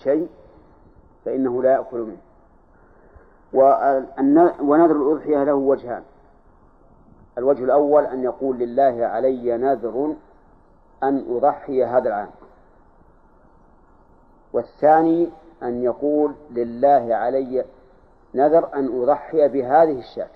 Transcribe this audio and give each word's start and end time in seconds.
بشيء 0.00 0.28
فإنه 1.24 1.62
لا 1.62 1.72
يأكل 1.72 1.98
منه. 1.98 2.20
ونذر 4.62 4.96
الأضحية 4.96 5.44
له 5.44 5.54
وجهان. 5.54 6.02
الوجه 7.38 7.64
الأول 7.64 8.06
أن 8.06 8.22
يقول 8.24 8.58
لله 8.58 9.06
علي 9.06 9.56
نذر 9.56 10.14
أن 11.02 11.24
أضحي 11.36 11.84
هذا 11.84 12.08
العام. 12.08 12.30
والثاني 14.52 15.30
أن 15.62 15.82
يقول 15.82 16.34
لله 16.50 17.14
علي 17.14 17.64
نذر 18.34 18.74
أن 18.74 19.02
أضحي 19.02 19.48
بهذه 19.48 19.98
الشاة. 19.98 20.30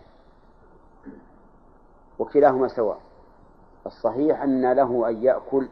وكلاهما 2.19 2.69
سواء. 2.69 2.99
الصحيح 3.87 4.43
أن 4.43 4.73
له 4.73 5.09
أن 5.09 5.23
يأكل 5.23 5.69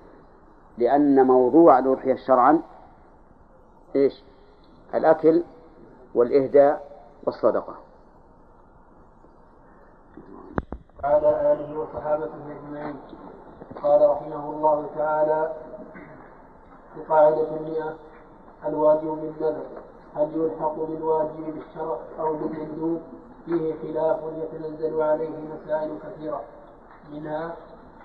لأن 0.78 1.26
موضوع 1.26 1.78
الأضحية 1.78 2.14
شرعا 2.14 2.62
إيش؟ 3.96 4.22
الأكل 4.94 5.42
والإهداء 6.14 6.92
والصدقة. 7.24 7.74
وعلى 11.04 11.52
آله 11.52 11.78
وصحابته 11.78 12.40
أجمعين 12.50 12.96
قال 13.82 14.10
رحمه 14.10 14.50
الله 14.50 14.86
تعالى 14.96 15.52
في 16.94 17.00
قاعدة 17.08 17.56
المئة 17.56 17.96
الواجب 18.66 19.06
بالنذر. 19.06 19.66
هل 20.16 20.28
يلحق 20.34 20.74
بالواجب 20.74 21.54
بالشرع 21.54 21.98
أو 22.20 22.36
بالمندوب 22.36 23.00
فيه 23.44 23.74
خلاف 23.82 24.18
يتنزل 24.36 25.02
عليه 25.02 25.30
مسائل 25.54 25.98
كثيرة. 26.02 26.40
منها 27.12 27.56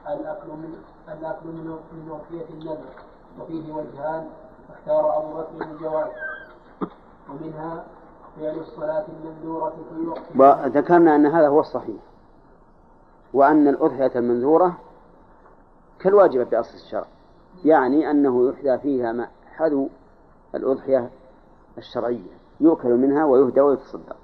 الأكل 0.07 0.47
من 0.47 0.83
الأكل 1.07 1.47
من 1.47 1.79
من 1.91 2.11
أضحية 2.11 2.49
النذر. 2.53 2.89
وفيه 3.41 3.73
وجهان. 3.73 4.29
اختار 4.69 5.17
أبو 5.17 5.33
بكر 5.33 5.71
الجواز 5.71 6.11
ومنها 7.29 7.83
فعل 8.39 8.59
الصلاة 8.59 9.05
المنذورة 9.09 9.73
في 9.89 10.07
وقت 10.39 10.77
ذكرنا 10.77 11.15
أن 11.15 11.25
هذا 11.25 11.47
هو 11.47 11.59
الصحيح. 11.59 12.01
وأن 13.33 13.67
الأضحية 13.67 14.11
المنذورة 14.15 14.77
كالواجبة 15.99 16.43
بأصل 16.43 16.73
الشرع. 16.73 17.07
يعني 17.65 18.11
أنه 18.11 18.49
يحدى 18.49 18.77
فيها 18.77 19.29
حذو 19.55 19.89
الأضحية 20.55 21.09
الشرعية. 21.77 22.37
يؤكل 22.59 22.89
منها 22.89 23.25
ويهدى 23.25 23.61
ويتصدق. 23.61 24.17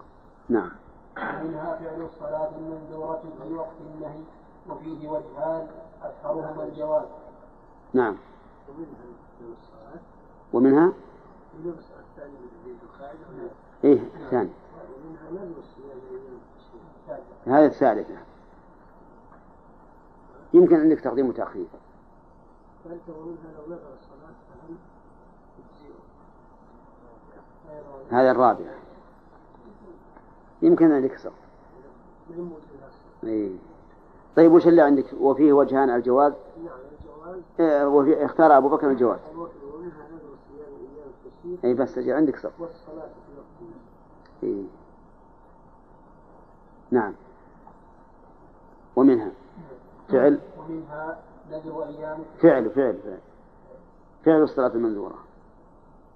نعم. 0.50 0.72
منها 1.18 1.80
فعل 1.82 2.02
الصلاة 2.02 2.50
المنذورة 2.58 3.24
في 3.48 3.54
وقت 3.54 3.72
النهي. 3.96 4.24
وفيه 4.70 5.10
وجهان 5.10 5.68
أشهرهما 6.04 6.64
الجواز 6.64 7.06
نعم. 7.94 8.18
ومنها 10.54 10.94
إيه 13.84 14.00
الثاني. 14.16 14.50
هذا 17.46 17.66
الثالثة 17.66 18.16
يمكن 20.54 20.76
عندك 20.76 21.00
تقديم 21.00 21.30
وتأخير. 21.30 21.66
هذا 28.10 28.32
الرابع. 28.32 28.66
يمكن 30.62 30.92
أن 30.92 31.06
يكسر. 31.06 31.32
إيه. 33.24 33.50
طيب 34.36 34.52
وش 34.52 34.68
اللي 34.68 34.82
عندك؟ 34.82 35.06
وفيه 35.20 35.54
وجهان 35.54 35.90
الجواز؟ 35.90 36.34
إيه 37.60 37.88
وفي 37.88 38.26
اختار 38.26 38.58
أبو 38.58 38.70
بكر 38.70 38.92
الجواز. 38.92 39.20
أي 41.64 41.74
بس 41.74 41.98
أجل 41.98 42.14
عندك 42.14 42.38
صف. 42.38 42.52
إيه. 44.44 44.64
نعم. 46.92 47.14
ومنها. 48.96 49.32
فعل. 50.10 50.40
ومنها 50.58 51.20
نذر 51.52 51.84
أيام 51.84 52.20
فعل 52.42 52.70
فعل 52.70 52.98
فعل. 53.04 53.20
فعل 54.26 54.42
الصلاة 54.42 54.68
المنذورة. 54.68 55.16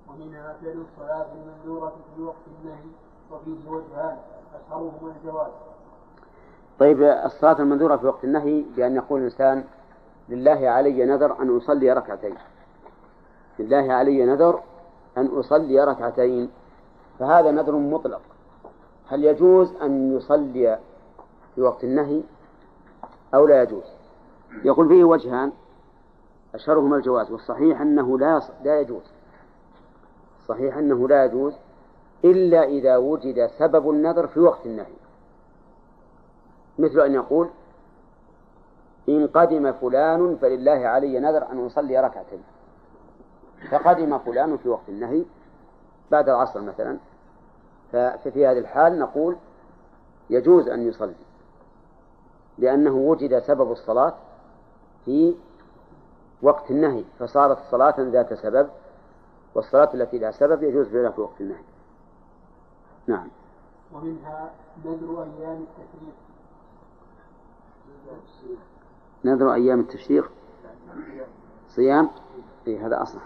ومنها 0.10 0.56
فعل 0.62 0.86
الصلاة 0.92 1.26
المنذورة 1.34 1.96
في 2.16 2.22
وقت 2.22 2.36
النهي 2.62 2.90
وفيه 3.32 3.70
وجهان 3.70 4.18
أشهرهما 4.54 5.14
الجواز. 5.22 5.52
طيب 6.80 7.04
الصلاة 7.04 7.60
المنذورة 7.60 7.98
في 7.98 8.06
وقت 8.06 8.24
النهي 8.24 8.66
بأن 8.76 8.96
يقول 8.96 9.20
الإنسان 9.20 9.64
لله 10.30 10.70
علي 10.70 11.06
نذر 11.06 11.42
أن 11.42 11.58
أصلي 11.58 11.94
ركعتين. 11.94 12.36
لله 13.60 13.94
علي 13.94 14.26
نذر 14.26 14.64
أن 15.18 15.26
أصلي 15.28 15.84
ركعتين 15.84 16.50
فهذا 17.20 17.52
نذر 17.52 17.76
مطلق. 17.76 18.22
هل 19.08 19.24
يجوز 19.24 19.74
أن 19.82 20.18
يصلي 20.18 20.80
في 21.56 21.62
وقت 21.62 21.84
النهي 21.84 22.22
أو 23.34 23.48
لا 23.48 23.62
يجوز؟ 23.62 23.84
يقول 24.64 24.88
فيه 24.88 25.04
وجهان 25.04 25.52
أشهرهما 26.56 26.96
الجواز 26.96 27.32
والصحيح 27.32 27.82
أنه 27.82 28.20
لا 28.20 28.42
لا 28.64 28.80
يجوز. 28.80 29.04
صحيح 30.48 30.78
أنه 30.78 31.08
لا 31.08 31.26
يجوز 31.26 31.54
إلا 32.26 32.64
إذا 32.64 32.98
وجد 32.98 33.50
سبب 33.60 33.90
النذر 33.90 34.28
في 34.28 34.40
وقت 34.40 34.66
النهي. 34.66 34.94
مثل 36.80 37.00
أن 37.00 37.14
يقول 37.14 37.50
إن 39.10 39.28
قدم 39.28 39.72
فلان 39.72 40.36
فلله 40.36 40.88
علي 40.88 41.20
نذر 41.20 41.52
أن 41.52 41.66
أصلي 41.66 42.00
ركعتين. 42.00 42.44
فقدم 43.72 44.18
فلان 44.18 44.58
في 44.58 44.70
وقت 44.70 44.90
النهي 44.90 45.26
بعد 46.12 46.30
العصر 46.30 46.62
مثلا. 46.62 46.98
ففي 47.92 48.48
هذه 48.48 48.60
الحال 48.60 49.00
نقول 49.00 49.36
يجوز 50.30 50.68
أن 50.68 50.88
يصلي 50.88 51.16
لأنه 52.58 52.96
وجد 52.96 53.40
سبب 53.40 53.72
الصلاة 53.72 54.14
في 55.06 55.36
وقت 56.42 56.72
النهي 56.72 57.04
فصارت 57.20 57.58
صلاة 57.72 57.96
ذات 58.00 58.34
سبب 58.34 58.70
والصلاة 59.56 59.90
التي 59.94 60.20
لا 60.20 60.32
سبب 60.32 60.64
يجوز 60.64 60.88
فعلها 60.88 61.12
في 61.12 61.22
وقت 61.22 61.42
النهي. 61.42 61.64
نعم. 63.08 63.28
ومنها 63.94 64.52
نذر 64.86 65.24
أيام 65.24 65.64
التشريق. 65.64 66.14
نذر 69.26 69.54
أيام 69.54 69.80
التشريق؟ 69.80 70.32
صيام؟ 71.70 72.10
إيه 72.68 72.88
هذا 72.88 73.02
أصح. 73.02 73.22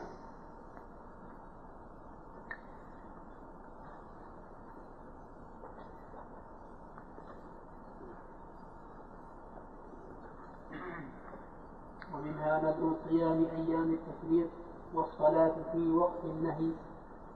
ومنها 12.22 12.62
نذر 12.64 12.94
صيام 13.10 13.46
أيام 13.58 13.98
التشريق 13.98 14.48
والصلاة 14.94 15.52
في 15.72 15.92
وقت 15.92 16.24
النهي 16.24 16.72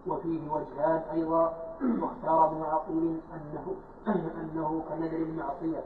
وفيه 0.07 0.40
وجهان 0.51 1.01
أيضا. 1.13 1.53
واختار 2.01 2.46
ابن 2.46 2.62
عقيل 2.62 3.19
أنه 3.34 3.75
أنه 4.41 4.84
كنذر 4.90 5.18
المعصية 5.18 5.84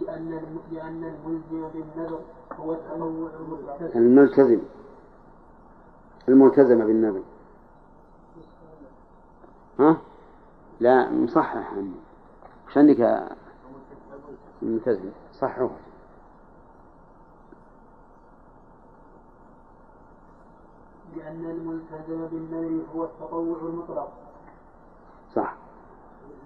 لأن 0.00 0.56
لأن 0.72 1.04
الملزم 1.04 1.68
بالنذر 1.74 2.20
هو 2.60 2.72
التنوع 2.72 3.30
الملتزم. 3.40 3.98
الملتزم. 3.98 4.60
بالنذر. 6.84 7.22
ها؟ 9.80 9.96
لا 10.80 11.10
مصحح 11.10 11.72
عندي 11.72 11.96
وش 12.68 12.78
عندك 12.78 13.28
الملتزم 14.62 15.10
صححه. 15.32 15.70
لأن 21.16 21.44
الملتزم 21.44 22.26
بالنذر 22.26 22.84
هو 22.96 23.04
التطوع 23.04 23.56
المطلق. 23.62 24.08
صح. 25.34 25.54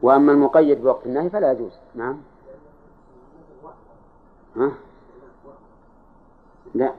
وأما 0.03 0.33
المقيد 0.33 0.83
بوقت 0.83 1.07
النهي 1.07 1.31
فلا 1.31 1.53
يجوز. 1.53 1.73
نعم. 1.95 2.17
ها؟ 4.57 4.73
لا. 6.75 6.95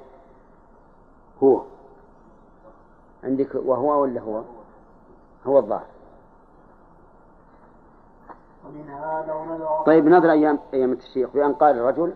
هو. 1.44 1.62
عندك 3.24 3.56
وهو 3.56 4.02
ولا 4.02 4.22
هو؟ 4.22 4.42
هو 5.46 5.60
الظاهر. 5.60 5.86
طيب 9.86 10.06
نذر 10.06 10.32
أيام 10.32 10.60
أيام 10.74 10.92
التشريق 10.92 11.34
بأن 11.34 11.54
قال 11.54 11.76
الرجل 11.78 12.14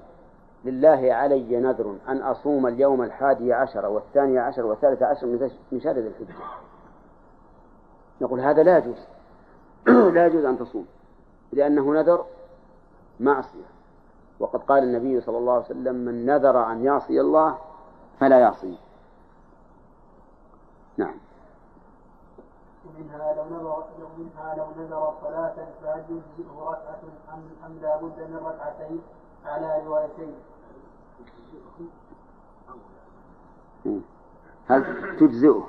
لله 0.65 1.13
علي 1.13 1.59
نذر 1.59 1.95
أن 2.07 2.21
أصوم 2.21 2.67
اليوم 2.67 3.03
الحادي 3.03 3.53
عشر 3.53 3.85
والثاني 3.85 4.39
عشر 4.39 4.65
والثالث 4.65 5.03
عشر 5.03 5.27
من 5.71 5.79
شهر 5.79 5.93
ذي 5.93 6.07
الحجة. 6.07 6.33
نقول 8.21 8.39
هذا 8.39 8.63
لا 8.63 8.77
يجوز. 8.77 9.07
لا 10.15 10.25
يجوز 10.25 10.45
أن 10.45 10.59
تصوم 10.59 10.85
لأنه 11.51 11.93
نذر 11.93 12.25
معصية. 13.19 13.75
وقد 14.39 14.59
قال 14.59 14.83
النبي 14.83 15.21
صلى 15.21 15.37
الله 15.37 15.53
عليه 15.53 15.65
وسلم 15.65 15.95
من 15.95 16.25
نذر 16.25 16.71
أن 16.71 16.85
يعصي 16.85 17.21
الله 17.21 17.57
فلا 18.19 18.39
يعصيه 18.39 18.77
نعم. 20.97 21.15
ومنها 22.85 23.33
لو 23.33 23.43
نذر 23.43 23.83
منها 24.17 24.55
لو 24.57 24.83
نذر 24.83 25.13
صلاة 25.21 25.55
فهل 25.81 26.03
يجزئه 26.09 26.61
ركعة 26.61 27.01
أم 27.33 27.41
أم 27.65 27.79
لا 27.81 27.97
بد 27.97 28.19
من 28.19 28.39
ركعتين 28.45 29.01
على 29.45 29.85
روايتين؟ 29.85 30.35
هل 34.67 35.17
تجزئه؟ 35.19 35.67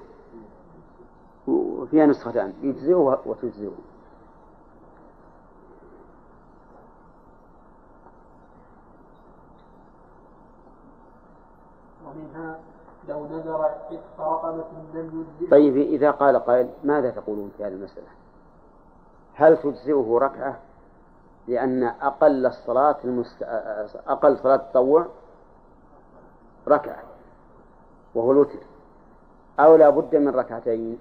وفيها 1.49 2.07
نسختان 2.07 2.53
يجزئه 2.63 3.21
وتجزئه. 3.27 3.73
ومنها 12.07 12.59
لو 13.09 13.27
نذر 13.27 13.63
عتق 13.63 14.21
رقبة 14.21 14.65
لم 14.95 15.27
يجزئه. 15.41 15.51
طيب 15.51 15.77
إذا 15.77 16.11
قال 16.11 16.37
قائل 16.37 16.69
ماذا 16.85 17.11
تقولون 17.11 17.51
في 17.57 17.65
هذه 17.65 17.73
المسألة؟ 17.73 18.07
هل 19.35 19.57
تجزئه 19.57 20.19
ركعة؟ 20.21 20.59
لأن 21.49 21.83
أقل 21.83 22.47
الصلاة 22.47 22.97
المست... 23.05 23.43
أقل 24.07 24.39
صلاة 24.39 24.55
التطوع 24.55 25.07
ركعة 26.69 27.03
وهو 28.15 28.33
الوتر. 28.33 28.59
أو 29.61 29.77
لا 29.77 29.91
بد 29.91 30.17
من 30.17 30.29
ركعتين 30.29 30.99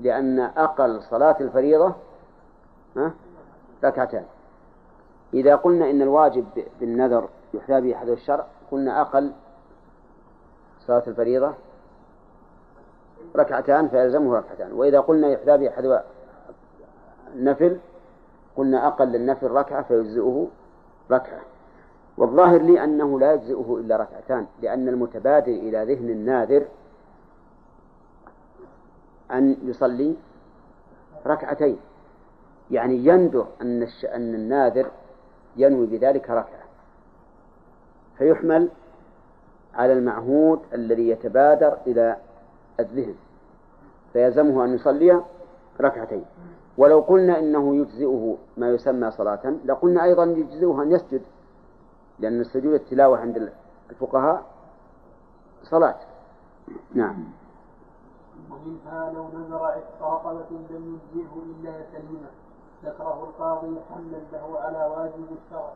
لأن 0.00 0.40
أقل 0.40 1.02
صلاة 1.02 1.36
الفريضة 1.40 1.94
ركعتان. 3.84 4.24
إذا 5.34 5.56
قلنا 5.56 5.90
إن 5.90 6.02
الواجب 6.02 6.46
بالنذر 6.80 7.28
يحذى 7.54 7.80
به 7.80 7.98
حذو 7.98 8.12
الشرع 8.12 8.46
قلنا 8.70 9.00
أقل 9.00 9.32
صلاة 10.86 11.02
الفريضة 11.06 11.54
ركعتان 13.36 13.88
فيلزمه 13.88 14.36
ركعتان. 14.36 14.72
وإذا 14.72 15.00
قلنا 15.00 15.28
يحذى 15.28 15.56
به 15.58 15.70
حذو 15.70 15.98
النفل 17.34 17.78
قلنا 18.56 18.86
أقل 18.86 19.16
النفل 19.16 19.50
ركعة 19.50 19.82
فيجزئه 19.82 20.48
ركعة. 21.10 21.40
والظاهر 22.18 22.62
لي 22.62 22.84
أنه 22.84 23.20
لا 23.20 23.34
يجزئه 23.34 23.76
إلا 23.80 23.96
ركعتان 23.96 24.46
لأن 24.62 24.88
المتبادر 24.88 25.52
إلى 25.52 25.94
ذهن 25.94 26.10
الناذر 26.10 26.64
أن 29.32 29.56
يصلي 29.62 30.14
ركعتين. 31.26 31.76
يعني 32.70 33.06
يندر 33.06 33.46
أن. 33.62 33.82
أن 34.04 34.34
الناذر 34.34 34.90
ينوي 35.56 35.86
بذلك 35.86 36.30
ركعة. 36.30 36.64
فيحمل 38.18 38.68
على 39.74 39.92
المعهود 39.92 40.60
الذي 40.74 41.08
يتبادر 41.08 41.78
إلى 41.86 42.16
الذهن. 42.80 43.14
فيلزمه 44.12 44.64
أن 44.64 44.74
يصلي 44.74 45.22
ركعتين. 45.80 46.24
ولو 46.78 47.00
قلنا 47.00 47.38
إنه 47.38 47.76
يجزئه 47.76 48.36
ما 48.56 48.70
يسمى 48.70 49.10
صلاة 49.10 49.54
لقلنا 49.64 50.04
أيضا 50.04 50.24
يجزئه 50.24 50.82
أن 50.82 50.92
يسجد 50.92 51.22
لأن 52.18 52.40
السجود 52.40 52.74
التلاوة 52.74 53.18
عند 53.18 53.52
الفقهاء 53.90 54.46
صلاة. 55.62 55.96
نعم. 56.94 57.24
ومنها 58.50 59.12
لو 59.12 59.28
نذر 59.28 59.64
عتق 59.64 60.02
رقبة 60.02 60.46
لم 60.70 60.98
يجزئه 61.14 61.42
إلا 61.42 61.72
سليمة 61.92 62.30
ذكره 62.84 63.24
القاضي 63.24 63.76
حملا 63.90 64.18
له 64.32 64.60
على 64.60 64.94
واجب 64.96 65.26
الشرع 65.44 65.72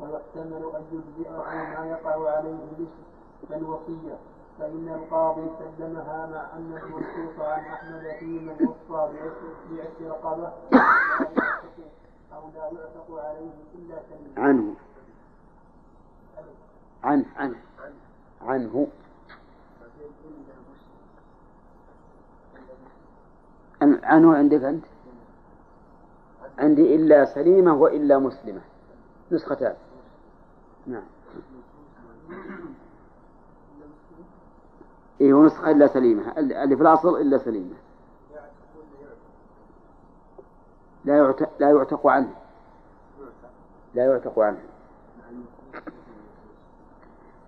ويحتمل 0.00 0.62
أن 0.76 0.84
يجزئه 0.92 1.36
ما 1.78 1.86
يقع 1.86 2.30
عليه 2.36 2.50
الاسم 2.50 3.02
كالوصية 3.48 4.16
فإن 4.58 4.88
القاضي 4.88 5.46
سلمها 5.78 6.26
مع 6.26 6.58
أن 6.58 6.78
المنصوص 6.82 7.40
عن 7.40 7.60
أحمد 7.60 8.02
في 8.18 8.24
من 8.24 8.68
وصى 8.68 9.12
بعتق 9.70 10.02
رقبة 10.02 10.52
أو 12.32 12.42
لا 12.54 12.64
يعتق 12.64 13.08
عليه 13.10 13.50
إلا 13.74 13.96
سليمة 14.10 14.48
عنه. 14.48 14.74
عنه. 17.04 17.24
عنه. 17.36 17.56
عنه 18.42 18.86
عنه 24.02 24.36
عندك 24.36 24.62
أنت؟ 24.62 24.84
عندي 26.58 26.94
إلا 26.94 27.24
سليمة 27.24 27.74
وإلا 27.74 28.18
مسلمة. 28.18 28.60
نسختان 29.32 29.74
نعم. 30.86 31.02
إيه 35.20 35.34
ونسخة 35.34 35.70
إلا 35.70 35.86
سليمة. 35.86 36.32
اللي 36.38 36.76
في 36.76 36.82
الأصل 36.82 37.20
إلا 37.20 37.38
سليمة. 37.38 37.74
لا 41.04 41.16
يعتق, 41.16 41.50
لا 41.60 41.70
يعتق 41.70 42.06
عنه. 42.06 42.34
لا 43.94 44.04
يعتق 44.04 44.38
عنه. 44.38 44.71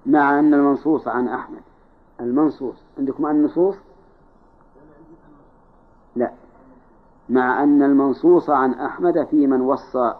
مع 0.06 0.39
أن 0.39 0.55
المنصوص 0.55 1.09
عن 1.09 1.29
أحمد. 1.29 1.62
المنصوص. 2.21 2.77
عندكم 2.99 3.27
النصوص؟ 3.27 3.77
لا. 6.17 6.33
مع 7.29 7.62
أن 7.62 7.83
المنصوص 7.83 8.51
عن 8.51 8.75
أحمد 8.75 9.25
في 9.25 9.47
من 9.47 9.61
وصى 9.61 10.15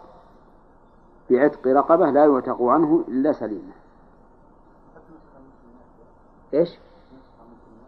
بعتق 1.29 1.67
رقبة 1.67 2.09
لا 2.11 2.25
يعتق 2.25 2.61
عنه 2.61 3.03
إلا 3.07 3.31
سليمة. 3.31 3.73
إيش؟ 6.53 6.69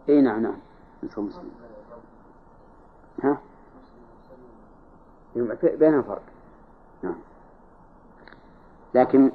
إي 0.10 0.22
نعم 0.22 0.44
نعم. 0.44 0.58
نسخة 1.04 1.22
مسلم. 1.22 1.52
ها؟ 3.24 3.38
بينهم 5.64 6.02
فرق. 6.02 6.22
نعم. 7.04 7.16
لكن 8.94 9.32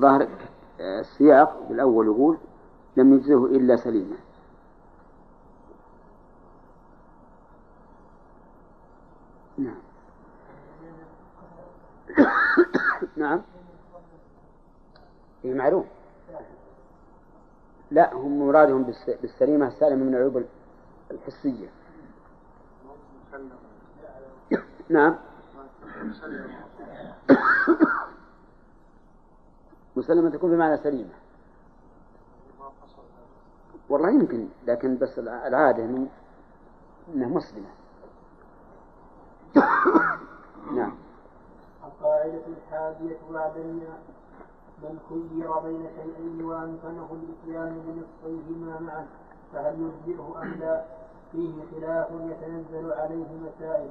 ظاهر 0.00 0.28
السياق 0.82 1.66
بالأول 1.68 2.06
يقول 2.06 2.38
لم 2.96 3.14
يجزه 3.14 3.46
إلا 3.46 3.76
سليما 3.76 4.16
نعم. 9.58 9.82
نعم. 13.16 13.42
إيه 15.44 15.54
معلوم. 15.54 15.86
لا 17.90 18.14
هم 18.14 18.46
مرادهم 18.46 18.94
بالسليمة 19.22 19.66
السالمة 19.68 20.04
من 20.04 20.14
العيوب 20.14 20.44
الحسية. 21.10 21.68
نعم. 24.88 25.16
مسلمة 29.96 30.30
تكون 30.30 30.50
بمعنى 30.50 30.76
سليمة. 30.76 31.14
والله 33.88 34.10
يمكن 34.10 34.48
لكن 34.66 34.98
بس 34.98 35.18
العادة 35.18 35.84
إنه 35.84 36.08
إنها 37.14 37.28
مسلمة. 37.28 37.68
نعم. 40.76 40.94
القاعدة 41.84 42.42
الحادية 42.46 43.18
بعد 43.30 43.56
من 44.82 44.98
خير 45.08 45.60
بين 45.60 45.86
شيئين 45.96 46.44
وأمكنه 46.44 47.08
الإتيان 47.12 47.82
بنصفيهما 47.86 48.80
معا 48.80 49.06
فهل 49.52 49.74
يجزئه 49.80 50.42
أم 50.42 50.54
لا؟ 50.60 50.84
فيه 51.32 51.52
خلاف 51.70 52.08
يتنزل 52.10 52.92
عليه 52.92 53.26
مسائل. 53.42 53.90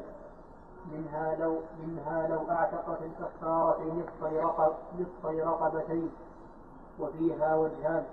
منها 0.91 1.35
لو 1.39 1.59
منها 1.87 2.27
لو 2.27 2.51
أعتق 2.51 2.97
في 2.99 3.05
الكفارة 3.05 3.83
نصفي 3.83 4.39
رقب 4.39 4.73
نصفي 4.99 5.41
رقبتين 5.41 6.11
وفيها 6.99 7.55
وجهان 7.55 8.03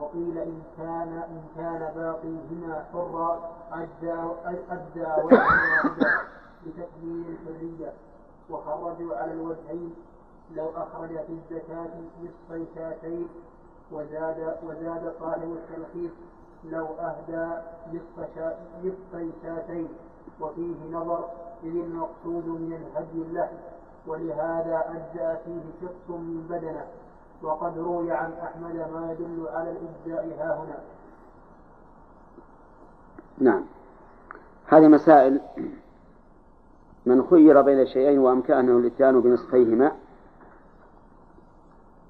وقيل 0.00 0.38
إن 0.38 0.62
كان 0.78 1.22
إن 1.28 1.42
كان 1.56 1.92
باقيهما 1.96 2.84
حرا 2.92 3.50
أدى 3.72 4.14
أدى 4.70 5.22
وجها 5.24 5.92
لتكميل 6.66 7.24
الحرية. 7.28 7.92
وخرجوا 8.50 9.16
على 9.16 9.32
الوجهين 9.32 9.94
لو 10.54 10.70
أخرج 10.76 11.08
في 11.08 11.32
الزكاة 11.32 11.90
نصفي 12.22 12.66
شاتين 12.74 13.28
وزاد 13.92 14.56
وزاد 14.66 15.12
صاحب 15.20 15.42
التلخيص 15.42 16.12
لو 16.64 16.86
أهدى 16.86 17.62
نصف 17.92 18.28
شاتين. 19.42 19.88
وفيه 20.40 20.74
نظر 20.92 21.24
إذ 21.64 21.76
المقصود 21.76 22.46
من 22.46 22.72
الهدي 22.72 23.22
اللحم 23.28 23.56
ولهذا 24.06 24.84
أجزأ 24.88 25.40
فيه 25.44 25.86
شخص 25.86 26.10
من 26.10 26.46
بدنه 26.50 26.86
وقد 27.42 27.78
روي 27.78 28.12
عن 28.12 28.32
أحمد 28.32 28.74
ما 28.74 29.12
يدل 29.12 29.48
على 29.48 29.70
الإجزاء 29.70 30.38
ها 30.38 30.56
هنا. 30.56 30.78
نعم. 33.38 33.64
هذه 34.66 34.88
مسائل 34.88 35.40
من 37.06 37.26
خير 37.30 37.62
بين 37.62 37.86
شيئين 37.86 38.18
وأمكانه 38.18 38.78
الإتيان 38.78 39.20
بنصفيهما 39.20 39.92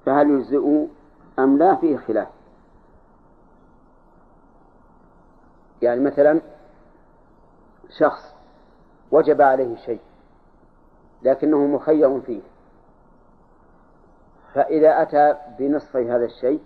فهل 0.05 0.29
يجزئ 0.29 0.87
أم 1.39 1.57
لا؟ 1.57 1.75
فيه 1.75 1.97
خلاف. 1.97 2.27
يعني 5.81 6.01
مثلا 6.01 6.41
شخص 7.99 8.32
وجب 9.13 9.41
عليه 9.41 9.75
شيء 9.75 9.99
لكنه 11.23 11.57
مخير 11.57 12.21
فيه. 12.21 12.41
فإذا 14.53 15.01
أتى 15.01 15.35
بنصفي 15.59 16.11
هذا 16.11 16.25
الشيء 16.25 16.61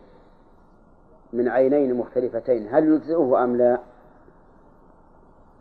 من 1.33 1.47
عينين 1.47 1.93
مختلفتين 1.93 2.67
هل 2.75 2.87
يجزئه 2.93 3.43
أم 3.43 3.55
لا؟ 3.55 3.79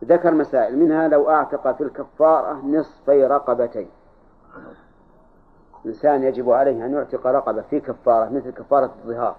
ذكر 0.04 0.34
مسائل 0.34 0.78
منها 0.78 1.08
لو 1.08 1.30
أعتق 1.30 1.76
في 1.76 1.82
الكفارة 1.82 2.52
نصفي 2.66 3.24
رقبتين. 3.24 3.88
إنسان 5.86 6.22
يجب 6.22 6.50
عليه 6.50 6.86
أن 6.86 6.92
يعتق 6.92 7.26
رقبة 7.26 7.62
في 7.62 7.80
كفارة 7.80 8.28
مثل 8.28 8.50
كفارة 8.50 8.94
الظهار. 9.04 9.36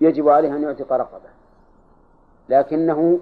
يجب 0.00 0.28
عليه 0.28 0.56
أن 0.56 0.62
يعتق 0.62 0.92
رقبة. 0.92 1.28
لكنه 2.48 3.20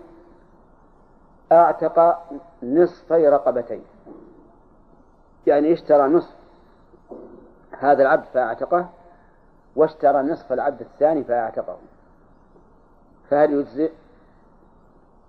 أعتق 1.52 2.18
نصفي 2.62 3.28
رقبتين. 3.28 3.82
يعني 5.46 5.72
اشترى 5.72 6.08
نصف 6.08 6.34
هذا 7.78 8.02
العبد 8.02 8.24
فأعتقه 8.24 8.88
واشترى 9.76 10.22
نصف 10.22 10.52
العبد 10.52 10.80
الثاني 10.80 11.24
فأعتقه. 11.24 11.76
فهل 13.30 13.52
يجزئ؟ 13.52 13.92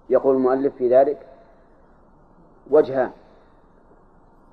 يقول 0.10 0.36
المؤلف 0.36 0.76
في 0.76 0.96
ذلك 0.96 1.28
وجهان. 2.70 3.12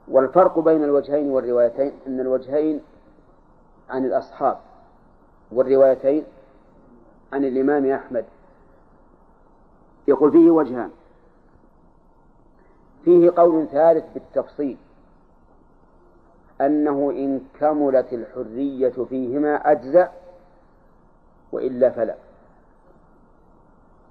والفرق 0.08 0.58
بين 0.58 0.84
الوجهين 0.84 1.30
والروايتين 1.30 1.92
أن 2.06 2.20
الوجهين 2.20 2.80
عن 3.90 4.04
الأصحاب 4.04 4.58
والروايتين 5.52 6.24
عن 7.32 7.44
الإمام 7.44 7.90
أحمد. 7.90 8.24
يقول 10.08 10.32
فيه 10.32 10.50
وجهان. 10.50 10.90
فيه 13.04 13.30
قول 13.36 13.68
ثالث 13.68 14.04
بالتفصيل 14.14 14.76
أنه 16.60 17.10
إن 17.10 17.40
كملت 17.60 18.12
الحرية 18.12 19.04
فيهما 19.08 19.54
أجزأ 19.72 20.12
وإلا 21.52 21.90
فلا. 21.90 22.14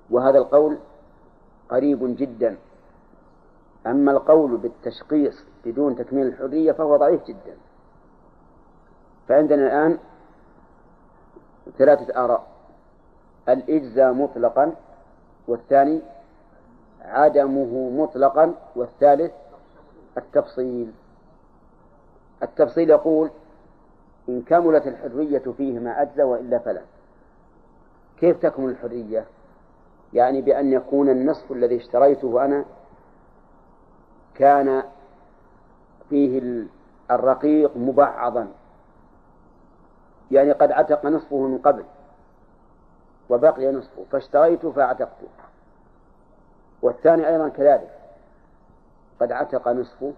وهذا 0.10 0.38
القول 0.38 0.78
قريب 1.70 2.16
جدا. 2.18 2.58
أما 3.88 4.12
القول 4.12 4.58
بالتشخيص 4.58 5.46
بدون 5.66 5.96
تكميل 5.96 6.28
الحرية 6.28 6.72
فهو 6.72 6.98
ضعيف 6.98 7.24
جدا. 7.26 7.58
فعندنا 9.28 9.68
الآن 9.68 9.98
ثلاثة 11.78 12.24
آراء. 12.26 12.48
الإجزاء 13.50 14.14
مطلقا 14.14 14.76
والثاني 15.48 16.02
عدمه 17.02 17.90
مطلقا 17.90 18.54
والثالث 18.76 19.32
التفصيل. 20.18 20.92
التفصيل 22.44 22.90
يقول 22.90 23.30
إن 24.30 24.42
كملت 24.42 24.88
الحرية 24.88 25.44
فيهما 25.58 26.02
أجزى 26.02 26.24
وإلا 26.24 26.60
فلا. 26.60 26.82
كيف 28.20 28.38
تكمل 28.38 28.70
الحرية؟ 28.70 29.26
يعني 30.14 30.42
بأن 30.42 30.72
يكون 30.74 31.10
النصف 31.10 31.52
الذي 31.52 31.78
اشتريته 31.78 32.46
أنا 32.46 32.66
كان 34.36 34.84
فيه 36.10 36.64
الرقيق 37.12 37.78
مبعضا. 37.78 38.48
يعني 40.32 40.52
قد 40.52 40.72
عتق 40.72 41.06
نصفه 41.06 41.38
من 41.38 41.58
قبل 41.58 41.84
وبقي 43.30 43.72
نصفه 43.72 44.06
فاشتريته 44.12 44.72
فاعتقته. 44.72 45.28
والثاني 46.82 47.28
أيضا 47.28 47.50
كذلك. 47.50 47.92
قد 49.20 49.32
عتق 49.32 49.68
نصفه 49.68 50.14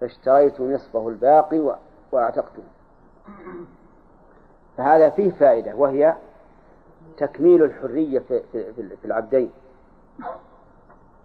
فاشتريت 0.00 0.60
نصفه 0.60 1.08
الباقي 1.08 1.76
وأعتقته. 2.12 2.62
فهذا 4.76 5.10
فيه 5.10 5.30
فائدة 5.30 5.74
وهي 5.74 6.14
تكميل 7.16 7.62
الحرية 7.64 8.18
في 8.52 9.04
العبدين. 9.04 9.50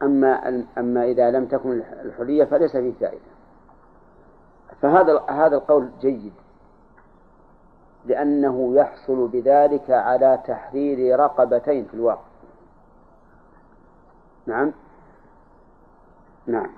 أما 0.01 0.63
أما 0.77 1.04
إذا 1.04 1.32
لم 1.32 1.46
تكن 1.46 1.82
الحرية 2.06 2.46
فليس 2.46 2.77
فيه 2.77 2.94
فائدة. 2.94 3.22
فهذا 4.82 5.20
هذا 5.30 5.56
القول 5.56 5.89
جيد. 6.01 6.34
لأنه 8.06 8.75
يحصل 8.75 9.27
بذلك 9.27 9.92
على 9.92 10.39
تحرير 10.48 11.20
رقبتين 11.20 11.86
في 11.86 11.94
الواقع. 11.94 12.35
نعم. 14.46 14.72
نعم. 16.48 16.70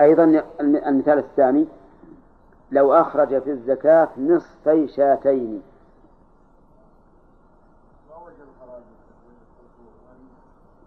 أيضا 0.00 0.44
المثال 0.60 1.18
الثاني 1.18 1.66
لو 2.70 2.92
أخرج 2.94 3.42
في 3.42 3.50
الزكاة 3.50 4.08
نصفي 4.18 4.88
شاتين. 4.88 5.62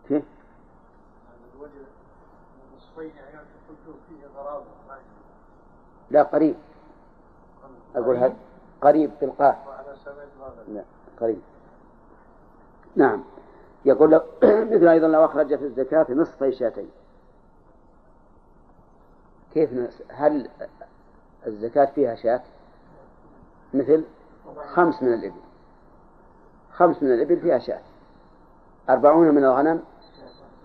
كيف؟ 0.08 0.24
لا 6.12 6.24
قريب. 6.24 6.56
أقول 7.96 8.18
هذا 8.18 8.36
قريب 8.82 9.12
بالقاف 9.22 9.56
لا 10.68 10.84
قريب. 11.20 11.42
نعم. 12.96 13.24
يقول 13.86 14.22
مثل 14.72 14.88
أيضا 14.88 15.08
لو 15.08 15.26
أخرج 15.26 15.56
في 15.56 15.66
الزكاة 15.66 16.06
نصفي 16.10 16.52
شاتين 16.52 16.90
كيف 19.54 19.70
هل 20.10 20.50
الزكاة 21.48 21.86
فيها 21.86 22.16
شاة؟ 22.16 22.42
مثل 23.74 24.04
خمس 24.74 25.04
من 25.04 25.14
الإبل. 25.14 25.42
خمس 26.72 27.04
من 27.04 27.14
الإبل 27.14 27.40
فيها 27.40 27.60
شاة. 27.60 27.82
أربعون 28.90 29.28
من 29.28 29.44
الغنم 29.44 29.84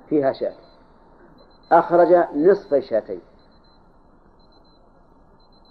فيها 0.08 0.32
شاة. 0.32 0.54
أخرج 1.72 2.36
نصف 2.36 2.74
شاتين 2.74 3.20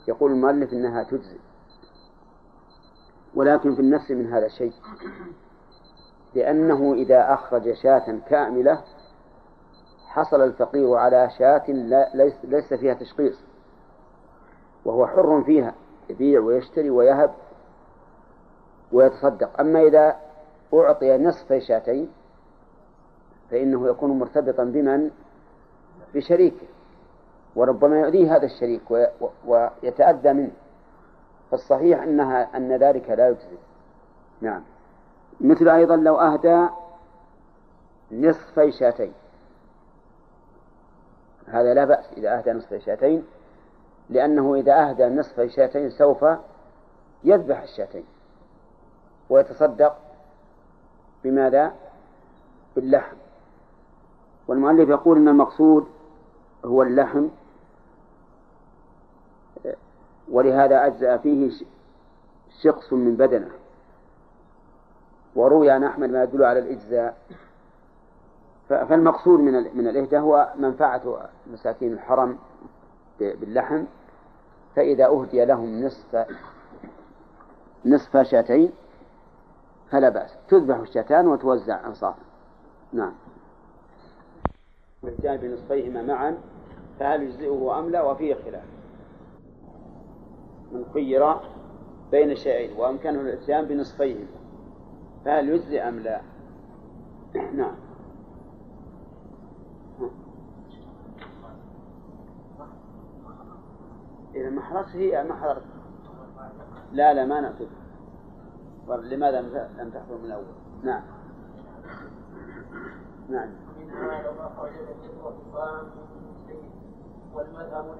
يقول 0.07 0.31
المؤلف 0.31 0.73
إنها 0.73 1.03
تجزي. 1.03 1.39
ولكن 3.35 3.75
في 3.75 3.81
النفس 3.81 4.11
من 4.11 4.33
هذا 4.33 4.45
الشيء. 4.45 4.73
لأنه 6.35 6.93
إذا 6.93 7.33
أخرج 7.33 7.73
شاة 7.73 8.19
كاملة 8.29 8.83
حصل 10.07 10.41
الفقير 10.41 10.95
على 10.95 11.29
شاة 11.37 11.63
ليس, 12.43 12.73
فيها 12.73 12.93
تشخيص 12.93 13.39
وهو 14.85 15.07
حر 15.07 15.43
فيها 15.43 15.73
يبيع 16.09 16.39
ويشتري 16.39 16.89
ويهب 16.89 17.31
ويتصدق. 18.91 19.59
أما 19.59 19.81
إذا 19.81 20.15
أعطي 20.73 21.17
نصف 21.17 21.53
شاتين 21.53 22.09
فإنه 23.51 23.87
يكون 23.87 24.19
مرتبطا 24.19 24.63
بمن؟ 24.63 25.11
بشريكه 26.13 26.67
وربما 27.55 27.99
يؤذيه 27.99 28.35
هذا 28.35 28.45
الشريك 28.45 28.81
ويتأذى 29.45 30.33
منه. 30.33 30.51
فالصحيح 31.51 32.03
أنها 32.03 32.57
أن 32.57 32.71
ذلك 32.71 33.09
لا 33.09 33.29
يجزي. 33.29 33.57
نعم. 34.41 34.63
مثل 35.41 35.69
أيضا 35.69 35.95
لو 35.95 36.19
أهدى 36.19 36.67
نصفي 38.11 38.71
شاتين. 38.71 39.13
هذا 41.47 41.73
لا 41.73 41.85
بأس 41.85 42.13
إذا 42.17 42.37
أهدى 42.37 42.51
نصف 42.51 42.73
شاتين 42.73 43.23
لأنه 44.09 44.55
إذا 44.55 44.89
أهدى 44.89 45.05
نصف 45.05 45.41
شاتين 45.41 45.89
سوف 45.89 46.25
يذبح 47.23 47.61
الشاتين. 47.61 48.05
ويتصدق 49.29 49.97
بماذا؟ 51.23 51.73
باللحم. 52.75 53.15
والمؤلف 54.47 54.89
يقول 54.89 55.17
أن 55.17 55.27
المقصود 55.27 55.87
هو 56.65 56.83
اللحم. 56.83 57.27
ولهذا 60.31 60.85
أجزأ 60.85 61.17
فيه 61.17 61.51
شقص 62.61 62.93
من 62.93 63.15
بدنه. 63.15 63.51
وروي 65.35 65.71
عن 65.71 65.83
أحمد 65.83 66.09
ما 66.09 66.23
يدل 66.23 66.43
على 66.43 66.59
الإجزاء. 66.59 67.17
فالمقصود 68.69 69.39
من 69.39 69.77
من 69.77 69.87
الإهداء 69.87 70.21
هو 70.21 70.53
منفعة 70.57 71.29
مساكين 71.53 71.93
الحرم 71.93 72.37
باللحم 73.19 73.83
فإذا 74.75 75.05
أهدي 75.05 75.45
لهم 75.45 75.83
نصف 75.83 76.25
نصف 77.85 78.17
شاتين 78.17 78.71
فلا 79.91 80.09
بأس. 80.09 80.37
تذبح 80.47 80.77
الشاتان 80.77 81.27
وتوزع 81.27 81.87
أنصافا. 81.87 82.21
نعم. 82.93 83.13
والجان 85.03 85.37
بنصفيهما 85.37 86.01
معا 86.01 86.37
فهل 86.99 87.23
يجزئه 87.23 87.79
أم 87.79 87.89
لا؟ 87.89 88.01
وفيه 88.01 88.33
خلاف. 88.33 88.63
من 90.71 90.85
خير 90.93 91.35
بين 92.11 92.35
شيئين 92.35 92.77
وأمكنه 92.77 93.21
الإتيان 93.21 93.65
بنصفيهما. 93.65 94.38
فهل 95.25 95.49
يجزي 95.49 95.79
أم 95.79 95.99
لا؟ 95.99 96.21
نعم. 97.53 97.75
إذا 104.35 104.49
ما 104.49 104.61
حضرت 104.61 104.95
هي 104.95 105.23
ما 105.23 105.35
حضرت 105.35 105.63
لا 106.91 107.13
لا 107.13 107.25
ما 107.25 107.41
نأخذ 107.41 107.67
لماذا 108.87 109.41
لم 109.77 109.89
تحضر 109.89 110.17
من 110.17 110.25
الأول 110.25 110.45
نعم. 110.83 111.03
نعم. 113.29 113.49
والمذهب 117.33 117.95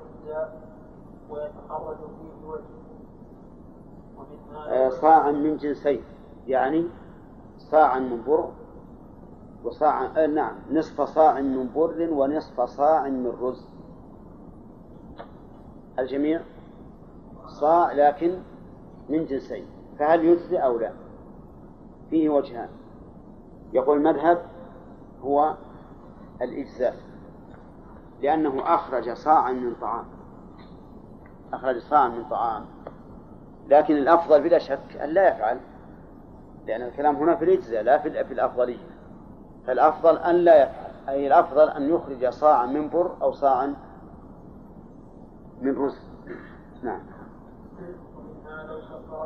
ويتخرج 1.30 1.98
فيه 1.98 2.48
وجه 2.48 2.80
آه، 4.68 4.90
صاعا 4.90 5.32
من 5.32 5.58
جنسين 5.58 6.04
يعني 6.48 6.90
صاعا 7.60 8.00
من 8.00 8.24
بر 8.28 8.50
وصاعا 9.64 10.12
آه 10.18 10.28
نعم 10.28 10.56
نصف 10.72 11.02
صاع 11.02 11.42
من 11.42 11.70
بر 11.76 12.08
ونصف 12.12 12.62
صاع 12.62 13.10
من 13.10 13.34
رز. 13.42 13.66
الجميع 16.00 16.42
صاع 17.48 17.92
لكن 17.92 18.40
من 19.10 19.26
جنسين 19.26 19.66
فهل 20.00 20.26
يجزي 20.26 20.58
أو 20.58 20.80
لا؟ 20.80 20.92
فيه 22.10 22.30
وجهان. 22.30 22.70
يقول 23.74 23.98
المذهب 23.98 24.46
هو 25.22 25.56
الإجزاء 26.42 26.96
لأنه 28.22 28.76
أخرج 28.76 29.14
صاعا 29.14 29.52
من 29.52 29.76
طعام 29.82 30.06
أخرج 31.54 31.78
صاعا 31.78 32.08
من 32.08 32.24
طعام 32.30 32.66
لكن 33.68 33.98
الأفضل 33.98 34.42
بلا 34.42 34.60
شك 34.60 34.98
أن 35.04 35.10
لا 35.10 35.28
يفعل. 35.36 35.60
لأن 36.68 36.82
الكلام 36.82 37.16
هنا 37.16 37.36
في 37.36 37.46
الإجزاء 37.46 37.84
لا 37.84 37.98
في 37.98 38.34
الأفضلية. 38.34 38.88
فالأفضل 39.68 40.18
أن 40.18 40.36
لا 40.36 40.64
يفعل 40.64 40.92
أي 41.10 41.28
الأفضل 41.28 41.70
أن 41.70 41.90
يخرج 41.90 42.30
صاعا 42.30 42.66
من 42.66 42.90
بر 42.90 43.16
أو 43.22 43.32
صاعا 43.32 43.76
من 45.62 45.76
رز. 45.78 46.00
نعم. 46.84 47.02
لو 48.68 48.82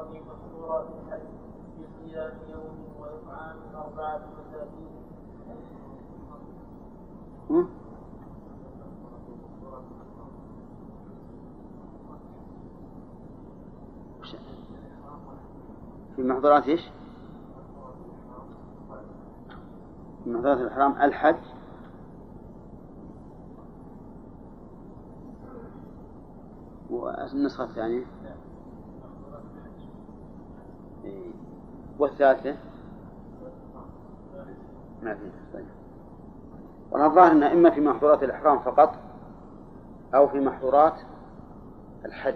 في 0.06 0.20
بصيام 1.80 2.32
يوم 2.50 2.84
أربعة 3.76 4.22
مساكين 4.40 4.94
في 16.16 16.22
محظورات 16.22 16.68
إيش؟ 16.68 16.82
في 20.24 20.30
محظورات 20.30 20.58
الإحرام 20.58 21.02
الحج. 21.02 21.36
والنسخة 26.90 27.64
الثانية. 27.64 28.06
والثالثة؟ 32.00 32.56
ما 35.04 35.16
في. 35.16 35.32
طيب. 35.54 35.66
والظاهر 36.92 37.32
أن 37.32 37.44
إما 37.44 37.70
في 37.70 37.82
محظورات 37.82 38.24
الإحرام 38.24 38.60
فقط 38.60 38.96
أو 40.16 40.28
في 40.28 40.40
محظورات 40.40 40.96
الحج. 42.06 42.34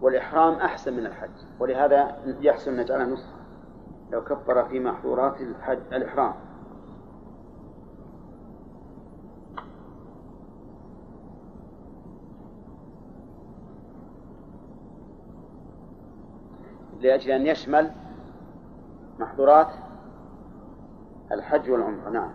والإحرام 0.00 0.54
أحسن 0.54 0.92
من 0.92 1.06
الحج 1.06 1.30
ولهذا 1.60 2.16
يحسن 2.40 2.76
نجعلها 2.76 3.06
نسخة. 3.06 3.38
لو 4.12 4.24
كبر 4.24 4.64
في 4.64 4.80
محظورات 4.80 5.40
الحج 5.40 5.78
الإحرام. 5.92 6.47
لأجل 17.00 17.30
أن 17.30 17.46
يشمل 17.46 17.90
محظورات 19.18 19.68
الحج 21.32 21.70
والعمرة. 21.70 22.10
نعم. 22.10 22.30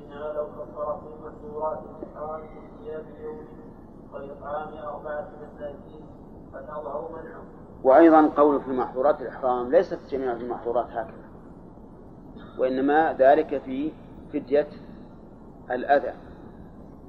منها 0.00 0.32
لو 0.32 0.46
كفر 0.46 1.00
في 1.00 1.26
محظورات 1.26 1.78
الإحرام 1.78 2.40
يوم 2.86 3.46
وإطعام 4.12 4.68
أربعة 4.72 5.28
مساكين 5.42 6.06
منعه 6.52 7.10
وأيضا 7.84 8.26
قول 8.36 8.60
في 8.60 8.70
محظورات 8.70 9.20
الإحرام 9.20 9.70
ليست 9.70 9.98
جميع 10.10 10.32
المحظورات 10.32 10.86
هكذا 10.90 11.26
وإنما 12.58 13.12
ذلك 13.12 13.58
في 13.58 13.92
فدية 14.32 14.68
الأذى 15.70 16.12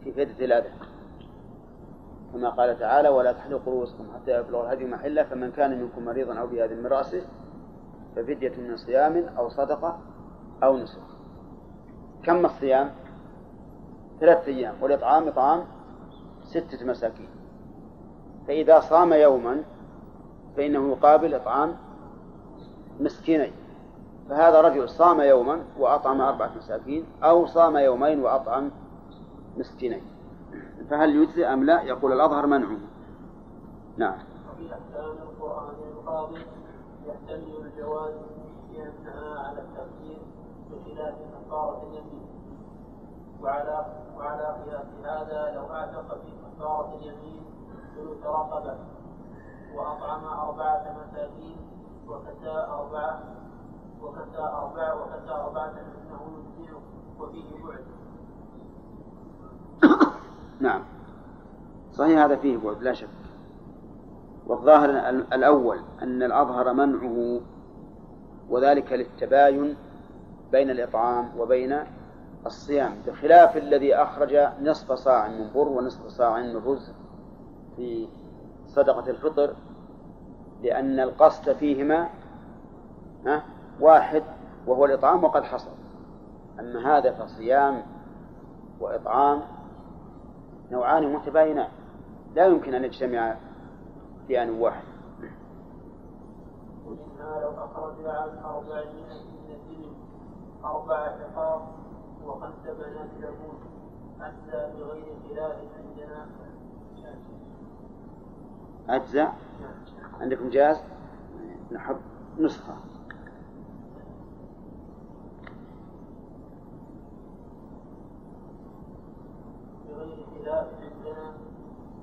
في 0.03 0.12
فدية 0.12 0.45
الأذى. 0.45 0.69
كما 2.38 2.50
قال 2.50 2.80
تعالى 2.80 3.10
ولا 3.10 3.32
تحلقوا 3.32 3.73
رؤوسكم 3.73 4.06
حتى 4.15 4.39
يبلغ 4.39 4.65
الهدي 4.65 4.86
محله 4.86 5.23
فمن 5.23 5.52
كان 5.52 5.82
منكم 5.82 6.06
مريضا 6.06 6.34
أو 6.34 6.47
بهذا 6.47 6.76
من 6.76 6.88
رأسه 6.88 7.21
ففدية 8.15 8.54
من 8.58 8.78
صيام 8.78 9.26
أو 9.38 9.50
صدقة 9.50 10.00
أو 10.63 10.78
نسك. 10.78 11.00
كم 12.23 12.45
الصيام؟ 12.45 12.91
ثلاثة 14.19 14.47
أيام 14.47 14.76
والإطعام 14.82 15.28
إطعام 15.28 15.63
ستة 16.43 16.86
مساكين. 16.86 17.30
فإذا 18.47 18.80
صام 18.80 19.13
يوما 19.13 19.63
فإنه 20.58 20.91
يقابل 20.91 21.34
إطعام 21.34 21.76
مسكينين 23.00 23.52
فهذا 24.30 24.62
رجل 24.62 24.89
صام 24.89 25.21
يوما 25.21 25.60
وأطعم 25.80 26.21
أربعة 26.21 26.52
مساكين 26.58 27.06
أو 27.23 27.45
صام 27.45 27.78
يومين 27.78 28.19
وأطعم 28.19 28.71
مسكينين. 29.58 30.16
فهل 30.89 31.15
يجزي 31.15 31.45
أم 31.45 31.63
لا 31.63 31.82
يقول 31.82 32.12
الأظهر 32.13 32.47
منعه 32.47 32.78
نعم 33.97 34.19
القرآن 35.28 35.76
الجواز 37.65 38.13
على 39.38 39.63
بخلاف 40.71 41.15
كفارة 41.45 41.84
اليمين 41.84 42.28
وعلى 43.41 43.86
وعلى 44.17 44.43
قياس 44.43 44.88
هذا 45.04 45.52
لو 45.56 45.73
اعتق 45.73 46.21
في 46.21 46.32
كفارة 46.32 46.95
اليمين 46.95 47.45
ثلث 47.95 48.26
رقبة 48.26 48.78
وأطعم 49.76 50.26
أربعة 50.26 50.95
مساكين 51.02 51.58
وكسى 52.08 52.65
أربعة 52.69 53.23
وكسى 54.02 54.39
أربعة 54.39 55.02
وكسى 55.02 55.32
أربعة 55.32 55.73
فإنه 55.73 56.38
يجزئه 56.38 56.82
وفيه 57.19 57.63
بعد 57.65 57.86
نعم. 60.60 60.84
صحيح 61.93 62.20
هذا 62.20 62.36
فيه 62.36 62.58
بعد 62.58 62.84
لا 62.84 62.93
شك. 62.93 63.08
والظاهر 64.48 64.89
الأول 65.10 65.80
أن 66.02 66.24
الأظهر 66.24 66.74
منعه 66.74 67.41
وذلك 68.50 68.93
للتباين 68.93 69.76
بين 70.52 70.70
الإطعام 70.70 71.30
وبين 71.39 71.80
الصيام 72.46 72.96
بخلاف 73.08 73.58
الذي 73.58 73.96
أخرج 73.96 74.39
نصف 74.62 74.91
صاع 74.91 75.28
من 75.28 75.50
بر 75.56 75.67
ونصف 75.67 76.08
صاع 76.08 76.39
من 76.41 76.56
رز 76.56 76.91
في 77.76 78.08
صدقة 78.67 79.10
الفطر 79.10 79.54
لأن 80.63 81.00
القصد 81.00 81.54
فيهما 81.54 82.10
واحد 83.80 84.24
وهو 84.67 84.86
الإطعام 84.86 85.24
وقد 85.24 85.43
حصل. 85.43 85.72
أما 86.60 86.98
هذا 86.98 87.12
فصيام 87.12 87.82
وإطعام 88.80 89.41
نوعان 90.71 91.13
متباينان. 91.13 91.69
لا 92.36 92.45
يمكن 92.45 92.73
أن 92.73 92.84
يجتمعا 92.84 93.38
في 94.27 94.43
آن 94.43 94.49
واحد. 94.49 94.84
ومنها 96.86 97.41
لو 97.41 97.49
أخرج 97.49 98.06
عن 98.06 98.38
أربعين 98.38 99.06
من 99.06 99.56
الإبل 99.56 99.93
أربع 100.65 101.17
حقاق 101.17 101.75
وخمس 102.25 102.63
بنات 102.63 103.10
لبون 103.19 103.60
أجزى 104.21 104.73
بغير 104.77 105.15
خلاف 105.30 105.56
عندنا 105.77 106.27
أجزاء؟ 108.89 109.36
عندكم 110.21 110.49
جاز؟ 110.49 110.84
نحب 111.71 111.97
نسخة. 112.39 112.73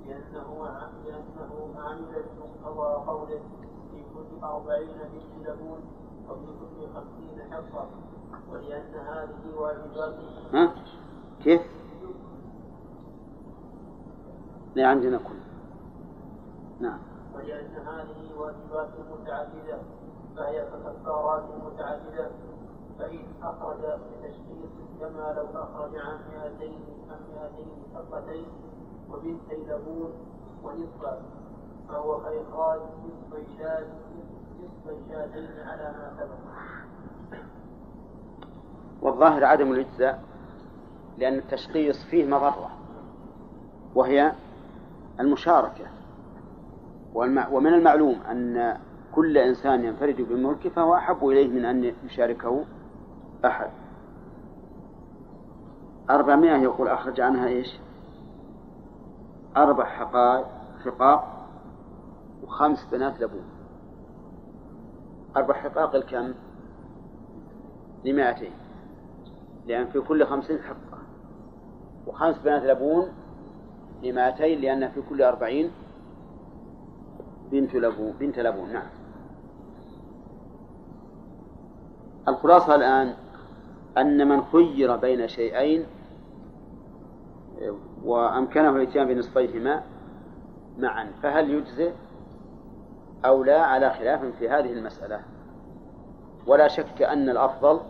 لأنه 0.07 0.66
قوله 3.07 3.40
في 3.90 4.02
كل 4.14 4.44
كل 6.61 6.88
خمسين 6.94 7.52
حصة 7.52 7.87
ولأن 8.50 8.94
هذه 8.94 9.57
ها؟ 10.54 10.74
كيف؟ 11.44 11.62
لا 14.74 14.87
عندنا 14.88 15.18
كل 15.18 15.35
نعم 16.80 16.98
ولأن 17.35 17.74
هذه 17.87 18.38
واجبات 18.38 18.88
متعددة 19.12 19.78
فهي 20.37 20.64
ككفارات 20.66 21.44
متعددة 21.64 22.30
فإن 22.98 23.18
أخرج 23.42 23.78
بتشخيص 23.78 24.70
كما 25.00 25.33
لو 25.37 25.46
أخرج 25.62 25.96
عن 25.96 26.18
مئتين 26.30 26.80
عن 27.11 27.18
مئتين 27.33 27.84
لبون 29.68 30.12
فهو 31.88 32.16
نصف 32.16 32.50
نصف 34.64 35.68
على 35.68 35.83
ما 35.83 36.12
سبق. 36.18 36.54
والظاهر 39.02 39.44
عدم 39.44 39.72
الإجزاء 39.72 40.22
لأن 41.18 41.35
التشخيص 41.35 42.04
فيه 42.04 42.26
مضرة 42.26 42.70
وهي 43.94 44.33
المشاركة. 45.20 45.85
ومن 47.52 47.74
المعلوم 47.74 48.20
أن 48.30 48.78
كل 49.14 49.38
إنسان 49.38 49.85
ينفرد 49.85 50.16
بملكه 50.16 50.70
فهو 50.70 50.94
أحب 50.94 51.26
إليه 51.28 51.48
من 51.48 51.64
أن 51.64 51.94
يشاركه 52.04 52.64
أحد. 53.44 53.70
أربعمائة 56.11 56.62
يقول 56.62 56.88
أخرج 56.88 57.20
عنها 57.20 57.46
إيش؟ 57.48 57.78
أربع 59.57 59.85
حقائق 59.85 60.47
حقاق 60.85 61.49
وخمس 62.43 62.87
بنات 62.93 63.21
لبون 63.21 63.45
أربع 65.37 65.55
حقاق 65.55 65.95
الكم؟ 65.95 66.35
لمائتين. 68.05 68.53
لأن 69.67 69.87
في 69.87 70.01
كل 70.01 70.27
خمسين 70.27 70.59
حقة. 70.62 70.99
وخمس 72.07 72.38
بنات 72.38 72.62
لبون 72.62 73.09
لمائتين 74.03 74.61
لأن 74.61 74.88
في 74.88 75.03
كل 75.09 75.23
أربعين 75.23 75.71
بنت 77.51 77.75
لبون 77.75 78.12
بنت 78.21 78.38
لبون 78.38 78.73
نعم. 78.73 78.87
الخلاصة 82.29 82.75
الآن 82.75 83.14
أن 83.99 84.29
من 84.29 84.43
خير 84.45 84.97
بين 84.97 85.29
شيئين 85.29 85.87
وأمكنه 88.05 88.77
الإتيان 88.77 89.07
بنصفيهما 89.07 89.83
معا. 90.79 91.12
فهل 91.23 91.51
يجزئ 91.51 91.93
أو 93.25 93.45
لا 93.45 93.62
على 93.62 93.90
خلاف 93.90 94.25
في 94.25 94.49
هذه 94.49 94.73
المسألة؟ 94.73 95.21
ولا 96.47 96.69
شك 96.69 97.03
أن 97.03 97.29
الأفضل 97.29 97.81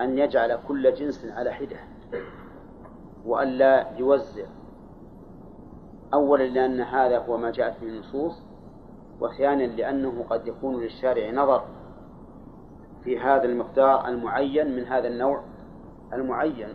أن 0.00 0.18
يجعل 0.18 0.58
كل 0.68 0.94
جنس 0.94 1.24
على 1.24 1.52
حدة 1.52 1.76
وأن 3.24 3.48
لا 3.48 3.98
يوزع. 3.98 4.46
أولا 6.14 6.44
لأن 6.44 6.80
هذا 6.80 7.18
هو 7.18 7.36
ما 7.36 7.50
جاءت 7.50 7.80
به 7.80 7.88
النصوص 7.88 8.42
وثانيا 9.20 9.66
لأنه 9.66 10.24
قد 10.30 10.46
يكون 10.46 10.80
للشارع 10.80 11.30
نظر 11.30 11.64
في 13.04 13.20
هذا 13.20 13.44
المقدار 13.44 14.08
المعين 14.08 14.76
من 14.76 14.84
هذا 14.84 15.08
النوع 15.08 15.42
المعين. 16.12 16.74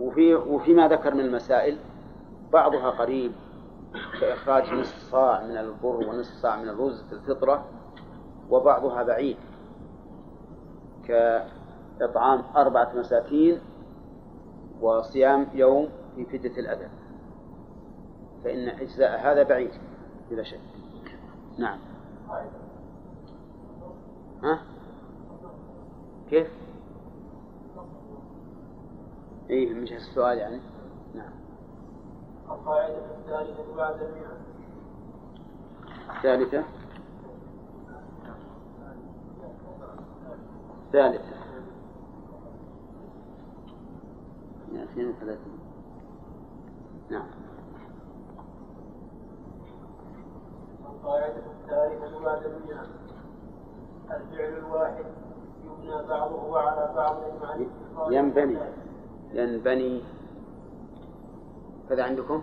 وفي 0.00 0.34
وفيما 0.34 0.88
ذكر 0.88 1.14
من 1.14 1.20
المسائل 1.20 1.78
بعضها 2.52 2.90
قريب 2.90 3.32
كإخراج 4.20 4.72
نصف 4.74 5.10
صاع 5.10 5.44
من 5.44 5.56
البر 5.56 5.96
ونصف 5.96 6.34
صاع 6.34 6.56
من 6.56 6.68
الرز 6.68 7.02
في 7.02 7.12
الفطرة 7.12 7.64
وبعضها 8.50 9.02
بعيد 9.02 9.36
كإطعام 11.04 12.42
أربعة 12.56 12.92
مساكين 12.96 13.60
وصيام 14.80 15.46
يوم 15.54 15.88
في 16.16 16.24
فدة 16.24 16.60
الأذى 16.60 16.88
فإن 18.44 18.68
إجزاء 18.68 19.20
هذا 19.20 19.42
بعيد 19.42 19.70
بلا 20.30 20.42
شك 20.42 20.60
نعم 21.58 21.78
ها؟ 24.42 24.62
كيف؟ 26.30 26.48
إيه 29.50 29.74
مش 29.74 29.92
السؤال 29.92 30.38
يعني. 30.38 30.60
نعم. 31.14 31.32
القاعدة 32.50 32.96
الثالثة 32.96 33.76
بعد 33.76 34.02
المئة. 34.02 34.36
الثالثة 36.16 36.64
الثالثة 40.86 41.36
مئتين 44.72 45.08
وثلاثين 45.08 45.58
نعم. 47.10 47.26
القاعدة 50.86 51.42
الثالثة 51.62 52.24
بعد 52.24 52.42
المئة. 52.46 52.86
الفعل 54.10 54.58
الواحد 54.58 55.04
يبنى 55.64 56.08
بعضه 56.08 56.58
على 56.58 56.92
بعض 56.96 57.16
مع 57.42 57.56
ينبني. 58.10 58.58
ينبني 59.34 60.02
كذا 61.88 62.02
عندكم؟ 62.04 62.42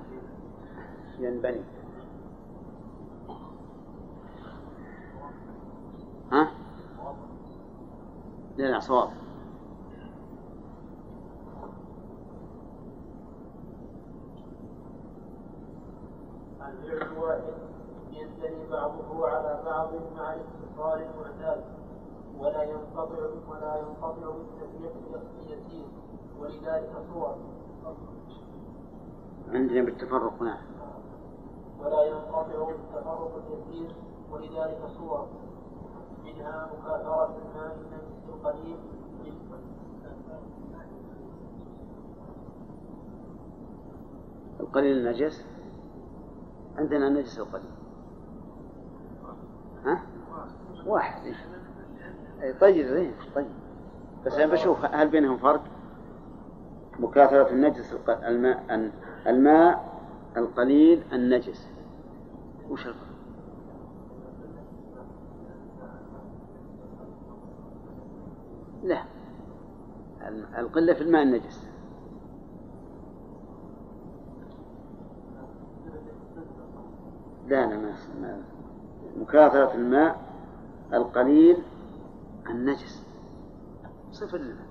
ينبني 1.20 1.62
ها؟ 6.32 6.52
لا 8.58 8.66
لا 8.66 8.80
صواب. 8.80 9.10
بعضه 18.72 19.28
على 19.28 19.62
بعض 19.66 19.90
مع 20.16 20.34
المعتاد 20.94 21.64
ولا 22.40 22.64
ينقطع 22.64 23.18
ولا 23.50 23.76
ينقطع 23.80 24.30
بالتفريق 24.30 24.94
اليسير. 25.40 26.01
ولذلك 26.42 26.92
صور 27.14 27.36
عندنا 29.50 29.82
بالتفرق 29.82 30.42
نعم 30.42 30.58
ولا 31.80 32.04
ينقطع 32.04 32.66
بالتفرق 32.66 33.42
اليسير 33.48 33.96
ولذلك 34.32 34.80
صور 34.98 35.28
منها 36.24 36.70
مكاثرة 36.74 37.38
الماء 37.38 37.76
النجس 37.76 38.30
القليل 38.30 38.78
القليل 44.60 44.98
النجس؟ 44.98 45.46
عندنا 46.78 47.08
النجس 47.08 47.40
القليل. 47.40 47.72
ها؟ 49.86 50.04
واحد. 50.86 51.22
إيه. 52.42 52.60
طيب 52.60 52.88
إيه. 52.88 53.12
طيب. 53.36 53.48
بس 54.26 54.34
أنا 54.34 54.52
بشوف 54.52 54.86
هل 54.86 55.08
بينهم 55.08 55.38
فرق؟ 55.38 55.64
مكاثرة 57.00 57.50
النجس 57.50 57.96
الماء 58.10 58.92
الماء 59.28 59.92
القليل 60.38 61.04
النجس. 61.14 61.68
وش 62.70 62.88
الفرق؟ 62.88 63.12
لا. 68.84 69.04
القلة 70.58 70.94
في 70.94 71.02
الماء 71.02 71.24
النجس. 71.24 71.68
لا 77.48 77.66
لا 77.66 77.78
ما- 78.22 78.42
مكاثرة 79.22 79.74
الماء 79.76 80.22
القليل 80.94 81.58
النجس. 82.50 83.04
صفر 84.12 84.38
للماء 84.38 84.71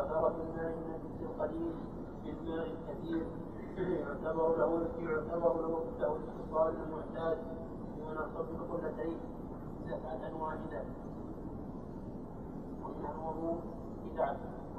النجس 0.00 1.22
القليل 1.22 1.74
بالماء 2.24 2.66
الكثير 2.66 3.26
يعتبر 3.78 4.56
له 4.56 4.86
يعتبر 5.10 5.54
له 5.60 5.84
له 6.00 6.16
الاتصال 6.16 6.74
المعتاد 6.86 7.38
القلتين 8.60 9.16
واحدة. 10.40 10.82
الوضوء 13.14 13.58
إذا 14.14 14.36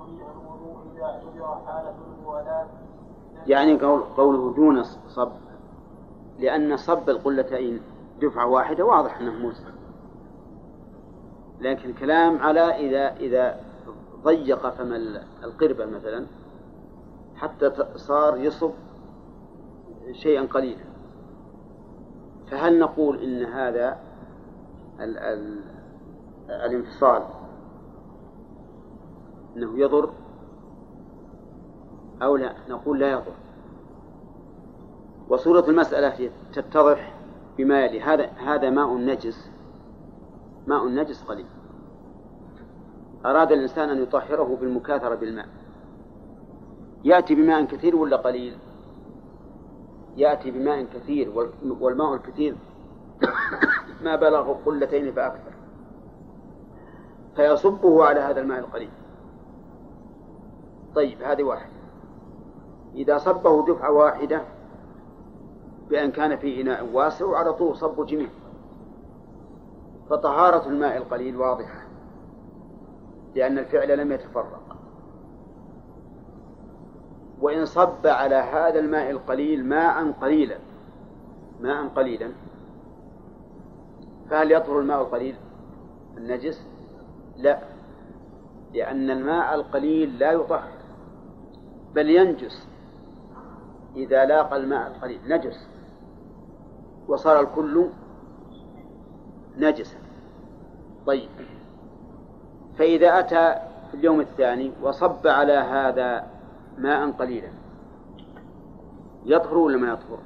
الوضوء 0.09 0.77
إذا 0.95 1.61
حالة 1.65 1.95
الموالاة 2.19 2.67
يعني 3.47 3.79
قول 3.79 4.01
قوله 4.17 4.53
دون 4.53 4.83
صب. 5.07 5.31
لأن 6.39 6.77
صب 6.77 7.09
القلتين 7.09 7.81
دفعة 8.21 8.47
واحدة 8.47 8.85
واضح 8.85 9.17
أنه 9.17 9.31
ملزم 9.31 9.73
لكن 11.61 11.89
الكلام 11.89 12.37
على 12.37 12.61
إذا 12.61 13.15
إذا 13.15 13.59
ضيق 14.23 14.69
فم 14.69 14.93
ال- 14.93 15.23
القربة 15.43 15.85
مثلا 15.85 16.25
حتى 17.35 17.71
صار 17.95 18.37
يصب 18.37 18.71
شيئا 20.11 20.41
قليلا. 20.45 20.83
فهل 22.51 22.79
نقول 22.79 23.19
إن 23.19 23.45
هذا 23.45 23.99
ال 24.99 25.17
ال 25.17 25.61
الانفصال 26.49 27.23
أنه 29.55 29.79
يضر 29.79 30.09
أو 32.21 32.35
لا؟ 32.35 32.53
نقول 32.69 32.99
لا 32.99 33.11
يضر. 33.11 33.33
وصورة 35.29 35.69
المسألة 35.69 36.31
تتضح 36.53 37.13
بما 37.57 37.85
يلي. 37.85 38.01
هذا 38.01 38.25
هذا 38.25 38.69
ماء 38.69 38.97
نجس. 38.97 39.51
ماء 40.67 40.87
نجس 40.87 41.23
قليل. 41.23 41.45
أراد 43.25 43.51
الإنسان 43.51 43.89
أن 43.89 44.03
يطهره 44.03 44.57
بالمكاثرة 44.61 45.15
بالماء. 45.15 45.47
يأتي 47.03 47.35
بماء 47.35 47.65
كثير 47.65 47.95
ولا 47.95 48.17
قليل؟ 48.17 48.57
يأتي 50.17 50.51
بماء 50.51 50.83
كثير 50.83 51.49
والماء 51.79 52.13
الكثير 52.13 52.55
ما 54.03 54.15
بلغ 54.15 54.53
قلتين 54.65 55.11
فأكثر. 55.11 55.53
فيصبه 57.35 58.03
على 58.03 58.19
هذا 58.19 58.41
الماء 58.41 58.59
القليل. 58.59 58.89
طيب 60.95 61.21
هذه 61.21 61.43
واحدة. 61.43 61.73
إذا 62.95 63.17
صبه 63.17 63.65
دفعة 63.65 63.91
واحدة 63.91 64.41
بأن 65.89 66.11
كان 66.11 66.37
في 66.37 66.61
إناء 66.61 66.89
واسع 66.93 67.25
وعلى 67.25 67.53
طول 67.53 67.77
صب 67.77 68.05
جميع 68.05 68.29
فطهارة 70.09 70.67
الماء 70.67 70.97
القليل 70.97 71.37
واضحة. 71.37 71.82
لأن 73.35 73.57
الفعل 73.57 73.97
لم 73.97 74.11
يتفرق. 74.11 74.77
وإن 77.41 77.65
صب 77.65 78.07
على 78.07 78.35
هذا 78.35 78.79
الماء 78.79 79.09
القليل 79.11 79.65
ماء 79.65 80.11
قليلا 80.11 80.57
ماء 81.61 81.87
قليلا 81.87 82.31
فهل 84.29 84.51
يطهر 84.51 84.79
الماء 84.79 85.01
القليل؟ 85.01 85.35
النجس؟ 86.17 86.67
لا 87.37 87.59
لأن 88.73 89.09
الماء 89.09 89.55
القليل 89.55 90.19
لا 90.19 90.31
يطهر 90.31 90.71
بل 91.95 92.09
ينجس 92.09 92.67
إذا 93.95 94.25
لاقى 94.25 94.57
الماء 94.57 94.87
القليل 94.87 95.19
نجس. 95.27 95.67
وصار 97.07 97.39
الكل 97.39 97.89
نجسا. 99.57 99.97
طيب. 101.07 101.29
فإذا 102.77 103.19
أتى 103.19 103.55
في 103.91 103.97
اليوم 103.97 104.19
الثاني 104.21 104.71
وصب 104.81 105.27
على 105.27 105.53
هذا 105.53 106.27
ماء 106.77 107.11
قليلا 107.11 107.49
يطهر 109.25 109.57
ولا 109.57 109.77
ما 109.77 109.87
يطهر؟ 109.87 110.19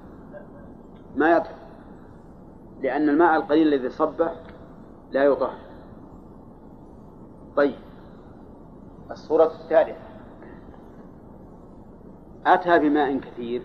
ما 1.15 1.31
يطهر 1.31 1.55
لأن 2.81 3.09
الماء 3.09 3.35
القليل 3.35 3.73
الذي 3.73 3.89
صبه 3.89 4.31
لا 5.11 5.23
يطهر. 5.23 5.57
طيب 7.55 7.75
الصورة 9.11 9.45
الثالثة. 9.45 10.07
أتى 12.45 12.79
بماء 12.79 13.19
كثير 13.19 13.61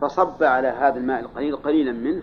فصب 0.00 0.42
على 0.42 0.68
هذا 0.68 0.98
الماء 0.98 1.20
القليل 1.20 1.56
قليلا 1.56 1.92
منه 1.92 2.22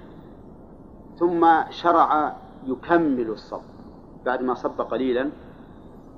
ثم 1.19 1.47
شرع 1.69 2.35
يكمل 2.65 3.29
الصب. 3.29 3.76
بعد 4.27 4.41
ما 4.41 4.53
صب 4.53 4.81
قليلا 4.81 5.29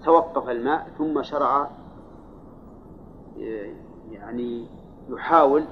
توقف 0.04 0.50
الماء 0.50 0.88
ثم 0.98 1.24
شرع 1.24 1.70
يعني 4.12 4.68
يحاول 5.10 5.64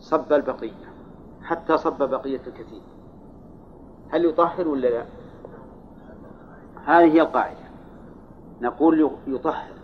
صب 0.00 0.32
البقية 0.32 0.92
حتى 1.42 1.78
صب 1.78 2.10
بقية 2.10 2.40
الكثير 2.46 2.82
هل 4.10 4.24
يطهر 4.24 4.68
ولا 4.68 4.88
لا؟ 4.88 5.04
هذه 6.84 7.12
هي 7.12 7.20
القاعدة 7.20 7.64
نقول 8.60 9.10
يطهر 9.26 9.74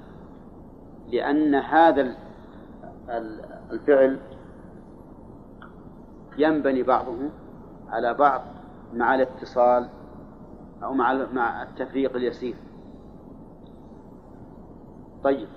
لأن 1.08 1.54
هذا 1.54 2.14
الفعل 3.70 4.20
ينبني 6.38 6.82
بعضه 6.82 7.16
على 7.88 8.14
بعض 8.14 8.42
مع 8.94 9.14
الاتصال 9.14 9.88
أو 10.82 10.94
مع 10.94 11.26
مع 11.32 11.62
التفريق 11.62 12.16
اليسير. 12.16 12.56
طيب. 15.24 15.48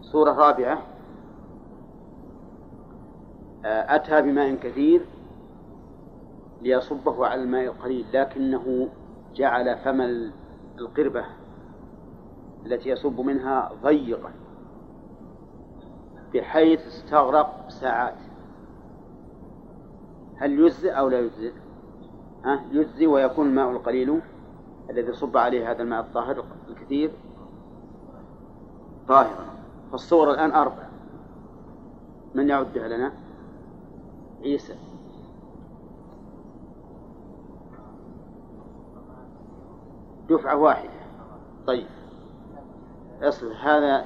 صورة 0.00 0.32
رابعة. 0.32 0.82
آه، 3.64 3.94
أتى 3.96 4.22
بماء 4.22 4.54
كثير 4.54 5.06
ليصبه 6.62 7.26
على 7.26 7.42
الماء 7.42 7.64
القليل 7.64 8.06
لكنه 8.12 8.88
جعل 9.34 9.78
فم 9.78 10.00
القربة 10.78 11.24
التي 12.66 12.90
يصب 12.90 13.20
منها 13.20 13.72
ضيقا 13.82 14.32
بحيث 16.34 16.86
استغرق 16.86 17.68
ساعات. 17.68 18.18
هل 20.36 20.60
يجزئ 20.60 20.90
أو 20.90 21.08
لا 21.08 21.20
يجزئ؟ 21.20 21.52
يجزي 22.46 23.06
ويكون 23.06 23.46
الماء 23.46 23.70
القليل 23.70 24.20
الذي 24.90 25.12
صب 25.12 25.36
عليه 25.36 25.70
هذا 25.70 25.82
الماء 25.82 26.00
الطاهر 26.00 26.44
الكثير 26.68 27.10
طاهرا. 29.08 29.46
فالصور 29.92 30.30
الآن 30.30 30.52
أربع. 30.52 30.88
من 32.34 32.48
يعدها 32.48 32.88
لنا؟ 32.88 33.12
عيسى. 34.42 34.74
دفعة 40.28 40.56
واحدة. 40.56 40.90
طيب. 41.66 41.86
أصل 43.22 43.52
هذا 43.52 44.04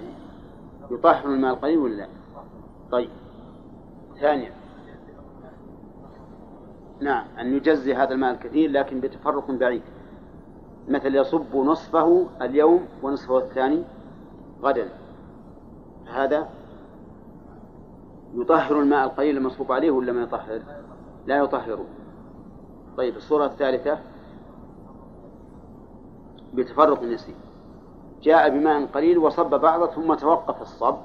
يطهر 0.90 1.24
الماء 1.24 1.54
القليل 1.54 1.78
ولا 1.78 1.94
لا؟ 1.94 2.08
طيب. 2.90 3.10
ثانيا 4.20 4.63
نعم 7.04 7.24
أن 7.40 7.56
يجزي 7.56 7.94
هذا 7.94 8.14
الماء 8.14 8.34
الكثير 8.34 8.70
لكن 8.70 9.00
بتفرق 9.00 9.50
بعيد. 9.50 9.82
مثل 10.88 11.14
يصب 11.14 11.56
نصفه 11.56 12.26
اليوم 12.42 12.86
ونصفه 13.02 13.38
الثاني 13.38 13.82
غدا. 14.62 14.88
هذا 16.06 16.48
يطهر 18.34 18.80
الماء 18.80 19.04
القليل 19.04 19.36
المصبوب 19.36 19.72
عليه 19.72 19.90
ولا 19.90 20.12
ما 20.12 20.22
يطهر؟ 20.22 20.62
لا 21.26 21.36
يطهره 21.36 21.84
طيب 22.96 23.16
الصورة 23.16 23.46
الثالثة. 23.46 23.98
بتفرق 26.54 27.02
النسيج 27.02 27.34
جاء 28.22 28.48
بماء 28.48 28.86
قليل 28.86 29.18
وصب 29.18 29.60
بعضه 29.60 29.86
ثم 29.86 30.14
توقف 30.14 30.62
الصب 30.62 30.96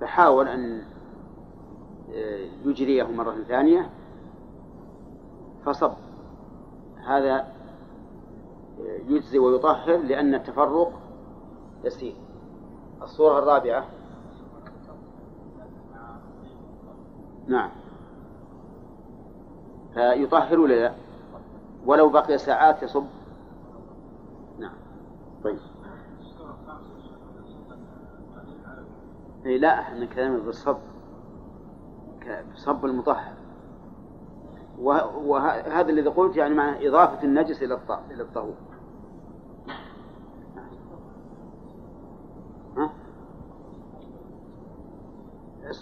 فحاول 0.00 0.48
أن 0.48 0.82
آه، 2.14 2.46
يجريه 2.64 3.02
مرة 3.02 3.36
ثانية. 3.48 3.90
فصب. 5.64 5.92
هذا 7.06 7.46
يجزي 9.08 9.38
ويطهر 9.38 9.96
لأن 9.96 10.34
التفرق 10.34 11.00
يسير. 11.84 12.14
الصورة 13.02 13.38
الرابعة. 13.38 13.86
نعم. 17.46 17.70
فيطهر 19.94 20.60
ولا 20.60 20.74
لا؟ 20.74 20.94
ولو 21.86 22.08
بقي 22.08 22.38
ساعات 22.38 22.82
يصب. 22.82 23.04
نعم. 24.58 24.76
طيب. 25.44 25.58
اي 29.46 29.58
لا 29.58 29.80
إحنا 29.80 30.06
كلامنا 30.06 30.38
بالصب. 30.38 30.76
صب 32.54 32.84
المطهر. 32.84 33.43
وهذا 34.78 35.90
الذي 35.90 36.08
قلت 36.08 36.36
يعني 36.36 36.54
مع 36.54 36.76
إضافة 36.80 37.22
النجس 37.24 37.62
إلى 37.62 37.78
إلى 38.10 38.22
الطهور؟ 38.22 38.54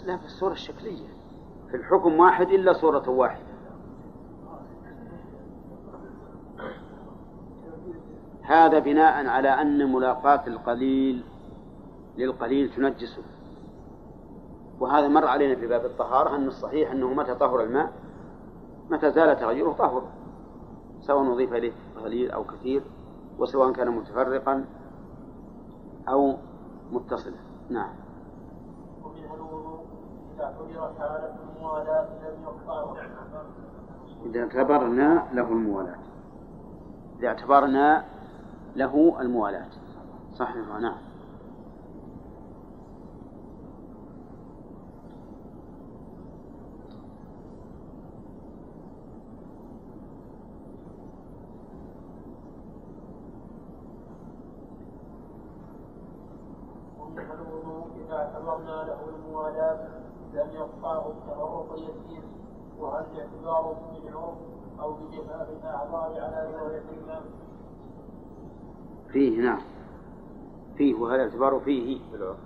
لا 0.05 0.17
في 0.17 0.25
الصورة 0.25 0.51
الشكلية 0.51 1.07
في 1.71 1.77
الحكم 1.77 2.19
واحد 2.19 2.49
إلا 2.49 2.73
صورة 2.73 3.09
واحدة. 3.09 3.53
هذا 8.41 8.79
بناء 8.79 9.27
على 9.27 9.49
أن 9.49 9.93
ملاقاة 9.93 10.47
القليل 10.47 11.23
للقليل 12.17 12.69
تنجسه. 12.69 13.23
وهذا 14.79 15.07
مر 15.07 15.27
علينا 15.27 15.55
في 15.55 15.67
باب 15.67 15.85
الطهارة 15.85 16.35
أن 16.35 16.47
الصحيح 16.47 16.91
أنه 16.91 17.13
متى 17.13 17.35
طهر 17.35 17.63
الماء؟ 17.63 17.93
متى 18.89 19.11
زال 19.11 19.39
تغيره 19.39 19.71
طهر 19.71 20.03
سواء 21.01 21.33
أضيف 21.33 21.53
إليه 21.53 21.73
قليل 22.03 22.31
أو 22.31 22.43
كثير 22.43 22.83
وسواء 23.39 23.71
كان 23.71 23.89
متفرقا 23.89 24.65
أو 26.09 26.37
متصلا. 26.91 27.35
نعم. 27.69 27.89
إذا 30.69 30.93
حالة 30.99 31.35
الموالاة 31.57 32.07
لم 32.23 32.43
يقطعه 32.43 32.95
إذا 34.25 34.41
اعتبرنا 34.41 35.27
له 35.33 35.47
الموالاة. 35.47 35.99
إذا 37.19 37.27
اعتبرنا 37.27 38.05
له 38.75 39.21
الموالاة. 39.21 39.69
صحيح 40.33 40.67
نعم. 40.81 41.12
الاعتبار 63.23 63.75
بالعرف 63.93 64.37
أو 64.79 64.93
بجفاف 64.93 65.47
الأعضاء 65.61 66.21
على 66.21 66.51
رواية؟ 66.53 66.81
فيه 69.09 69.41
نعم. 69.41 69.61
فيه 70.77 70.95
وهل 70.95 71.15
الاعتبار 71.15 71.59
فيه. 71.59 71.99
بالعرف 72.11 72.37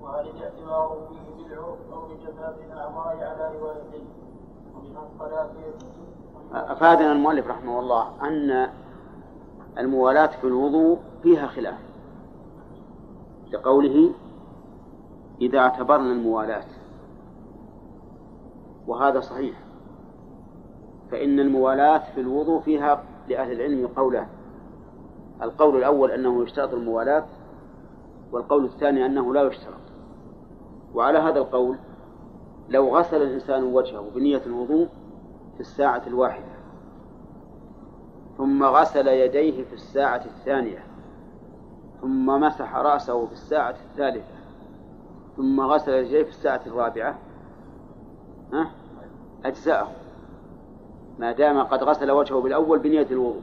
وهل 0.00 0.28
الاعتبار 0.28 0.98
فيه 1.08 1.44
بالعرف 1.44 1.78
أو 1.92 2.06
بجفاف 2.06 2.54
الأعضاء 2.72 3.16
على 3.16 3.58
روايتين 3.58 4.06
ومن 4.74 4.96
الصلاة 4.96 5.50
أفادنا 6.52 7.12
المؤلف 7.12 7.46
رحمه 7.46 7.80
الله 7.80 8.28
أن 8.28 8.70
الموالاة 9.78 10.26
في 10.26 10.46
الوضوء 10.46 10.98
فيها 11.22 11.46
خلاف. 11.46 11.78
لقوله 13.52 14.10
إذا 15.40 15.58
اعتبرنا 15.58 16.12
الموالاة. 16.12 16.64
وهذا 18.86 19.20
صحيح. 19.20 19.56
فإن 21.10 21.40
الموالاة 21.40 22.02
في 22.14 22.20
الوضوء 22.20 22.60
فيها 22.60 23.02
لأهل 23.28 23.52
العلم 23.52 23.86
قولان 23.86 24.26
القول 25.42 25.76
الأول 25.76 26.10
أنه 26.10 26.42
يشترط 26.42 26.74
الموالاة 26.74 27.26
والقول 28.32 28.64
الثاني 28.64 29.06
أنه 29.06 29.34
لا 29.34 29.42
يشترط. 29.42 29.86
وعلى 30.94 31.18
هذا 31.18 31.38
القول 31.38 31.76
لو 32.68 32.96
غسل 32.96 33.22
الإنسان 33.22 33.64
وجهه 33.64 34.10
بنية 34.14 34.42
الوضوء 34.46 34.88
في 35.54 35.60
الساعة 35.60 36.02
الواحدة 36.06 36.56
ثم 38.38 38.64
غسل 38.64 39.08
يديه 39.08 39.64
في 39.64 39.72
الساعة 39.72 40.24
الثانية 40.24 40.84
ثم 42.00 42.26
مسح 42.26 42.76
رأسه 42.76 43.26
في 43.26 43.32
الساعة 43.32 43.74
الثالثة 43.90 44.35
ثم 45.36 45.60
غسل 45.60 45.92
يديه 45.92 46.22
في 46.22 46.28
الساعة 46.28 46.60
الرابعة. 46.66 47.18
ها؟ 48.52 48.70
أجزأه 49.44 49.88
ما 51.18 51.32
دام 51.32 51.62
قد 51.62 51.82
غسل 51.82 52.10
وجهه 52.10 52.40
بالأول 52.40 52.78
بنية 52.78 53.06
الوضوء. 53.10 53.42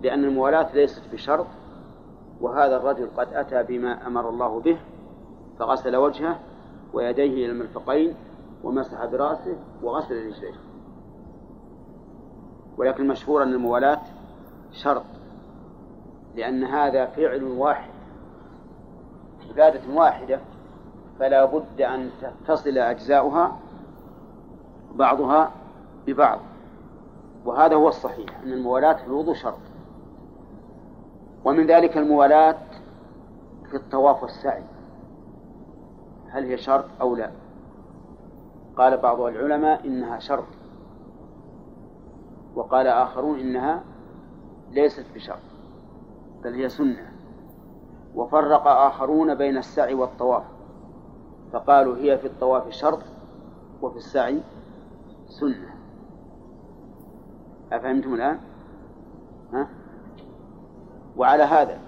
لأن 0.00 0.24
الموالاة 0.24 0.74
ليست 0.74 1.02
بشرط 1.12 1.46
وهذا 2.40 2.76
الرجل 2.76 3.08
قد 3.16 3.28
أتى 3.32 3.62
بما 3.62 4.06
أمر 4.06 4.28
الله 4.28 4.60
به 4.60 4.78
فغسل 5.58 5.96
وجهه 5.96 6.38
ويديه 6.92 7.44
إلى 7.44 7.46
المرفقين 7.46 8.14
ومسح 8.64 9.04
برأسه 9.04 9.56
وغسل 9.82 10.26
رجليه. 10.26 10.54
ولكن 12.78 13.02
المشهور 13.02 13.42
أن 13.42 13.52
الموالاة 13.52 14.00
شرط 14.72 15.04
لأن 16.36 16.64
هذا 16.64 17.06
فعل 17.06 17.44
واحد. 17.44 17.91
عبادة 19.50 19.80
واحدة 19.94 20.40
فلا 21.18 21.44
بد 21.44 21.80
أن 21.80 22.10
تتصل 22.20 22.78
أجزاؤها 22.78 23.58
بعضها 24.94 25.50
ببعض. 26.06 26.38
وهذا 27.44 27.74
هو 27.74 27.88
الصحيح 27.88 28.40
أن 28.42 28.52
الموالاة 28.52 28.92
في 28.92 29.06
الوضوء 29.06 29.34
شرط. 29.34 29.58
ومن 31.44 31.66
ذلك 31.66 31.96
الموالاة 31.96 32.58
في 33.70 33.76
الطواف 33.76 34.22
والسعي. 34.22 34.64
هل 36.28 36.44
هي 36.44 36.56
شرط 36.56 36.84
أو 37.00 37.16
لا؟ 37.16 37.30
قال 38.76 38.96
بعض 38.96 39.20
العلماء 39.20 39.86
إنها 39.86 40.18
شرط. 40.18 40.44
وقال 42.54 42.86
آخرون 42.86 43.38
إنها 43.40 43.82
ليست 44.70 45.06
بشرط 45.14 45.38
بل 46.44 46.54
هي 46.54 46.68
سنة. 46.68 47.11
وفرق 48.14 48.66
آخرون 48.66 49.34
بين 49.34 49.56
السعي 49.56 49.94
والطواف 49.94 50.44
فقالوا 51.52 51.96
هي 51.96 52.18
في 52.18 52.26
الطواف 52.26 52.68
شرط 52.70 53.02
وفي 53.82 53.96
السعي 53.96 54.40
سنة 55.26 55.74
أفهمتم 57.72 58.14
الآن؟ 58.14 58.38
ها؟ 59.52 59.68
وعلى 61.16 61.42
هذا 61.42 61.78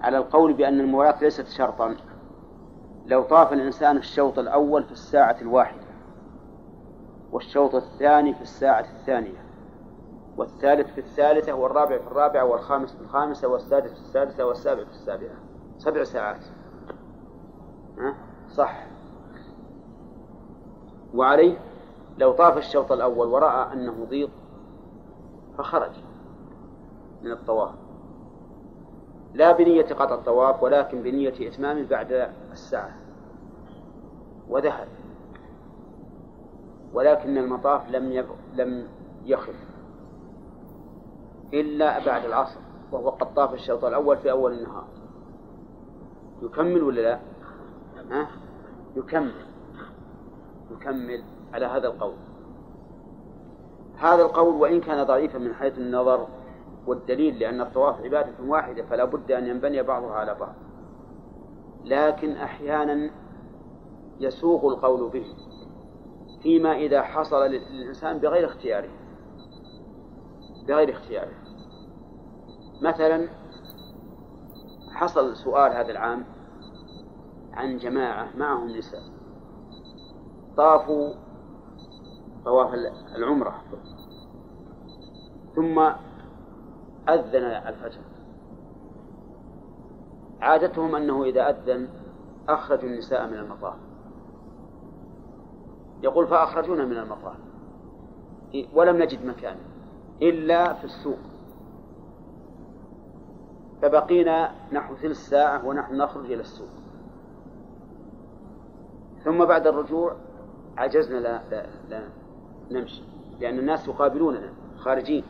على 0.00 0.18
القول 0.18 0.52
بأن 0.52 0.80
الموالاة 0.80 1.20
ليست 1.20 1.46
شرطا 1.48 1.96
لو 3.06 3.22
طاف 3.22 3.52
الإنسان 3.52 3.96
الشوط 3.96 4.38
الأول 4.38 4.84
في 4.84 4.92
الساعة 4.92 5.36
الواحدة 5.42 5.90
والشوط 7.32 7.74
الثاني 7.74 8.34
في 8.34 8.42
الساعة 8.42 8.80
الثانية 8.80 9.49
والثالث 10.40 10.94
في 10.94 11.00
الثالثة 11.00 11.52
والرابع 11.52 11.98
في 11.98 12.06
الرابعة 12.06 12.44
والخامس 12.44 12.94
في 12.94 13.00
الخامسة 13.00 13.48
والسادس 13.48 13.92
في 13.92 14.00
السادسة 14.00 14.46
والسابع 14.46 14.84
في 14.84 14.90
السابعة. 14.90 15.36
سبع 15.78 16.04
ساعات؟ 16.04 16.44
صح. 18.48 18.86
وعليه 21.14 21.58
لو 22.18 22.32
طاف 22.32 22.56
الشوط 22.56 22.92
الأول 22.92 23.26
ورأى 23.26 23.72
أنه 23.72 24.04
ضيق 24.04 24.30
فخرج 25.58 25.92
من 27.22 27.32
الطواف. 27.32 27.74
لا 29.34 29.52
بنية 29.52 29.86
قطع 29.86 30.14
الطواف 30.14 30.62
ولكن 30.62 31.02
بنية 31.02 31.48
إتمام 31.48 31.86
بعد 31.86 32.32
الساعة. 32.52 32.96
وذهب. 34.48 34.88
ولكن 36.92 37.38
المطاف 37.38 37.88
لم. 37.88 38.26
لم 38.54 38.88
يخف. 39.24 39.69
إلا 41.54 42.06
بعد 42.06 42.24
العصر 42.24 42.60
وهو 42.92 43.10
قد 43.10 43.34
طاف 43.34 43.54
الشوط 43.54 43.84
الأول 43.84 44.16
في 44.16 44.30
أول 44.30 44.52
النهار. 44.52 44.84
يكمل 46.42 46.82
ولا 46.82 47.00
لا؟ 47.00 47.20
ها؟ 48.10 48.28
يكمل. 48.96 49.34
يكمل 50.70 51.22
على 51.54 51.66
هذا 51.66 51.86
القول. 51.88 52.14
هذا 53.98 54.22
القول 54.22 54.54
وإن 54.54 54.80
كان 54.80 55.06
ضعيفا 55.06 55.38
من 55.38 55.54
حيث 55.54 55.78
النظر 55.78 56.26
والدليل 56.86 57.38
لأن 57.38 57.60
الطواف 57.60 58.00
عبادة 58.00 58.32
واحدة 58.46 58.82
فلا 58.82 59.04
بد 59.04 59.32
أن 59.32 59.46
ينبني 59.46 59.82
بعضها 59.82 60.12
على 60.12 60.34
بعض. 60.34 60.54
لكن 61.84 62.32
أحيانا 62.32 63.10
يسوق 64.20 64.64
القول 64.64 65.10
به 65.10 65.24
فيما 66.42 66.72
إذا 66.72 67.02
حصل 67.02 67.42
للإنسان 67.42 68.18
بغير 68.18 68.46
اختياره. 68.46 68.88
بغير 70.70 70.90
اختياره. 70.90 71.32
مثلا 72.82 73.28
حصل 74.92 75.36
سؤال 75.36 75.72
هذا 75.72 75.90
العام 75.90 76.24
عن 77.52 77.76
جماعة 77.76 78.36
معهم 78.36 78.68
نساء 78.68 79.02
طافوا 80.56 81.14
طواف 82.44 82.74
العمرة. 83.16 83.62
ثم 85.54 85.78
أذن 87.08 87.44
الفجر. 87.44 88.00
عادتهم 90.40 90.96
أنه 90.96 91.24
إذا 91.24 91.50
أذن 91.50 91.88
أخرجوا 92.48 92.88
النساء 92.88 93.26
من 93.26 93.34
المطاف. 93.34 93.76
يقول 96.02 96.26
فأخرجونا 96.26 96.84
من 96.84 96.96
المطاف. 96.96 97.36
ولم 98.74 99.02
نجد 99.02 99.24
مكانا 99.24 99.69
إلا 100.22 100.72
في 100.72 100.84
السوق. 100.84 101.18
فبقينا 103.82 104.52
نحو 104.72 104.94
ثلث 104.94 105.28
ساعة 105.28 105.66
ونحن 105.66 105.96
نخرج 105.96 106.24
إلى 106.24 106.40
السوق. 106.40 106.68
ثم 109.24 109.44
بعد 109.44 109.66
الرجوع 109.66 110.16
عجزنا 110.76 111.18
لا, 111.18 111.40
لا, 111.50 111.66
لا 111.88 112.08
نمشي 112.70 113.02
لأن 113.40 113.58
الناس 113.58 113.88
يقابلوننا 113.88 114.52
خارجين. 114.78 115.24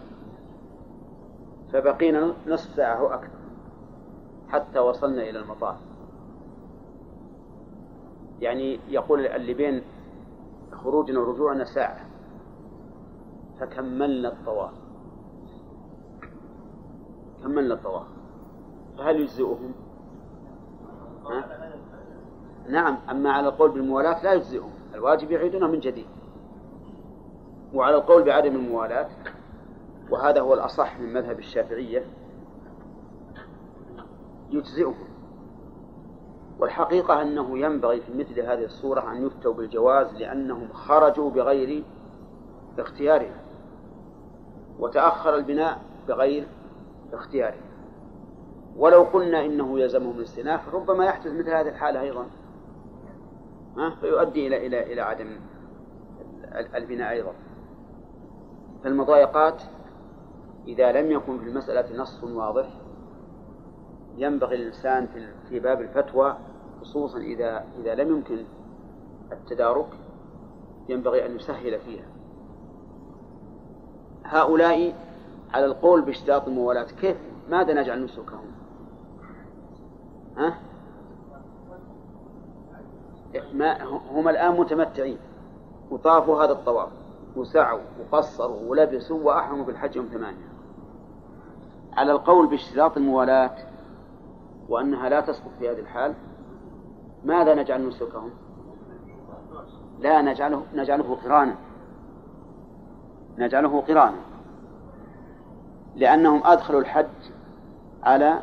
فبقينا 1.73 2.35
نصف 2.47 2.75
ساعة 2.75 2.99
أو 2.99 3.07
أكثر 3.07 3.39
حتى 4.49 4.79
وصلنا 4.79 5.23
إلى 5.23 5.39
المطار. 5.39 5.77
يعني 8.41 8.81
يقول 8.89 9.27
اللي 9.27 9.55
بين 9.55 9.83
خروجنا 10.73 11.21
ورجوعنا 11.21 11.65
ساعة. 11.65 12.07
فكملنا 13.61 14.29
الطواف. 14.29 14.80
كملنا 17.51 17.75
الطواف 17.75 18.07
فهل 18.99 19.21
يجزئهم؟ 19.21 19.73
نعم 22.69 22.99
أما 23.11 23.33
على 23.33 23.49
القول 23.49 23.71
بالموالاة 23.71 24.23
لا 24.23 24.33
يجزئهم 24.33 24.71
الواجب 24.95 25.31
يعيدونه 25.31 25.67
من 25.67 25.81
جديد. 25.81 26.07
وعلى 27.75 27.97
القول 27.97 28.23
بعدم 28.23 28.57
الموالاة 28.57 29.09
وهذا 30.11 30.41
هو 30.41 30.55
الأصح 30.55 31.01
من 31.01 31.13
مذهب 31.13 31.39
الشافعية 31.39 32.05
يجزئهم. 34.51 35.11
والحقيقة 36.59 37.23
أنه 37.23 37.59
ينبغي 37.59 38.01
في 38.01 38.15
مثل 38.15 38.41
هذه 38.41 38.65
الصورة 38.65 39.13
أن 39.13 39.27
يفتوا 39.27 39.55
بالجواز 39.55 40.15
لأنهم 40.15 40.69
خرجوا 40.73 41.31
بغير 41.31 41.85
اختيارهم 42.79 43.37
وتأخر 44.79 45.35
البناء 45.35 45.81
بغير 46.09 46.47
اختياره 47.15 47.71
ولو 48.77 49.03
قلنا 49.03 49.45
إنه 49.45 49.81
يلزمهم 49.81 50.19
الاستئناف 50.19 50.75
ربما 50.75 51.05
يحدث 51.05 51.33
مثل 51.33 51.51
هذه 51.51 51.69
الحالة 51.69 52.01
أيضا. 52.01 52.27
ها؟ 53.77 53.91
فيؤدي 54.01 54.47
إلى 54.47 54.67
إلى 54.67 54.93
إلى 54.93 55.01
عدم 55.01 55.41
البناء 56.75 57.11
أيضا. 57.11 57.33
فالمضايقات 58.85 59.63
إذا 60.67 60.93
لم 60.93 61.11
يكن 61.11 61.39
في 61.39 61.45
المسألة 61.45 62.03
نص 62.03 62.25
واضح 62.25 62.69
ينبغي 64.17 64.57
الإنسان 64.57 65.09
في 65.49 65.61
باب 65.61 65.81
الفتوى 65.81 66.37
خصوصا 66.81 67.19
إذا 67.19 67.65
إذا 67.81 67.95
لم 67.95 68.09
يمكن 68.09 68.45
التدارك 69.33 69.89
ينبغي 70.89 71.27
أن 71.27 71.37
يسهل 71.37 71.81
فيها. 71.81 72.07
هؤلاء 74.25 74.95
على 75.55 75.67
القول 75.67 76.03
باشتراط 76.03 76.49
الموالاة 76.49 76.87
كيف؟ 77.01 77.17
ماذا 77.51 77.75
نجعل 77.75 78.05
نسكهم؟ 78.05 78.51
ها؟ 80.37 80.59
ما 83.53 83.83
هم 83.85 84.29
الآن 84.29 84.61
متمتعين. 84.61 85.19
وطافوا 85.91 86.45
هذا 86.45 86.53
الطواف. 86.53 86.89
وسعوا 87.37 87.81
وقصروا 88.01 88.71
ولبسوا 88.71 89.23
وأحرموا 89.23 89.65
بالحج 89.65 89.97
يوم 89.97 90.07
ثمانية. 90.07 90.51
على 91.93 92.13
القول 92.13 92.47
باشتراط 92.47 92.97
الموالاة 92.97 93.57
وأنها 94.69 95.09
لا 95.09 95.21
تسقط 95.21 95.51
في 95.59 95.71
هذه 95.71 95.79
الحال 95.79 96.15
ماذا 97.25 97.55
نجعل 97.55 97.89
نسكهم؟ 97.89 98.31
لا 99.99 100.23
نجعله 100.23 100.63
نجعله 100.75 101.17
قرانا. 101.25 101.57
نجعله 103.39 103.81
قرانا. 103.81 104.30
لأنهم 105.97 106.41
أدخلوا 106.45 106.81
الحج 106.81 107.07
على 108.03 108.43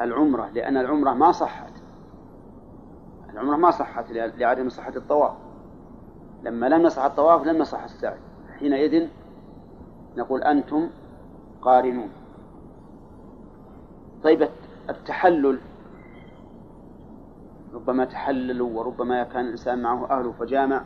العمرة 0.00 0.48
لأن 0.48 0.76
العمرة 0.76 1.10
ما 1.10 1.32
صحت. 1.32 1.72
العمرة 3.32 3.56
ما 3.56 3.70
صحت 3.70 4.04
لعدم 4.10 4.68
صحة 4.68 4.92
الطواف. 4.96 5.32
لما 6.42 6.66
لم 6.66 6.86
يصح 6.86 7.04
الطواف 7.04 7.46
لم 7.46 7.60
يصح 7.60 7.82
السعي. 7.82 8.18
حينئذ 8.58 9.08
نقول 10.16 10.42
أنتم 10.42 10.88
قارنون. 11.62 12.08
طيب 14.22 14.48
التحلل 14.90 15.58
ربما 17.74 18.04
تحللوا 18.04 18.78
وربما 18.78 19.22
كان 19.22 19.44
الإنسان 19.44 19.82
معه 19.82 20.10
أهله 20.10 20.32
فجامع. 20.32 20.82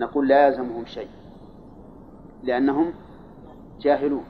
نقول 0.00 0.28
لا 0.28 0.46
يلزمهم 0.46 0.86
شيء 0.86 1.08
لأنهم 2.42 2.92
جاهلون. 3.80 4.24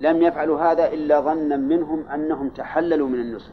لم 0.00 0.22
يفعلوا 0.22 0.60
هذا 0.60 0.92
إلا 0.92 1.20
ظنا 1.20 1.56
منهم 1.56 2.08
أنهم 2.08 2.48
تحللوا 2.48 3.08
من 3.08 3.20
النسك. 3.20 3.52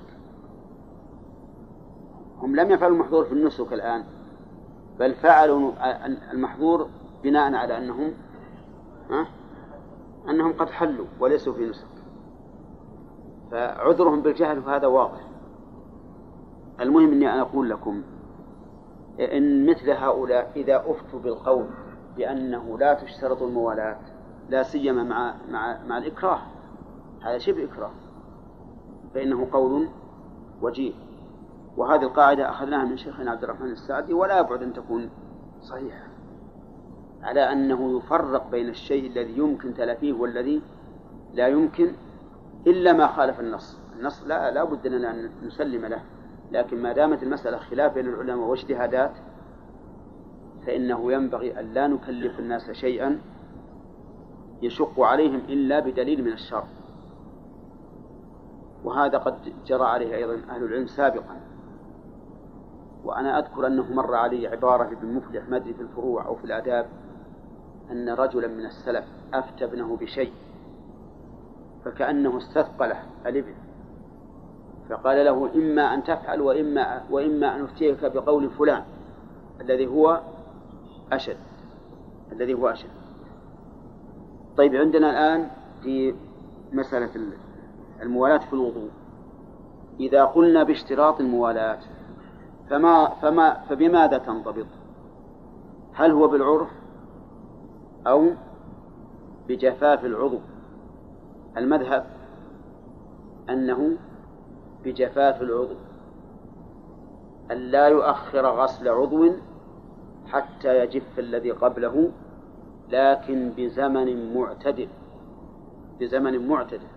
هم 2.37 2.55
لم 2.55 2.71
يفعلوا 2.71 2.95
المحظور 2.95 3.25
في 3.25 3.31
النسك 3.31 3.73
الآن 3.73 4.03
بل 4.99 5.13
فعلوا 5.15 5.71
المحظور 6.31 6.87
بناء 7.23 7.53
على 7.53 7.77
أنهم 7.77 8.13
أنهم 10.29 10.53
قد 10.53 10.69
حلوا 10.69 11.05
وليسوا 11.19 11.53
في 11.53 11.69
نسك. 11.69 11.87
فعذرهم 13.51 14.21
بالجهل 14.21 14.59
هذا 14.59 14.87
واضح. 14.87 15.19
المهم 16.81 17.11
أني 17.11 17.33
أنا 17.33 17.41
أقول 17.41 17.69
لكم 17.69 18.01
إن 19.19 19.69
مثل 19.69 19.89
هؤلاء 19.89 20.51
إذا 20.55 20.83
أفتوا 20.87 21.19
بالقول 21.19 21.65
بأنه 22.17 22.77
لا 22.77 22.93
تشترط 22.93 23.41
الموالاة 23.41 23.97
لا 24.49 24.63
سيما 24.63 25.03
مع 25.03 25.33
مع 25.51 25.77
مع 25.87 25.97
الإكراه. 25.97 26.39
هذا 27.21 27.37
شبه 27.37 27.63
إكراه. 27.63 27.91
فإنه 29.13 29.47
قول 29.51 29.87
وجيه 30.61 30.93
وهذه 31.77 32.03
القاعدة 32.03 32.49
أخذناها 32.49 32.85
من 32.85 32.97
شيخنا 32.97 33.31
عبد 33.31 33.43
الرحمن 33.43 33.71
السعدي 33.71 34.13
ولا 34.13 34.39
يبعد 34.39 34.63
أن 34.63 34.73
تكون 34.73 35.09
صحيحة. 35.61 36.07
على 37.23 37.51
أنه 37.51 37.97
يفرق 37.97 38.51
بين 38.51 38.69
الشيء 38.69 39.11
الذي 39.11 39.37
يمكن 39.37 39.73
تلافيه 39.73 40.13
والذي 40.13 40.61
لا 41.33 41.47
يمكن 41.47 41.91
إلا 42.67 42.93
ما 42.93 43.07
خالف 43.07 43.39
النص. 43.39 43.79
النص 43.99 44.23
لا, 44.23 44.51
لا 44.51 44.63
بد 44.63 44.87
لنا 44.87 45.11
أن 45.11 45.29
نسلم 45.43 45.85
له. 45.85 46.01
لكن 46.51 46.81
ما 46.81 46.93
دامت 46.93 47.23
المسألة 47.23 47.57
خلاف 47.57 47.93
بين 47.93 48.07
العلماء 48.07 48.47
واجتهادات 48.47 49.11
فإنه 50.67 51.11
ينبغي 51.11 51.59
أن 51.59 51.73
لا 51.73 51.87
نكلف 51.87 52.39
الناس 52.39 52.71
شيئا 52.71 53.19
يشق 54.61 54.99
عليهم 54.99 55.41
إلا 55.49 55.79
بدليل 55.79 56.23
من 56.23 56.31
الشرع 56.33 56.67
وهذا 58.83 59.17
قد 59.17 59.35
جرى 59.65 59.83
عليه 59.83 60.15
أيضا 60.15 60.33
أهل 60.49 60.63
العلم 60.63 60.87
سابقا. 60.87 61.41
وأنا 63.03 63.39
أذكر 63.39 63.67
أنه 63.67 63.93
مر 63.93 64.15
علي 64.15 64.47
عبارة 64.47 64.83
لابن 64.89 65.13
مفلح 65.13 65.49
ما 65.49 65.57
أدري 65.57 65.73
في 65.73 65.81
الفروع 65.81 66.25
أو 66.25 66.35
في 66.35 66.45
الآداب 66.45 66.85
أن 67.91 68.09
رجلا 68.09 68.47
من 68.47 68.65
السلف 68.65 69.05
أفتى 69.33 69.65
ابنه 69.65 69.97
بشيء 70.01 70.33
فكأنه 71.85 72.37
استثقله 72.37 73.03
الابن 73.25 73.53
فقال 74.89 75.25
له 75.25 75.49
إما 75.55 75.93
أن 75.93 76.03
تفعل 76.03 76.41
وإما 76.41 77.03
وإما 77.11 77.55
أن 77.55 77.63
أفتيك 77.63 78.05
بقول 78.05 78.49
فلان 78.49 78.83
الذي 79.61 79.87
هو 79.87 80.21
أشد 81.11 81.37
الذي 82.31 82.53
هو 82.53 82.67
أشد 82.67 82.89
طيب 84.57 84.75
عندنا 84.75 85.09
الآن 85.09 85.49
في 85.83 86.15
مسألة 86.73 87.09
الموالاة 88.01 88.37
في 88.37 88.53
الوضوء 88.53 88.89
إذا 89.99 90.25
قلنا 90.25 90.63
باشتراط 90.63 91.19
الموالاة 91.19 91.79
فما 92.69 93.09
فما 93.21 93.53
فبماذا 93.69 94.17
تنضبط؟ 94.17 94.65
هل 95.93 96.11
هو 96.11 96.27
بالعرف 96.27 96.69
أو 98.07 98.31
بجفاف 99.47 100.05
العضو؟ 100.05 100.39
المذهب 101.57 102.05
أنه 103.49 103.97
بجفاف 104.85 105.41
العضو 105.41 105.75
أن 107.51 107.57
لا 107.57 107.87
يؤخر 107.87 108.45
غسل 108.45 108.89
عضو 108.89 109.31
حتى 110.27 110.83
يجف 110.83 111.19
الذي 111.19 111.51
قبله 111.51 112.11
لكن 112.89 113.53
بزمن 113.57 114.33
معتدل 114.33 114.87
بزمن 115.99 116.47
معتدل. 116.47 116.87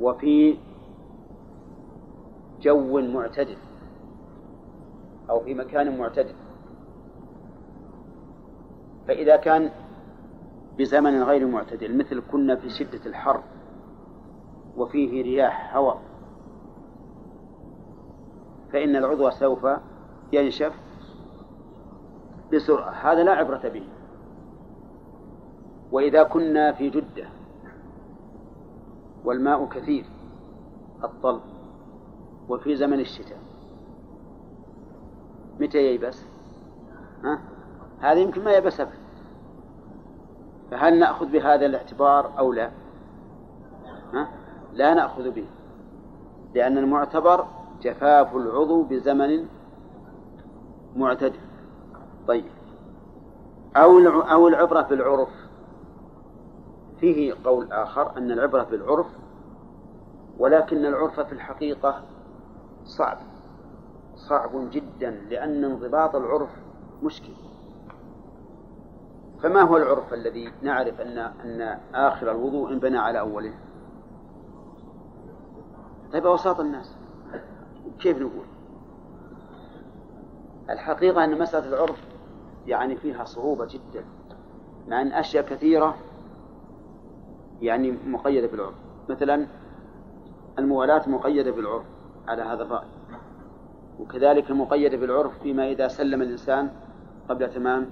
وفي 0.00 0.58
جو 2.60 3.00
معتدل 3.00 3.56
أو 5.30 5.40
في 5.40 5.54
مكان 5.54 5.98
معتدل. 5.98 6.34
فإذا 9.08 9.36
كان 9.36 9.70
بزمن 10.78 11.22
غير 11.22 11.46
معتدل 11.46 11.98
مثل 11.98 12.22
كنا 12.32 12.56
في 12.56 12.70
شدة 12.70 13.00
الحر 13.06 13.42
وفيه 14.76 15.22
رياح 15.22 15.76
هواء 15.76 16.00
فإن 18.72 18.96
العضو 18.96 19.30
سوف 19.30 19.66
ينشف 20.32 20.89
بسرعة 22.52 22.90
هذا 22.90 23.22
لا 23.22 23.32
عبرة 23.32 23.68
به 23.68 23.82
وإذا 25.92 26.22
كنا 26.22 26.72
في 26.72 26.90
جدة 26.90 27.28
والماء 29.24 29.66
كثير 29.66 30.04
الطلب 31.04 31.40
وفي 32.48 32.76
زمن 32.76 33.00
الشتاء 33.00 33.38
متى 35.60 35.78
ييبس؟ 35.78 36.24
ها؟ 37.24 37.40
هذا 38.00 38.18
يمكن 38.18 38.44
ما 38.44 38.52
يبس 38.52 38.80
أبدا 38.80 38.98
فهل 40.70 40.98
نأخذ 40.98 41.26
بهذا 41.26 41.66
الاعتبار 41.66 42.38
أو 42.38 42.52
لا؟ 42.52 42.70
ها؟ 44.14 44.28
لا 44.72 44.94
نأخذ 44.94 45.30
به 45.30 45.46
لأن 46.54 46.78
المعتبر 46.78 47.46
جفاف 47.82 48.36
العضو 48.36 48.82
بزمن 48.82 49.46
معتدل 50.96 51.49
طيب 52.30 52.44
أو 53.76 53.98
أو 54.08 54.48
العبرة 54.48 54.82
بالعرف 54.82 55.28
فيه 57.00 57.34
قول 57.44 57.72
آخر 57.72 58.18
أن 58.18 58.30
العبرة 58.30 58.62
بالعرف 58.62 59.06
ولكن 60.38 60.86
العرف 60.86 61.20
في 61.20 61.32
الحقيقة 61.32 62.02
صعب 62.84 63.18
صعب 64.16 64.70
جدا 64.70 65.10
لأن 65.10 65.64
انضباط 65.64 66.16
العرف 66.16 66.50
مشكل 67.02 67.32
فما 69.42 69.62
هو 69.62 69.76
العرف 69.76 70.14
الذي 70.14 70.52
نعرف 70.62 71.00
أن 71.00 71.18
أن 71.18 71.78
آخر 71.94 72.30
الوضوء 72.30 72.72
انبنى 72.72 72.98
على 72.98 73.20
أوله؟ 73.20 73.54
طيب 76.12 76.26
أوساط 76.26 76.60
الناس 76.60 76.96
كيف 78.00 78.16
نقول؟ 78.18 78.46
الحقيقة 80.70 81.24
أن 81.24 81.38
مسألة 81.38 81.68
العرف 81.68 82.09
يعني 82.70 82.96
فيها 82.96 83.24
صعوبة 83.24 83.66
جدا 83.66 84.04
مع 84.88 85.00
أن 85.00 85.12
أشياء 85.12 85.44
كثيرة 85.44 85.96
يعني 87.60 87.94
مقيدة 88.06 88.46
بالعرف 88.46 88.74
مثلا 89.08 89.46
الموالاة 90.58 91.08
مقيدة 91.08 91.50
بالعرف 91.50 91.84
على 92.28 92.42
هذا 92.42 92.62
الرأي 92.62 92.88
وكذلك 94.00 94.50
مقيدة 94.50 94.96
بالعرف 94.96 95.38
فيما 95.42 95.68
إذا 95.68 95.88
سلم 95.88 96.22
الإنسان 96.22 96.70
قبل 97.28 97.50
تمام 97.50 97.90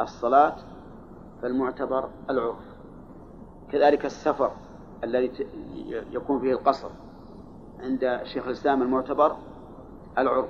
الصلاة 0.00 0.56
فالمعتبر 1.42 2.08
العرف. 2.30 2.56
كذلك 3.72 4.04
السفر 4.04 4.50
الذي 5.04 5.30
يكون 6.12 6.40
فيه 6.40 6.52
القصر 6.52 6.88
عند 7.80 8.20
شيخ 8.22 8.46
الإسلام 8.46 8.82
المعتبر 8.82 9.36
العرف. 10.18 10.48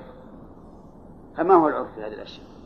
فما 1.37 1.55
هو 1.55 1.69
العرف 1.69 1.95
في 1.95 2.01
هذه 2.01 2.15
الأشياء؟ 2.15 2.58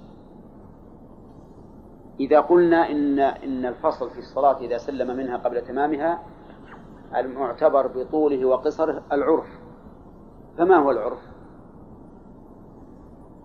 إذا 2.21 2.41
قلنا 2.41 2.91
إن 2.91 3.19
إن 3.19 3.67
الفصل 3.67 4.11
في 4.11 4.19
الصلاة 4.19 4.59
إذا 4.59 4.79
سلم 4.79 5.17
منها 5.17 5.37
قبل 5.37 5.63
تمامها 5.63 6.23
المعتبر 7.17 7.87
بطوله 7.87 8.45
وقصره 8.45 9.03
العرف 9.13 9.47
فما 10.59 10.77
هو 10.77 10.91
العرف؟ 10.91 11.19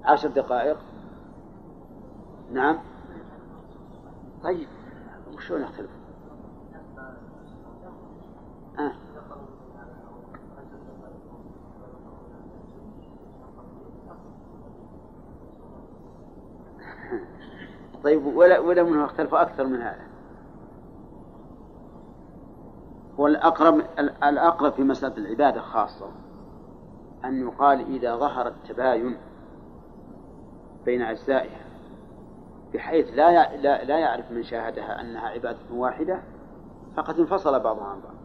عشر 0.03 0.29
دقائق 0.29 0.77
نعم 2.51 2.79
طيب 4.43 4.67
وشلون 5.35 5.61
يختلف؟ 5.61 5.89
آه. 8.79 9.06
طيب 18.07 18.25
ولا 18.25 18.59
ولا 18.59 18.83
منه 18.83 19.05
اختلف 19.05 19.35
أكثر 19.35 19.67
من 19.67 19.81
هذا. 19.81 20.07
هو 23.19 23.27
الأقرب 23.27 23.81
الأقرب 24.23 24.73
في 24.73 24.83
مسألة 24.83 25.17
العبادة 25.17 25.61
خاصة 25.61 26.09
أن 27.25 27.41
يقال 27.41 27.95
إذا 27.95 28.15
ظهر 28.15 28.47
التباين 28.47 29.17
بين 30.85 31.01
أجزائها 31.01 31.65
بحيث 32.73 33.09
لا 33.13 33.55
لا 33.57 33.83
لا 33.83 33.99
يعرف 33.99 34.31
من 34.31 34.43
شاهدها 34.43 35.01
أنها 35.01 35.27
عبادة 35.27 35.57
واحدة 35.73 36.19
فقد 36.95 37.19
انفصل 37.19 37.59
بعضها 37.59 37.85
عن 37.85 37.99
بعض. 38.01 38.15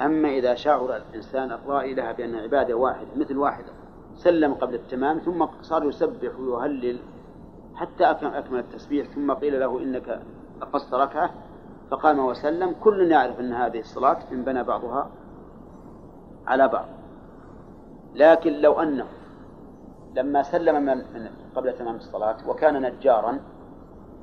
أما 0.00 0.28
إذا 0.28 0.54
شعر 0.54 0.96
الإنسان 0.96 1.52
الرائي 1.52 1.94
لها 1.94 2.12
بأن 2.12 2.34
عبادة 2.34 2.74
واحدة 2.74 3.08
مثل 3.16 3.36
واحدة 3.36 3.72
سلم 4.14 4.54
قبل 4.54 4.74
التمام 4.74 5.18
ثم 5.18 5.46
صار 5.62 5.84
يسبح 5.84 6.38
ويهلل 6.38 6.98
حتى 7.78 8.04
أكمل 8.04 8.58
التسبيح 8.58 9.06
ثم 9.06 9.32
قيل 9.32 9.60
له 9.60 9.82
إنك 9.82 10.22
قصت 10.72 10.94
ركعة 10.94 11.30
فقام 11.90 12.18
وسلم. 12.18 12.74
كل 12.80 13.10
يعرف 13.10 13.40
أن 13.40 13.52
هذه 13.52 13.80
الصلاة 13.80 14.18
انبنى 14.32 14.64
بعضها 14.64 15.10
على 16.46 16.68
بعض. 16.68 16.86
لكن 18.14 18.52
لو 18.52 18.72
أنه 18.72 19.06
لما 20.14 20.42
سلم 20.42 20.82
من 20.82 21.04
قبل 21.56 21.72
تمام 21.72 21.96
الصلاة 21.96 22.48
وكان 22.48 22.82
نجارا 22.82 23.40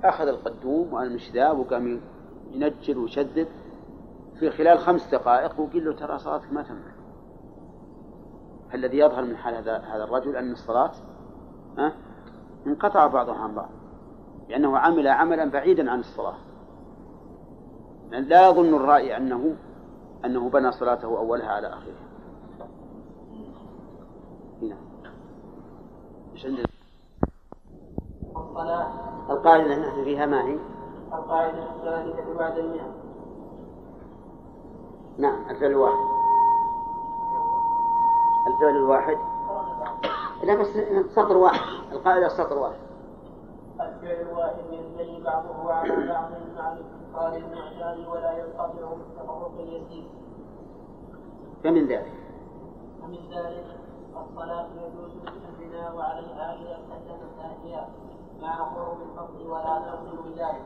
أخذ 0.04 0.28
القدوم 0.28 0.94
والمشذاب 0.94 1.60
وقام 1.60 2.02
ينجر 2.52 3.00
ويشدد 3.00 3.48
في 4.40 4.50
خلال 4.50 4.80
خمس 4.80 5.10
دقائق 5.12 5.60
وقيل 5.60 5.86
له 5.86 5.94
ترى 5.94 6.20
صلاتك 6.20 6.54
ما 6.54 6.64
تمت 6.64 6.96
الذي 8.74 8.98
يظهر 8.98 9.26
من 9.26 9.38
حال 9.38 9.56
هذا 9.56 9.78
هذا 9.78 10.04
الرجل 10.04 10.36
أن 10.36 10.52
الصلاة 10.52 10.92
ها 11.78 11.94
انقطع 12.68 13.08
بعضها 13.08 13.36
عن 13.36 13.56
بعض 13.56 13.70
لأنه 14.50 14.78
عمل 14.78 15.08
عملا 15.08 15.52
بعيدا 15.52 15.92
عن 15.92 16.00
الصلاة. 16.00 16.38
لا 18.12 18.50
يظن 18.50 18.74
الرائي 18.74 19.18
أنه 19.18 19.56
أنه 20.26 20.50
بنى 20.50 20.72
صلاته 20.72 21.18
أولها 21.18 21.52
على 21.52 21.68
آخرها 21.68 22.06
هنا. 24.62 24.78
إيش 26.34 26.46
عندنا؟ 26.46 26.66
الصلاة. 28.36 28.88
القاعدة 29.30 29.78
نحن 29.78 30.04
فيها 30.04 30.26
ما 30.26 30.44
هي؟ 30.44 30.60
القاعدة 31.14 31.76
الثالثة 31.76 32.38
بعد 32.38 32.58
المئة. 32.58 32.94
نعم 35.18 35.50
الفعل 35.50 35.72
الواحد. 35.72 36.06
الفعل 38.48 38.76
الواحد. 38.76 39.18
لا 40.44 40.56
بس 40.56 40.68
سطر 41.16 41.38
واحد. 41.38 41.60
القاعدة 41.92 42.28
سطر 42.28 42.58
واحد. 42.58 42.80
الفعل 43.80 44.28
الواحد 44.30 44.64
ينبني 44.72 45.24
بعضه 45.24 45.74
على 45.74 45.90
بعض 45.90 46.32
مع 46.58 46.74
الاتصال 46.74 47.44
المعتاد 47.44 48.08
ولا 48.08 48.38
ينقطع 48.38 48.94
بالتفرق 48.94 49.52
اليسير. 49.60 50.04
فمن 51.64 51.88
ذلك؟ 51.88 52.14
ومن 53.04 53.20
ذلك 53.32 53.66
الصلاة 54.18 54.68
يجوز 54.76 55.12
البناء 55.50 55.98
عليها 55.98 56.54
إذا 56.54 56.80
سلم 56.90 57.30
ساهيا 57.38 57.88
مع 58.42 58.56
قرب 58.64 58.98
الفصل 59.02 59.48
ولا 59.48 59.80
تبطل 59.80 60.30
بذلك. 60.30 60.66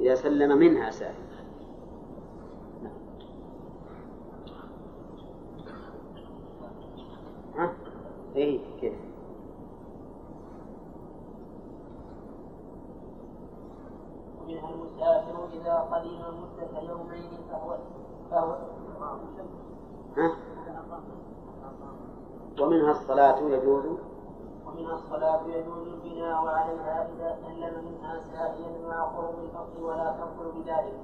إذا 0.00 0.14
سلم 0.14 0.58
منها 0.58 0.90
ساهيا 0.90 1.32
ها؟ 7.56 7.72
إيه 8.36 8.60
كيف؟ 8.80 8.94
ومنها 14.40 14.68
المسافر 14.70 15.48
إذا 15.52 15.74
قدم 15.92 16.20
مدة 16.42 16.80
يومين 16.80 17.30
فهو 17.50 17.76
فهو 18.30 18.56
ها؟ 20.16 20.32
ومنها 22.60 22.90
الصلاة 22.90 23.38
يجوز 23.38 23.84
ومنها 24.66 24.94
الصلاة 24.94 25.46
يجوز 25.46 25.86
البناء 25.88 26.46
عليها 26.46 27.08
إذا 27.16 27.36
سلم 27.42 27.84
منها 27.84 28.20
سائيا 28.32 28.88
مع 28.88 29.04
قرب 29.04 29.34
الفصل 29.44 29.82
ولا 29.84 30.16
تبطل 30.16 30.52
بذلك 30.60 31.00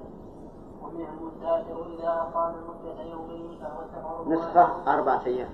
ومنها 0.83 1.13
المسافر 1.13 1.85
إذا 1.85 2.09
أقام 2.09 2.55
مدة 2.69 3.03
يومين 3.03 3.59
فهو 3.61 3.83
سفر 3.93 4.29
نسخة 4.29 4.93
أربعة 4.93 5.25
أيام 5.25 5.49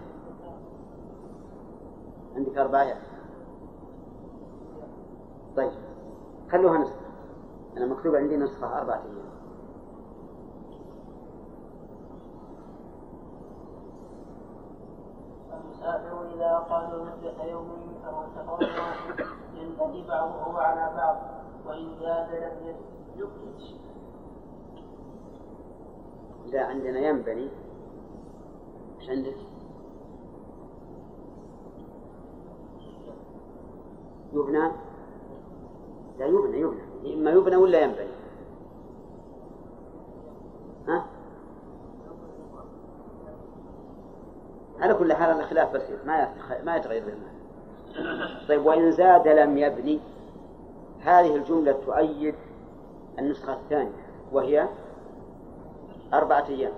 عندك 2.35 2.57
أربعة 2.57 2.95
طيب 5.57 5.71
خلوها 6.51 6.77
نسخة. 6.77 7.05
أنا 7.77 7.85
مكتوب 7.85 8.15
عندي 8.15 8.37
نسخة 8.37 8.77
أربعة 8.77 9.01
أيام 9.01 9.25
المسافر 15.53 16.33
إذا 16.35 16.57
قام 16.57 17.01
مدة 17.01 17.43
يومين 17.43 17.93
فهو 18.03 18.25
سفر 18.35 18.63
ينبني 19.55 20.07
بعضه 20.07 20.59
على 20.61 20.95
بعض 20.97 21.17
وإن 21.65 21.99
زاد 21.99 22.29
لم 22.33 22.75
يكفي 23.15 23.75
لا 26.45 26.65
عندنا 26.65 26.99
ينبني 26.99 27.49
إيش 28.99 29.09
عندك؟ 29.09 29.35
يبنى؟ 34.35 34.71
لا 36.19 36.25
يبنى 36.25 36.59
يبنى. 36.59 37.13
إما 37.13 37.31
يبنى 37.31 37.55
ولا 37.55 37.79
ينبني. 37.79 38.07
ها؟ 40.87 41.05
على 44.79 44.93
كل 44.93 45.13
حال 45.13 45.39
الخلاف 45.39 45.73
بسيط 45.73 46.05
ما 46.05 46.33
ما 46.63 46.75
يتغير 46.75 47.03
المعنى. 47.03 47.35
طيب 48.47 48.65
وإن 48.65 48.91
زاد 48.91 49.27
لم 49.27 49.57
يبني 49.57 49.99
هذه 50.99 51.35
الجملة 51.35 51.71
تؤيد 51.71 52.35
النسخة 53.19 53.53
الثانية 53.53 54.05
وهي 54.31 54.67
أربعة 56.13 56.45
أيام. 56.49 56.73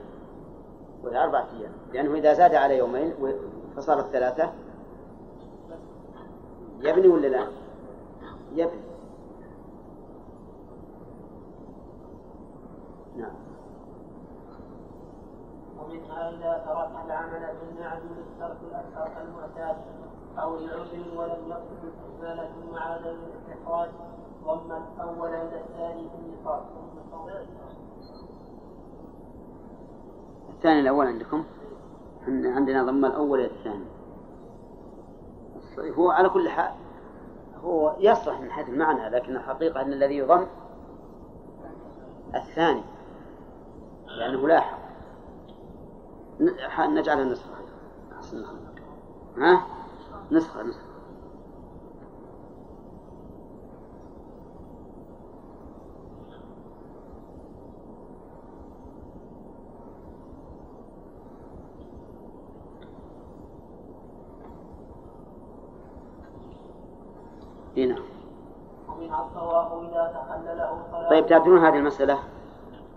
وهي 1.04 1.24
أربعة 1.24 1.48
أيام 1.60 1.72
لأنه 1.94 2.14
إذا 2.14 2.34
زاد 2.34 2.56
على 2.56 2.78
يومين 2.78 3.14
فصارت 3.76 4.06
ثلاثة 4.06 4.52
يبني 6.80 7.08
ولا 7.08 7.28
لا؟ 7.28 7.48
يبني. 8.52 8.82
نعم. 13.18 13.36
ومنها 15.80 16.30
إذا 16.30 16.66
ترك 16.66 17.06
العمل 17.06 17.56
بالمعدوم 17.60 18.18
ترك 18.40 18.58
الأشخاص 18.72 19.12
المعتاد 19.18 19.78
أو 20.38 20.56
لعذر 20.56 21.18
ولم 21.18 21.50
يقصد 21.50 21.82
استكمالة 21.86 22.52
مع 22.74 22.82
عدم 22.82 23.16
الاستخراج 23.16 23.90
ضم 24.44 24.72
الأول 24.72 25.30
إلى 25.30 25.62
الثاني 25.62 26.10
في 26.10 26.16
النقاط 26.16 26.64
الثاني 30.50 30.80
الأول 30.80 31.08
عندكم؟ 31.08 31.44
عندنا 32.28 32.84
ضم 32.84 33.06
الأول 33.06 33.40
إلى 33.40 33.48
الثاني. 33.48 33.86
هو 35.80 36.12
على 36.12 36.30
كل 36.30 36.50
حال 36.50 36.72
هو 37.64 37.96
يصلح 38.00 38.40
من 38.40 38.52
حيث 38.52 38.70
المعنى 38.70 39.10
لكن 39.10 39.36
الحقيقة 39.36 39.82
أن 39.82 39.94
الذي 39.94 40.18
يضم 40.18 40.48
الثاني 42.36 42.84
لأنه 44.08 44.48
لاحق. 44.48 44.78
نجعلها 46.80 47.26
نسخة 47.26 47.50
ها؟ 49.38 49.62
نسخة 50.32 50.64
نسخة. 50.64 50.87
هنا 67.78 67.96
طيب 71.10 71.28
تعدلون 71.28 71.66
هذه 71.66 71.78
المسألة. 71.78 72.20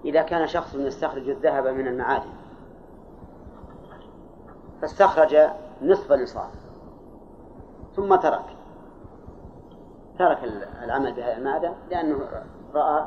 إذا 0.04 0.22
كان 0.22 0.46
شخص 0.46 0.74
يستخرج 0.74 1.28
الذهب 1.28 1.66
من 1.66 1.86
المعادن 1.86 2.30
فاستخرج 4.80 5.36
نصف 5.82 6.12
النصاب 6.12 6.50
ثم 7.96 8.14
ترك. 8.14 8.44
ترك 10.18 10.38
العمل 10.82 11.12
بهذا 11.12 11.36
المعدن 11.36 11.72
لأنه 11.90 12.18
رأى 12.74 13.04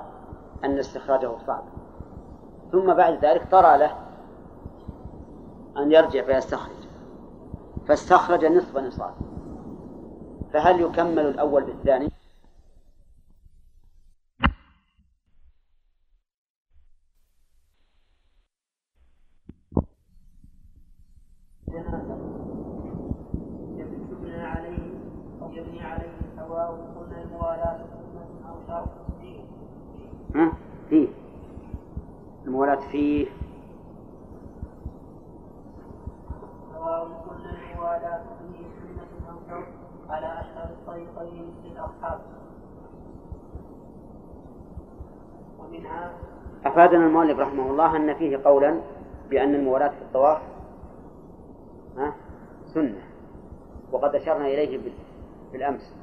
أن 0.63 0.79
استخراجه 0.79 1.31
صعب. 1.47 1.63
ثم 2.71 2.93
بعد 2.93 3.25
ذلك 3.25 3.51
طرى 3.51 3.77
له 3.77 3.95
أن 5.77 5.91
يرجع 5.91 6.23
فيستخرج. 6.23 6.83
فاستخرج 7.87 8.45
نصف 8.45 8.77
نصاب 8.77 9.13
فهل 10.53 10.81
يكمل 10.81 11.19
الأول 11.19 11.63
بالثاني؟ 11.63 12.09
فيه. 30.89 31.07
الموالاة 32.45 32.91
فيه. 32.91 33.27
أفادنا 46.65 47.05
المؤلف 47.05 47.39
رحمه 47.39 47.71
الله 47.71 47.95
أن 47.95 48.13
فيه 48.13 48.39
قولا 48.43 48.79
بأن 49.29 49.55
الموالاة 49.55 49.89
في 49.89 50.01
الطواف 50.01 50.41
سنة. 52.65 53.01
وقد 53.91 54.15
أشرنا 54.15 54.47
إليه 54.47 54.79
بالأمس. 55.51 55.95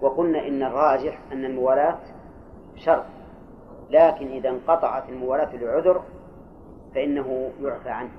وقلنا 0.00 0.48
إن 0.48 0.62
الراجح 0.62 1.18
أن 1.32 1.44
الموالاة 1.44 1.98
شرط. 2.76 3.04
لكن 3.90 4.26
إذا 4.26 4.48
انقطعت 4.48 5.08
الموالاة 5.08 5.56
لعذر 5.56 6.02
فإنه 6.94 7.50
يعفى 7.62 7.90
عنه. 7.90 8.10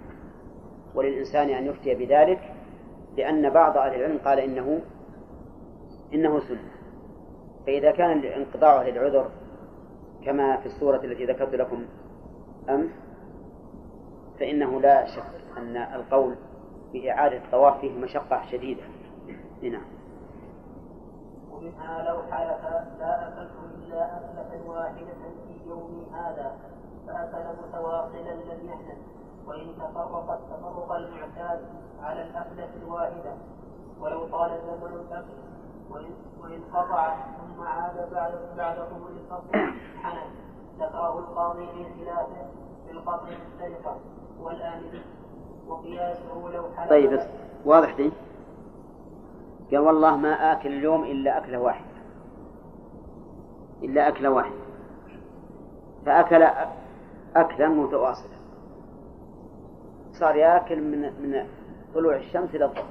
وللإنسان 0.96 1.50
أن 1.50 1.66
يفتي 1.66 1.96
بذلك 1.96 2.54
لأن 3.18 3.50
بعض 3.50 3.78
أهل 3.78 3.96
العلم 3.96 4.18
قال 4.26 4.40
إنه 4.40 4.80
إنه 6.14 6.40
سنة. 6.40 6.72
فإذا 7.66 7.92
كان 7.92 8.26
انقطاعه 8.26 8.84
للعذر 8.84 9.30
كما 10.26 10.58
في 10.58 10.66
السورة 10.66 11.04
التي 11.04 11.26
ذكرت 11.26 11.56
لكم 11.56 11.86
أمس 12.70 12.92
فإنه 14.40 14.82
لا 14.82 15.06
شك 15.06 15.58
أن 15.58 15.78
القول 15.78 16.36
بإعادة 16.94 17.38
الطواف 17.38 17.80
فيه 17.80 18.00
مشقة 18.00 18.42
شديدة. 18.52 18.84
نعم. 19.62 19.82
ومنها 21.52 22.04
لو 22.04 22.22
حلف 22.32 22.64
لا 23.00 23.28
أكلت 23.28 23.52
إلا 23.78 24.18
أكلة 24.18 24.70
واحدة 24.70 25.14
في 25.48 25.70
يومي 25.70 26.06
هذا 26.14 26.58
فأكل 27.08 27.62
متواصلا 27.68 28.34
لم 28.34 28.70
يحدث 28.70 28.98
وإن 29.48 29.68
تفرق 29.78 30.32
التفرق 30.32 30.92
المعتاد 30.92 31.60
على 32.02 32.22
الأكلة 32.22 32.70
الواحدة. 32.84 33.34
ولو 34.00 34.28
طال 34.28 34.52
زمن 34.68 34.94
الأكل 34.94 35.49
وإن 35.92 36.62
قطع 36.74 37.16
ثم 37.16 37.62
عاد 37.62 38.10
بعد 38.12 38.32
بعد 38.58 38.78
الفصل 38.78 39.58
حنث 40.04 40.24
القاضي 40.82 41.66
في 41.68 41.86
خلافه 42.06 42.46
في 42.86 42.92
القطع 42.92 43.28
السرقة 43.28 43.98
وقياسه 45.68 46.50
لو 46.54 46.64
حلف. 46.78 46.90
طيب 46.90 47.20
واضح 47.66 47.96
دي؟ 47.96 48.12
قال 49.72 49.80
والله 49.80 50.18
ما 50.18 50.52
آكل 50.52 50.70
اليوم 50.70 51.04
إلا 51.04 51.38
أكلة 51.38 51.60
واحدة. 51.60 51.86
إلا 53.84 54.08
أكلة 54.08 54.30
واحدة. 54.30 54.56
فأكل 56.06 56.48
أكلا 57.36 57.68
متواصلا. 57.68 58.40
صار 60.12 60.36
يأكل 60.36 60.82
من 60.82 61.02
من 61.02 61.48
طلوع 61.94 62.16
الشمس 62.16 62.56
إلى 62.56 62.66
الظهر. 62.66 62.86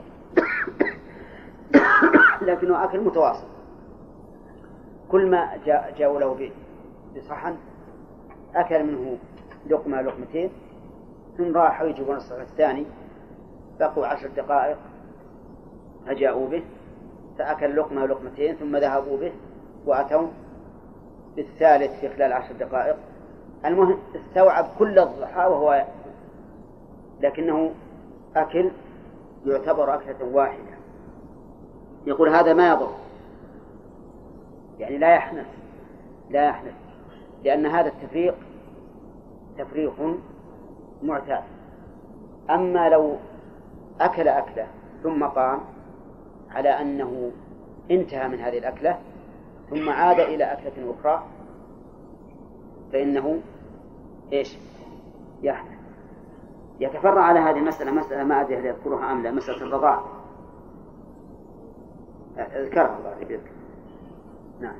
لكنه 2.42 2.84
أكل 2.84 3.00
متواصل. 3.00 3.46
كل 5.10 5.30
ما 5.30 5.56
جاء 5.66 5.94
جاءوا 5.98 6.20
له 6.20 6.50
بصحن 7.16 7.56
أكل 8.54 8.84
منه 8.84 9.18
لقمة 9.66 10.00
لقمتين 10.00 10.50
ثم 11.38 11.56
راحوا 11.56 11.88
يجيبون 11.88 12.16
الصحن 12.16 12.40
الثاني. 12.40 12.86
بقوا 13.80 14.06
عشر 14.06 14.28
دقائق 14.36 14.76
فجاءوا 16.06 16.48
به 16.48 16.62
فأكل 17.38 17.76
لقمة 17.76 18.06
لقمتين 18.06 18.54
ثم 18.54 18.76
ذهبوا 18.76 19.16
به 19.16 19.32
وأتوا 19.86 20.26
بالثالث 21.36 22.00
في 22.00 22.08
خلال 22.08 22.32
عشر 22.32 22.54
دقائق. 22.54 22.96
المهم 23.64 23.98
استوعب 24.16 24.66
كل 24.78 24.98
الضحى 24.98 25.46
وهو 25.46 25.84
لكنه 27.20 27.70
أكل 28.36 28.70
يعتبر 29.46 29.94
أكلة 29.94 30.24
واحدة. 30.32 30.77
يقول 32.09 32.28
هذا 32.28 32.52
ما 32.52 32.68
يضر. 32.68 32.90
يعني 34.78 34.98
لا 34.98 35.14
يحنث 35.14 35.46
لا 36.30 36.44
يحنث 36.44 36.74
لأن 37.44 37.66
هذا 37.66 37.88
التفريق 37.88 38.34
تفريق 39.59 40.16
معتاد. 41.02 41.42
أما 42.50 42.88
لو 42.88 43.16
أكل 44.00 44.28
أكلة 44.28 44.66
ثم 45.02 45.24
قام 45.24 45.61
على 46.50 46.68
أنه 46.68 47.30
انتهى 47.90 48.28
من 48.28 48.40
هذه 48.40 48.59
الأكلة 48.59 48.98
ثم 49.70 49.90
عاد 49.90 50.20
إلى 50.20 50.44
أكلة 50.44 50.94
أخرى 50.98 51.24
فإنه 52.92 53.40
إيش؟ 54.32 54.59
يحنث. 55.42 55.78
يتفرع 56.80 57.22
على 57.22 57.40
هذه 57.40 57.56
المسألة 57.56 57.90
مسألة 57.90 58.24
ما 58.24 58.40
أدري 58.40 58.56
هل 58.56 58.66
يذكرها 58.66 59.12
أم 59.12 59.22
لا 59.22 59.30
مسألة 59.30 59.62
الرضاع. 59.62 60.02
اذكرها 62.39 62.99
الله 62.99 63.16
يبارك 63.20 63.53
نعم. 64.61 64.76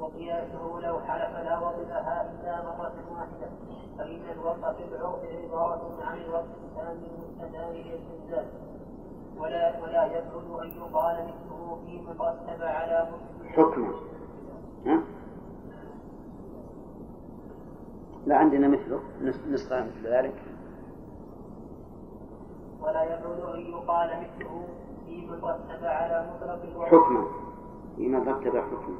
وقياسه 0.00 0.80
لو 0.82 1.00
حلف 1.00 1.36
لا 1.36 1.58
وضعها 1.58 2.30
إلا 2.30 2.62
مرة 2.62 2.94
واحدة 3.12 3.50
فإن 3.98 4.22
الوقت 4.32 4.76
في 4.76 4.96
العرف 4.96 5.20
عبارة 5.44 5.98
عن 6.04 6.18
الوقت 6.18 6.44
الثاني 6.64 7.06
المستدام 7.06 7.72
للزلزال 7.72 8.46
ولا 9.38 9.80
ولا 9.82 10.06
يبعد 10.06 10.60
أن 10.62 10.70
يقال 10.70 11.16
مثله 11.24 11.78
فيما 11.86 12.12
ترتب 12.12 12.62
على 12.62 13.08
حكمه. 13.48 13.94
ها؟ 14.86 15.02
لا 18.26 18.36
عندنا 18.36 18.68
مثله. 18.68 19.00
مثل 19.20 20.06
ذلك. 20.06 20.34
ولا 22.82 23.02
يبعد 23.02 23.54
أن 23.54 23.60
يقال 23.60 24.08
مثله 24.08 24.68
حكما 26.86 27.24
فيما 27.96 28.18
ترتب 28.20 28.56
حكما 28.56 28.96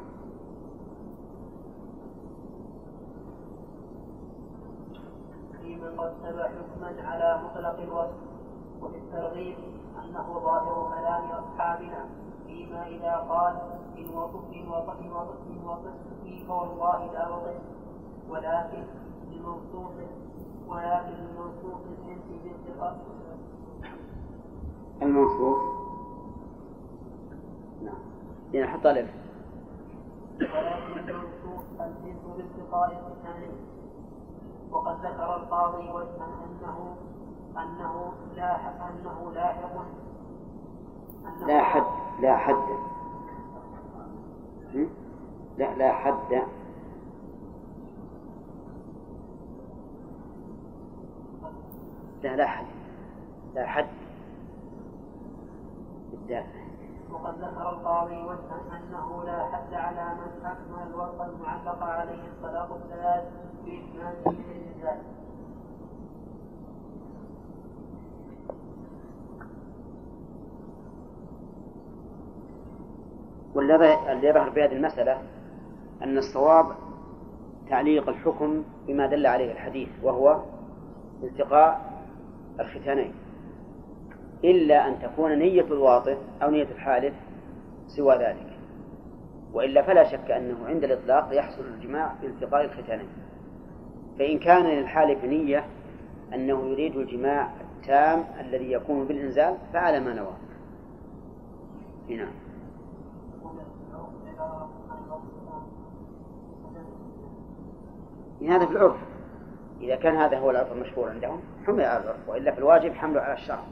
فيما 5.63 5.91
ترتب 5.91 6.41
حكما 6.41 7.09
على 7.09 7.43
مطلق 7.45 7.81
الوصف 7.81 8.17
وفي 8.83 8.97
الترغيب 8.97 9.57
أنه 10.05 10.41
ظاهر 10.45 10.95
كلام 10.99 11.25
أصحابنا 11.45 12.09
فيما 12.47 12.87
إذا 12.87 13.17
قال 13.17 13.57
وصف 15.11 15.39
وصف 15.65 16.03
فوالله 16.49 17.13
لا 17.13 17.29
وصف 17.29 17.61
ولكن 18.31 18.85
ولكن 20.69 21.15
الموصوف 21.15 21.81
نعم 25.01 25.92
يعني 28.53 28.71
حط 28.73 28.87
ألف 28.87 29.11
وقد 34.73 34.97
ذكر 35.05 35.37
القاضي 35.37 35.91
وجها 35.91 36.29
أنه 36.45 36.97
أنه 37.57 38.13
لا 38.37 38.57
أنه 38.89 39.33
لاحق 39.35 39.75
لا 41.47 41.63
حد. 41.63 41.85
لا 42.21 42.37
حد 42.37 42.57
لا 45.59 45.75
لا 45.75 45.93
حد. 45.93 46.43
لا 52.23 52.37
لا 52.37 52.47
حد. 52.47 52.67
لا 53.55 53.67
حد. 53.67 53.87
بالدافع 56.11 56.62
وقد 57.13 57.35
ذكر 57.39 57.71
القاضي 57.71 58.23
وجها 58.23 58.61
أنه 58.77 59.25
لا 59.25 59.45
حد 59.45 59.75
على 59.75 60.15
من 60.15 60.47
أكمل 60.47 60.91
الوقت 60.91 61.29
المعلق 61.29 61.83
عليه 61.83 62.25
الطلاق 62.25 62.73
الثلاث 62.73 63.25
بإتمامه 63.65 64.39
للنساء 64.49 65.03
والذي 73.55 74.27
يظهر 74.27 74.51
في 74.51 74.63
هذه 74.65 74.73
المسألة 74.73 75.23
أن 76.03 76.19
الصواب 76.19 76.67
تعليق 77.71 78.09
الحكم 78.09 78.65
بما 78.87 79.07
دل 79.07 79.27
عليه 79.27 79.53
الحديث 79.53 79.89
وهو 80.03 80.43
التقاء 81.23 81.93
الختانين. 82.61 83.15
إلا 84.45 84.89
أن 84.89 84.99
تكون 85.03 85.39
نية 85.39 85.65
الواطئ 85.65 86.17
أو 86.43 86.51
نية 86.51 86.63
الحالف 86.63 87.15
سوى 87.87 88.15
ذلك. 88.15 88.53
وإلا 89.53 89.83
فلا 89.83 90.05
شك 90.05 90.31
أنه 90.31 90.67
عند 90.67 90.85
الإطلاق 90.85 91.29
يحصل 91.33 91.63
الجماع 91.65 92.13
بالتقاء 92.23 92.65
الختانين. 92.65 93.09
فإن 94.19 94.39
كان 94.39 94.67
للحالف 94.67 95.25
نية 95.25 95.65
أنه 96.35 96.67
يريد 96.67 96.97
الجماع 96.97 97.51
التام 97.61 98.25
الذي 98.41 98.73
يكون 98.73 99.07
بالإنزال 99.07 99.57
فعلى 99.73 100.01
ما 100.01 100.15
نوى. 100.15 100.33
نعم 102.09 102.33
هذا 108.49 108.67
في 108.67 108.73
العرف. 108.73 108.97
إذا 109.81 109.97
كان 109.97 110.17
هذا 110.17 110.39
هو 110.39 110.51
العرف 110.51 110.73
المشهور 110.73 111.11
عندهم 111.11 111.41
حمل 111.67 111.85
على 111.85 112.05
العرف. 112.05 112.29
وإلا 112.29 112.53
في 112.53 112.59
الواجب 112.59 112.93
حمله 112.93 113.21
على 113.21 113.35
الشرع. 113.35 113.63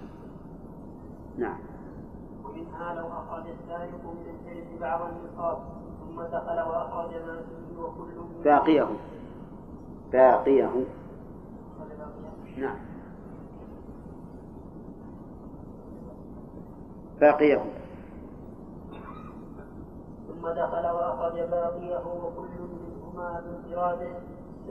نعم. 1.39 1.59
ومنها 2.45 2.95
لو 2.95 3.07
أخرج 3.07 3.45
السارق 3.47 4.05
من 4.05 4.35
الحرز 4.35 4.81
بعض 4.81 5.01
النصاب 5.01 5.59
ثم 6.01 6.23
دخل 6.23 6.69
وأخرج 6.69 7.11
ما 7.15 7.43
فيه 7.43 7.83
وكل 7.83 8.43
باقيه. 8.45 8.89
باقيه. 10.13 10.71
نعم. 12.57 12.77
باقيه. 17.21 17.65
ثم 20.29 20.49
دخل 20.49 20.87
وأخرج 20.87 21.41
باقيه 21.51 21.99
وكل 22.07 22.49
منهما 22.61 23.41
بانفراده 23.41 24.09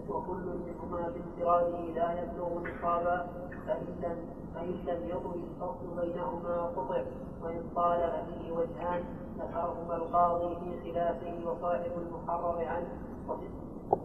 وكل 0.09 0.45
منهما 0.45 1.09
بانفراده 1.09 1.79
لا 1.95 2.21
يبلغ 2.21 2.59
نصابا 2.59 3.27
فإن 3.67 4.17
فإن 4.55 4.67
لم 4.87 5.09
يطل 5.09 5.39
الفصل 5.43 6.01
بينهما 6.01 6.61
قطع 6.75 7.01
وإن 7.43 7.63
طال 7.75 8.11
فيه 8.25 8.51
وجهان 8.51 9.03
ذكرهما 9.37 9.95
القاضي 9.95 10.55
في 10.55 10.91
خلافه 10.91 11.49
وصاحب 11.49 11.91
المحرر 11.97 12.65
عنه 12.65 12.87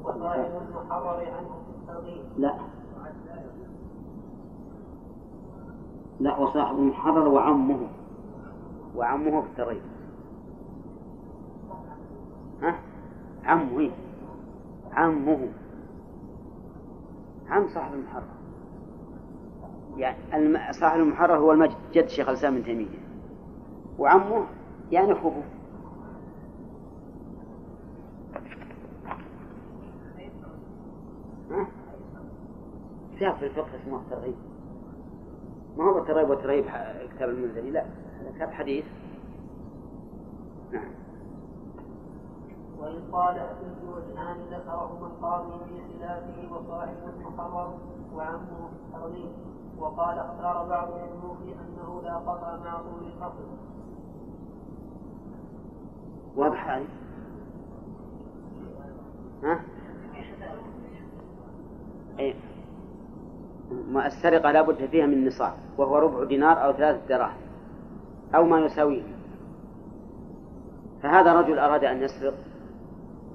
وصاحب 0.05 0.51
المحرر 0.69 1.19
عنه 1.19 1.51
في 1.67 1.71
الترغيب. 1.83 2.23
لا. 2.37 2.55
لا 6.21 6.39
وصاحب 6.39 6.79
المحرر 6.79 7.29
وعمه. 7.29 7.89
وعمه 8.97 9.41
في 9.41 9.47
الترغيب. 9.47 9.83
ها؟ 12.63 12.79
عمه 13.45 13.81
إيه؟ 13.81 13.91
عمه. 14.93 15.49
عم 17.49 17.69
صاحب 17.69 17.95
المحرر 17.95 18.25
يعني 19.97 20.73
صاحب 20.73 21.01
المحرر 21.01 21.39
هو 21.39 21.53
المجد 21.53 21.77
جد 21.93 22.09
شيخ 22.09 22.29
الإسلام 22.29 22.55
ابن 22.55 22.65
تيمية. 22.65 23.05
وعمه 23.99 24.47
يعني 24.91 25.13
أخوه 25.13 25.43
كتاب 33.17 33.35
في 33.35 33.47
الفقه 33.47 33.69
اسمه 33.83 33.99
الترغيب 33.99 34.35
ما 35.77 35.85
هو 35.85 35.99
الترغيب 35.99 36.31
والترهيب 36.31 36.65
كتاب 37.17 37.29
المنزلي؟ 37.29 37.71
لا 37.71 37.85
هذا 38.21 38.33
كتاب 38.37 38.51
حديث. 38.51 38.85
نعم. 40.73 41.04
وإن 42.85 43.03
قال 43.13 43.35
فيه 43.35 43.89
وجهان 43.89 44.37
ذكرهما 44.51 45.07
القاضي 45.07 45.53
في 45.65 45.99
خلافه 45.99 46.55
وصاحب 46.55 46.97
المحرر 47.17 47.75
وعمه 48.15 48.69
الترغيب 48.73 49.33
وقال 49.79 50.19
اختار 50.19 50.67
بعض 50.69 50.89
الشيوخ 50.89 51.37
أنه 51.43 52.03
لا 52.03 52.17
قطع 52.17 52.57
مع 52.57 52.79
طول 52.79 53.07
الفصل. 53.07 53.45
واضح 56.37 56.71
هذه؟ 56.71 56.87
ها؟ 59.43 59.61
أي 62.19 62.35
ما 63.89 64.07
السرقة 64.07 64.51
لا 64.51 64.63
بد 64.63 64.87
فيها 64.87 65.07
من 65.07 65.27
نصاب 65.27 65.55
وهو 65.79 65.99
ربع 65.99 66.25
دينار 66.25 66.65
أو 66.65 66.73
ثلاثة 66.73 67.07
دراهم 67.09 67.41
أو 68.35 68.45
ما 68.45 68.61
يساويه. 68.61 69.03
فهذا 71.03 71.33
رجل 71.33 71.59
أراد 71.59 71.85
أن 71.85 72.03
يسرق. 72.03 72.35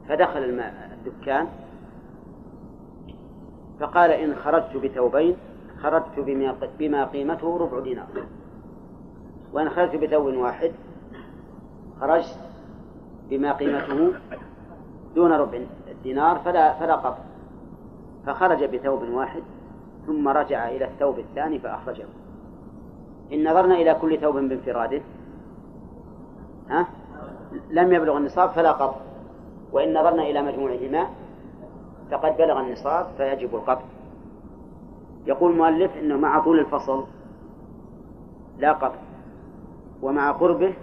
فدخل 0.10 0.62
الدكان. 0.94 1.48
فقال 3.80 4.12
إن 4.12 4.36
خرجت 4.36 4.78
بثوبين 4.78 5.36
خرجت 5.82 6.20
بما 6.80 7.06
قيمته 7.06 7.58
ربع 7.58 7.80
دينار. 7.80 8.08
وإن 9.54 9.70
خرجت 9.70 9.96
بثوب 9.96 10.34
واحد 10.34 10.72
خرجت 12.02 12.40
بما 13.30 13.54
قيمته 13.54 14.14
دون 15.16 15.32
ربع 15.32 15.60
دينار 16.04 16.40
فلا 16.40 16.74
فلا 16.74 16.96
قطع 16.96 17.24
فخرج 18.26 18.64
بثوب 18.64 19.10
واحد 19.10 19.44
ثم 20.08 20.28
رجع 20.28 20.70
إلى 20.70 20.86
الثوب 20.86 21.20
الثاني 21.20 21.60
فأخرجه. 21.60 22.06
إن 23.34 23.50
نظرنا 23.50 23.76
إلى 23.76 23.94
كل 23.94 24.18
ثوب 24.18 24.36
بانفراده 24.36 25.02
ها؟ 26.70 26.88
لم 27.70 27.94
يبلغ 27.94 28.18
النصاب 28.18 28.50
فلا 28.50 28.72
قطع 28.72 29.09
وإن 29.72 29.94
نظرنا 29.94 30.24
إلى 30.24 30.42
مجموعهما 30.42 31.08
فقد 32.12 32.38
بلغ 32.38 32.60
النصاب 32.60 33.08
فيجب 33.18 33.56
القطع 33.56 33.86
يقول 35.28 35.52
المؤلف 35.52 35.98
إنه 35.98 36.18
مع 36.18 36.40
طول 36.40 36.60
الفصل 36.60 37.06
لا 38.58 38.72
قطع 38.72 39.00
ومع 40.02 40.32
قربه 40.32 40.74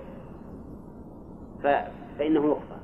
ف... 1.62 1.66
فإنه 2.18 2.46
يقطع 2.46 2.76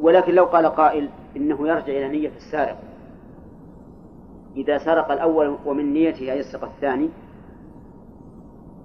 ولكن 0.00 0.34
لو 0.34 0.44
قال 0.44 0.66
قائل 0.66 1.08
إنه 1.36 1.68
يرجع 1.68 1.92
إلى 1.92 2.08
نية 2.08 2.32
السارق 2.36 2.78
إذا 4.56 4.78
سرق 4.78 5.10
الأول 5.10 5.56
ومن 5.66 5.92
نيته 5.92 6.32
أن 6.32 6.38
يسرق 6.38 6.64
الثاني 6.64 7.08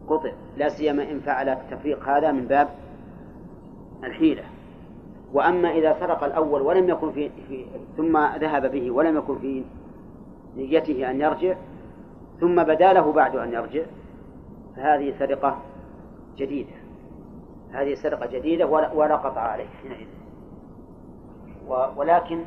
قطع 0.08 0.32
لا 0.58 0.70
سيما 0.70 1.12
إن 1.12 1.20
فعل 1.20 1.50
التفريق 1.50 2.10
هذا 2.10 2.32
من 2.32 2.48
باب 2.48 2.70
الحيلة. 4.04 4.44
وأما 5.34 5.72
إذا 5.72 6.00
سرق 6.00 6.24
الأول 6.24 6.62
ولم 6.62 6.90
يكن 6.90 7.12
في, 7.12 7.30
في 7.48 7.66
ثم 7.98 8.18
ذهب 8.18 8.72
به 8.72 8.92
ولم 8.92 9.18
يكن 9.18 9.40
في 9.40 9.64
نيته 10.58 11.12
أن 11.12 11.22
يرجع 11.22 11.56
ثم 12.40 12.64
بدا 12.64 12.94
له 12.94 13.12
بعد 13.12 13.36
أن 13.36 13.54
يرجع 13.54 13.84
فهذه 14.76 15.14
سرقة 15.20 15.58
جديدة. 16.38 16.76
هذه 17.72 17.94
سرقة 17.94 18.26
جديدة 18.26 18.66
ولا 18.68 19.16
قطع 19.16 19.42
عليه 19.42 19.68
حينئذ. 19.82 20.08
ولكن 21.98 22.44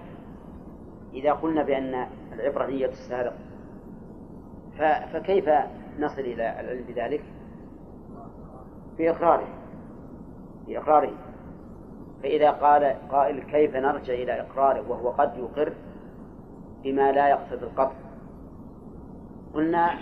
إذا 1.14 1.33
قلنا 1.33 1.62
بأن 1.62 2.07
العبرة 2.33 2.66
نية 2.66 2.87
السارق 2.87 3.35
فكيف 5.12 5.49
نصل 5.99 6.20
إلى 6.20 6.61
العلم 6.61 6.85
بذلك؟ 6.89 7.22
في 8.97 9.11
إقراره 9.11 9.49
في 10.66 10.78
إقراره 10.78 11.12
فإذا 12.23 12.51
قال 12.51 12.97
قائل 13.11 13.43
كيف 13.43 13.77
نرجع 13.77 14.14
إلى 14.14 14.41
إقراره 14.41 14.91
وهو 14.91 15.11
قد 15.11 15.39
يقر 15.39 15.73
بما 16.85 17.12
لا 17.12 17.29
يقصد 17.29 17.62
القطع 17.62 17.93
قلنا 19.55 19.99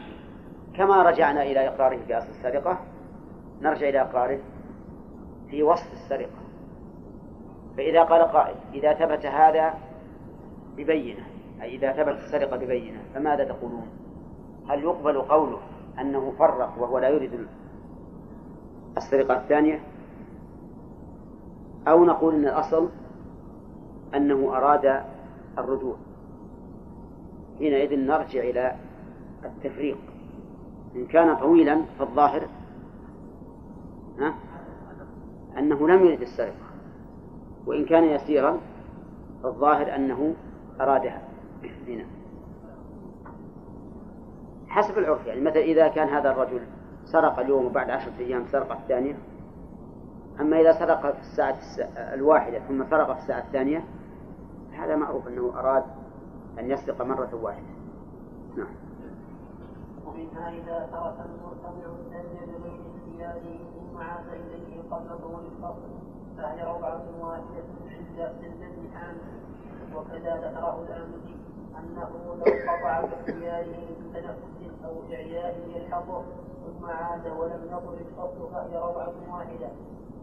كما 0.77 1.03
رجعنا 1.03 1.43
إلى 1.43 1.69
إقراره 1.69 1.99
في 2.07 2.19
أصل 2.19 2.29
السرقة 2.29 2.79
نرجع 3.63 3.89
إلى 3.89 4.01
إقراره 4.01 4.39
في 5.51 5.63
وصف 5.63 5.93
السرقة. 5.93 6.41
فإذا 7.77 8.03
قال 8.03 8.23
قائل 8.23 8.55
إذا 8.75 8.95
ثبت 8.95 9.27
هذا 9.27 9.75
ببينة 10.77 11.27
أي 11.63 11.77
إذا 11.77 11.93
ثبت 11.93 12.19
السرقة 12.19 12.57
ببينة 12.57 12.99
فماذا 13.15 13.45
تقولون؟ 13.45 13.87
هل 14.69 14.83
يقبل 14.83 15.23
قوله 15.23 15.59
أنه 16.01 16.33
فرق 16.39 16.75
وهو 16.79 16.99
لا 16.99 17.09
يريد 17.09 17.47
السرقة 18.97 19.37
الثانية؟ 19.37 19.81
أو 21.89 22.05
نقول 22.05 22.35
أن 22.35 22.45
الأصل 22.45 22.89
أنه 24.15 24.57
أراد 24.57 25.03
الرجوع. 25.59 25.97
حينئذ 27.59 27.99
نرجع 27.99 28.41
إلى 28.41 28.77
التفريق. 29.45 29.99
إن 30.97 31.07
كان 31.07 31.37
طويلا 31.37 31.83
فالظاهر 31.99 32.49
ها 34.19 34.35
أنه 35.59 35.89
لم 35.89 36.07
يرد 36.07 36.21
السرقة 36.21 36.71
وإن 37.67 37.85
كان 37.85 38.05
يسيرا 38.05 38.59
فالظاهر 39.43 39.95
أنه 39.95 40.35
أرادها. 40.81 41.23
هنا. 41.89 42.05
حسب 44.69 44.99
العرف 44.99 45.27
يعني 45.27 45.41
مثلا 45.41 45.63
إذا 45.63 45.89
كان 45.89 46.09
هذا 46.09 46.31
الرجل 46.31 46.61
سرق 47.05 47.39
اليوم 47.39 47.67
وبعد 47.67 47.91
عشرة 47.91 48.13
أيام 48.19 48.47
سرق 48.47 48.73
الثانية 48.73 49.15
أما 50.41 50.61
إذا 50.61 50.73
سرق 50.73 51.13
في 51.13 51.21
الساعة 51.21 51.59
الواحدة 51.97 52.59
ثم 52.59 52.85
سرق 52.91 53.13
في 53.13 53.23
الساعة 53.23 53.41
الثانية 53.41 53.85
هذا 54.73 54.97
معروف 54.97 55.29
أنه 55.29 55.53
أراد 55.59 55.85
أن 56.59 56.71
يسرق 56.71 57.03
مرة 57.03 57.35
واحدة. 57.35 57.67
نعم. 58.57 58.75
ومنها 60.07 60.49
إذا 60.49 60.89
ترك 60.93 61.15
المرتفع 61.27 61.91
الدم 61.91 62.53
بغير 62.63 62.81
اختياره 62.97 63.59
ثم 63.75 63.99
عاد 63.99 64.25
إليه 64.33 64.83
قبل 64.91 65.09
طول 65.23 65.41
الفصل 65.47 65.91
فهي 66.37 66.65
روعة 66.65 67.03
واحدة 67.21 67.65
عند 67.91 68.21
عند 68.21 68.63
الامتحان 68.63 69.17
وكذا 69.97 70.37
ذكره 70.37 70.83
الآمدي 70.83 71.37
أنه 71.79 72.11
لو 72.27 72.45
قطع 72.45 73.01
باختياره 73.01 73.87
تنفس 74.15 74.85
أو 74.85 75.03
إعياء 75.13 75.69
يلحقه 75.69 76.25
ثم 76.65 76.87
عاد 76.87 77.27
ولم 77.27 77.65
يضر 77.67 77.95
الفصل 77.95 78.51
فهي 78.53 78.77
روعة 78.77 79.15
واحدة. 79.33 79.71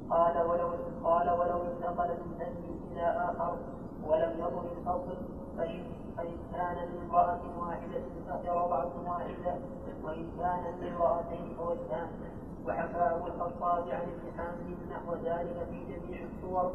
قال 0.10 0.38
ولو 0.48 0.68
قال 1.04 1.30
ولو 1.30 1.62
انتقل 1.62 2.10
من 2.10 2.38
دم 2.40 2.92
إلى 2.92 3.08
آخر 3.30 3.58
ولم 4.08 4.32
يضر 4.40 4.64
الفصل 4.78 5.18
فإن 5.58 5.84
فإن 6.18 6.38
كان 6.54 6.76
من 6.76 7.10
امرأة 7.10 7.40
واحدة 7.60 8.02
فهي 8.28 8.50
روعة 8.50 8.92
واحدة 9.08 9.56
وإن 10.04 10.28
كان 10.40 10.64
من 10.82 10.88
امرأتين 10.88 11.56
فوجهان 11.58 12.08
أبو 12.96 13.28
الخطاب 13.28 13.84
عن 13.90 14.02
ابن 14.02 14.38
حامد 14.38 14.78
نحو 14.92 15.14
ذلك 15.14 15.68
في 15.72 15.86
جميع 15.86 16.20
الصور 16.24 16.72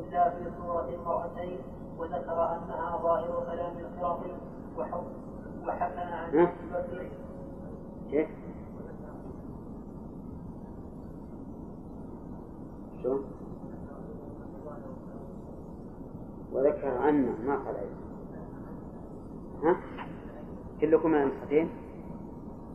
إلا 0.00 0.30
في 0.30 0.50
صورة 0.62 0.88
المرأتين 0.88 1.58
وذكر 1.98 2.44
أنها 2.52 2.96
ظاهر 3.02 3.44
كلام 3.50 3.72
الخرافي 3.78 4.32
وحكى 5.66 6.00
عن 6.00 6.38
أبي 6.38 6.46
بكر. 6.72 7.10
شو؟ 13.02 13.18
وذكر 16.52 17.08
أنه 17.08 17.36
ما 17.46 17.56
قال 17.56 17.76
أيضا 17.76 18.06
ها؟ 19.62 19.76
كلكم 20.80 21.10
من 21.10 21.26
نسختين؟ 21.26 21.68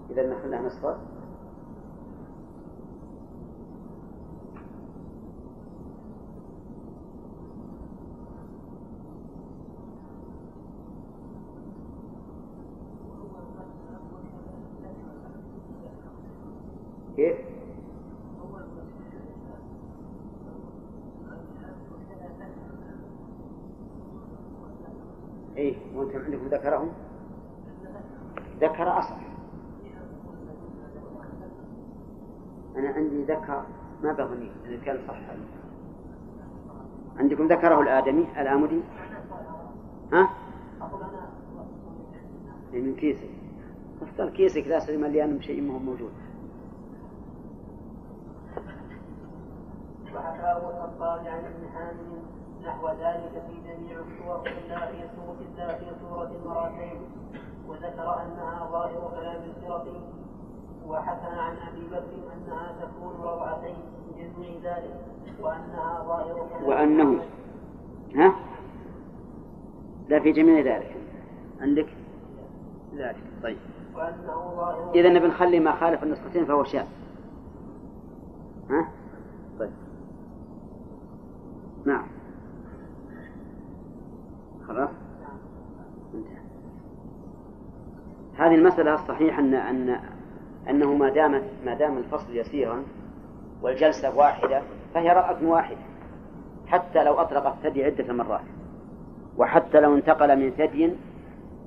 إذا 0.10 0.30
نحن 0.30 0.66
نسخة 0.66 0.98
كيف؟ 17.16 17.51
إيه 25.62 25.76
وأنتم 25.96 26.20
عندكم 26.20 26.48
ذكرهم 26.48 26.90
ذكر 28.62 29.00
اصح 29.00 29.18
أنا 32.76 32.90
عندي 32.90 33.24
ذكر 33.24 33.64
ما 34.04 34.14
بغني 34.14 34.52
إذا 34.66 34.84
كان 34.86 35.00
صح. 35.08 35.16
عندكم 37.18 37.48
ذكره 37.48 37.82
الآدمي 37.82 38.28
الآمدي؟ 38.38 38.82
ها؟ 40.14 40.30
إيه، 42.74 42.82
من 42.82 42.96
كيسك. 42.96 43.30
أختار 44.02 44.30
كيسك 44.30 44.68
لا 44.68 44.98
مليان 44.98 45.38
بشيء 45.38 45.62
ما 45.62 45.74
هو 45.74 45.80
موجود. 45.80 46.12
وحكاه 50.16 50.58
الخطاب 50.58 51.20
عن 51.28 51.46
ابن 51.46 51.70
حامد 51.74 52.41
نحو 52.66 52.88
ذلك 52.88 53.32
في 53.48 53.56
جميع 53.68 54.00
الصور 54.00 54.48
إلا 54.48 55.76
في 55.78 55.86
صورة 56.02 56.32
المراتين. 56.42 57.02
وذكر 57.68 58.22
أنها 58.22 58.68
ظاهر 58.72 59.12
كلام 59.16 59.42
الفرق 59.44 59.86
وحكى 60.88 61.40
عن 61.40 61.56
أبي 61.68 61.88
بكر 61.88 62.34
أنها 62.34 62.74
تكون 62.82 63.22
روعتين 63.24 63.76
جميع 64.18 64.50
ذلك 64.64 64.96
وأنها 65.42 66.04
ظاهر 66.08 66.48
كلام 66.50 66.66
وأنه 66.66 67.24
ها؟ 68.16 68.36
لا 70.10 70.20
في 70.20 70.32
جميع 70.32 70.60
ذلك. 70.60 70.96
عندك؟ 71.62 71.88
ذلك. 72.96 73.24
طيب. 73.44 73.58
إذا 74.96 75.20
بنخلي 75.20 75.60
ما 75.60 75.76
خالف 75.76 76.04
النسختين 76.04 76.46
فهو 76.46 76.64
شاذ. 76.64 76.86
ها؟ 78.70 78.88
طيب. 79.60 79.72
نعم. 81.86 82.08
خلاص؟ 84.72 84.90
انتهى 86.14 86.42
هذه 88.38 88.56
المسألة 88.56 88.94
الصحيح 88.94 89.40
أن 89.40 89.54
أن 89.54 90.00
أنه 90.70 90.94
ما 90.94 91.10
دام 91.10 91.42
ما 91.66 91.74
دام 91.74 91.98
الفصل 91.98 92.36
يسيرا 92.36 92.84
والجلسة 93.62 94.18
واحدة 94.18 94.62
فهي 94.94 95.10
رأة 95.10 95.38
واحدة 95.44 95.82
حتى 96.68 97.04
لو 97.04 97.14
أطلق 97.14 97.48
الثدي 97.48 97.84
عدة 97.84 98.14
مرات 98.14 98.42
وحتى 99.38 99.80
لو 99.80 99.96
انتقل 99.96 100.40
من 100.40 100.52
ثدي 100.52 100.94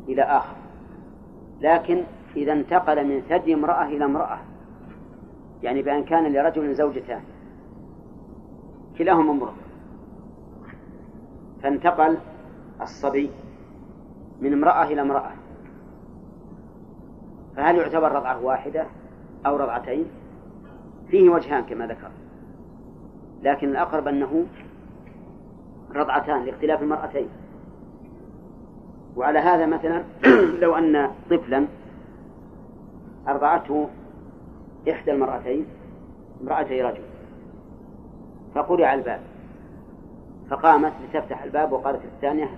إلى 0.09 0.22
آخر. 0.22 0.57
لكن 1.61 2.02
إذا 2.36 2.52
انتقل 2.52 3.07
من 3.07 3.20
ثدي 3.20 3.55
امرأة 3.55 3.84
إلى 3.84 4.05
امرأة 4.05 4.38
يعني 5.62 5.82
بأن 5.82 6.05
كان 6.05 6.32
لرجل 6.32 6.74
زوجتان 6.74 7.20
كلاهما 8.98 9.32
امرأة. 9.32 9.55
فانتقل 11.62 12.18
الصبي 12.81 13.31
من 14.41 14.53
امرأة 14.53 14.85
إلى 14.85 15.01
امرأة. 15.01 15.31
فهل 17.57 17.77
يعتبر 17.77 18.12
رضعة 18.12 18.45
واحدة 18.45 18.87
أو 19.47 19.57
رضعتين؟ 19.57 20.05
فيه 21.09 21.31
وجهان 21.31 21.64
كما 21.64 21.87
ذكر. 21.87 22.11
لكن 23.43 23.68
الأقرب 23.68 24.09
أنه 24.09 24.47
رضعتان 25.95 26.45
لاختلاف 26.45 26.83
المرأتين. 26.83 27.29
وعلى 29.16 29.39
هذا 29.39 29.66
مثلا 29.66 30.05
لو 30.62 30.77
أن 30.77 31.11
طفلا 31.31 31.66
أرضعته 33.29 33.89
إحدى 34.91 35.12
المرأتين 35.12 35.66
امرأتي 36.43 36.83
رجل. 36.83 37.03
فقرع 38.55 38.95
الباب. 38.95 39.20
فقامت 40.51 40.93
لتفتح 41.05 41.43
الباب 41.43 41.72
وقالت 41.72 42.05
الثانية 42.05 42.51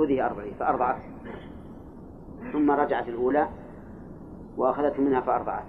خذي 0.00 0.22
أرضعي 0.22 0.50
فأرضعت 0.50 0.96
ثم 2.52 2.70
رجعت 2.70 3.08
الأولى 3.08 3.48
وأخذت 4.56 5.00
منها 5.00 5.20
فأرضعت 5.20 5.64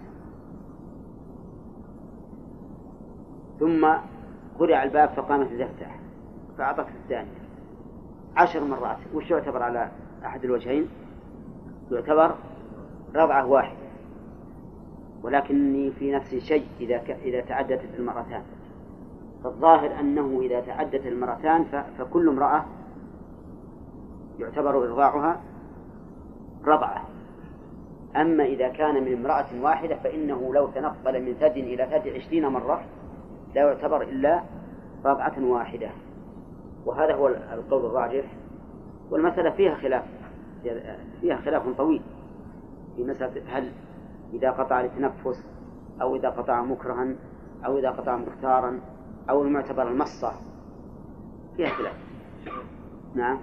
ثم 3.59 3.87
قرع 4.59 4.83
الباب 4.83 5.09
فقامت 5.09 5.51
لتفتح 5.51 5.99
فأعطت 6.57 6.87
الثانية. 7.03 7.41
عشر 8.37 8.63
مرات. 8.63 8.97
وش 9.13 9.31
يعتبر 9.31 9.63
على 9.63 9.91
أحد 10.25 10.45
الوجهين؟ 10.45 10.87
يعتبر 11.91 12.35
رضعة 13.15 13.45
واحدة 13.45 13.77
ولكني 15.23 15.91
في 15.91 16.11
نفسي 16.11 16.41
شيء 16.41 16.65
إذا 16.79 16.97
ك... 16.97 17.09
إذا 17.09 17.41
تعددت 17.41 17.95
المرتان. 17.99 18.43
فالظاهر 19.43 19.99
أنه 19.99 20.39
إذا 20.41 20.59
تعدت 20.59 21.05
المرتان 21.05 21.83
فكل 21.97 22.29
امرأة 22.29 22.65
يعتبر 24.39 24.83
إرضاعها 24.83 25.41
رضعة. 26.65 27.07
أما 28.15 28.43
إذا 28.43 28.69
كان 28.69 29.03
من 29.03 29.13
امرأة 29.13 29.61
واحدة 29.61 29.95
فإنه 29.95 30.53
لو 30.53 30.67
تنقل 30.67 31.25
من 31.25 31.33
ثدي 31.33 31.73
إلى 31.73 31.99
ثدي 31.99 32.11
عشرين 32.17 32.47
مرة 32.47 32.81
لا 33.55 33.61
يعتبر 33.61 34.01
إلا 34.01 34.43
رضعة 35.05 35.43
واحدة. 35.43 35.89
وهذا 36.85 37.15
هو 37.15 37.27
القول 37.27 37.85
الراجح. 37.85 38.25
والمسألة 39.11 39.49
فيها 39.49 39.75
خلاف. 39.75 40.03
فيها 41.21 41.37
خلاف 41.37 41.67
طويل. 41.77 42.01
في 42.95 43.03
مسألة 43.03 43.57
هل 43.57 43.71
إذا 44.33 44.51
قطع 44.51 44.81
لتنفس 44.81 45.45
أو 46.01 46.15
إذا 46.15 46.29
قطع 46.29 46.61
مكرها 46.61 47.15
أو 47.65 47.77
إذا 47.77 47.89
قطع 47.89 48.17
مختارا 48.17 48.79
أو 49.29 49.41
المعتبر 49.41 49.87
المصة. 49.87 50.33
فيها 51.57 51.69
خلاف. 51.69 51.95
نعم. 53.15 53.37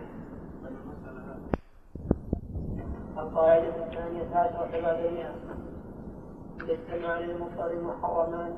القاعدة 3.18 3.68
الثانية 3.68 4.36
عشرة 4.36 4.80
بعد 4.82 4.98
المئة 5.04 5.34
إذا 6.64 6.72
اجتمع 6.72 7.18
للمفطر 7.18 7.74
محرمان 7.82 8.56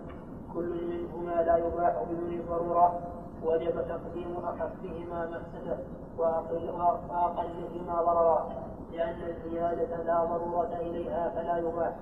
كل 0.54 0.80
منهما 0.84 1.42
لا 1.42 1.56
يباح 1.56 2.02
بدون 2.10 2.42
ضرورة. 2.48 3.00
وجب 3.44 3.72
تقديم 3.88 4.36
أخفهما 4.44 5.26
مفسدة 5.26 5.78
وأقلهما 6.18 8.02
ضررا 8.02 8.48
لأن 8.92 9.16
الزيادة 9.28 10.02
لا 10.02 10.24
ضرورة 10.24 10.76
إليها 10.80 11.32
فلا 11.34 11.58
يباح. 11.58 11.92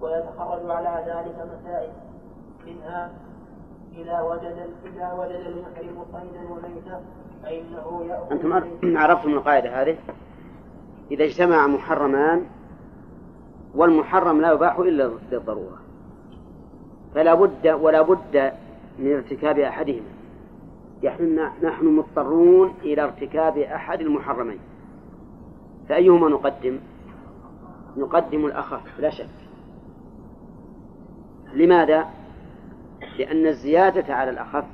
ويتخرج 0.00 0.70
على 0.70 1.04
ذلك 1.06 1.36
مسائل 1.36 1.92
منها 2.66 3.10
إذا 3.92 4.20
وجد 4.20 4.70
إذا 4.84 5.12
وجد 5.12 5.46
المحرم 5.46 6.04
صيدا 6.12 6.52
وميتا 6.52 7.02
فإنه 7.42 8.04
يأخذ 8.08 8.32
أنتم 8.32 8.52
عرفتم 8.98 9.30
القاعدة 9.30 9.82
هذه؟ 9.82 9.96
إذا 11.10 11.24
اجتمع 11.24 11.66
محرمان 11.66 12.46
والمحرم 13.74 14.40
لا 14.40 14.52
يباح 14.52 14.78
إلا 14.78 15.10
للضرورة 15.32 15.78
فلا 17.14 17.34
بد 17.34 17.68
ولا 17.68 18.02
بد 18.02 18.52
من 18.98 19.12
ارتكاب 19.12 19.58
أحدهما. 19.58 20.12
نحن 21.04 21.48
نحن 21.62 21.86
مضطرون 21.86 22.74
إلى 22.82 23.02
ارتكاب 23.02 23.58
أحد 23.58 24.00
المحرمين. 24.00 24.58
فأيهما 25.88 26.28
نقدم؟ 26.28 26.78
نقدم 27.96 28.46
الأخف 28.46 29.00
لا 29.00 29.10
شك. 29.10 29.28
لماذا؟ 31.54 32.06
لأن 33.18 33.46
الزيادة 33.46 34.14
على 34.14 34.30
الأخف 34.30 34.64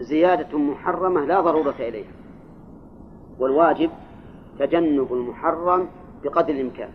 زيادة 0.00 0.58
محرمة 0.58 1.24
لا 1.24 1.40
ضرورة 1.40 1.74
إليها. 1.78 2.12
والواجب 3.38 3.90
تجنب 4.58 5.12
المحرم 5.12 5.88
بقدر 6.24 6.54
الإمكان. 6.54 6.88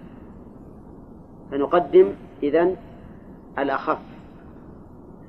فنقدم 1.51 2.13
إذن 2.43 2.75
الأخف. 3.59 3.99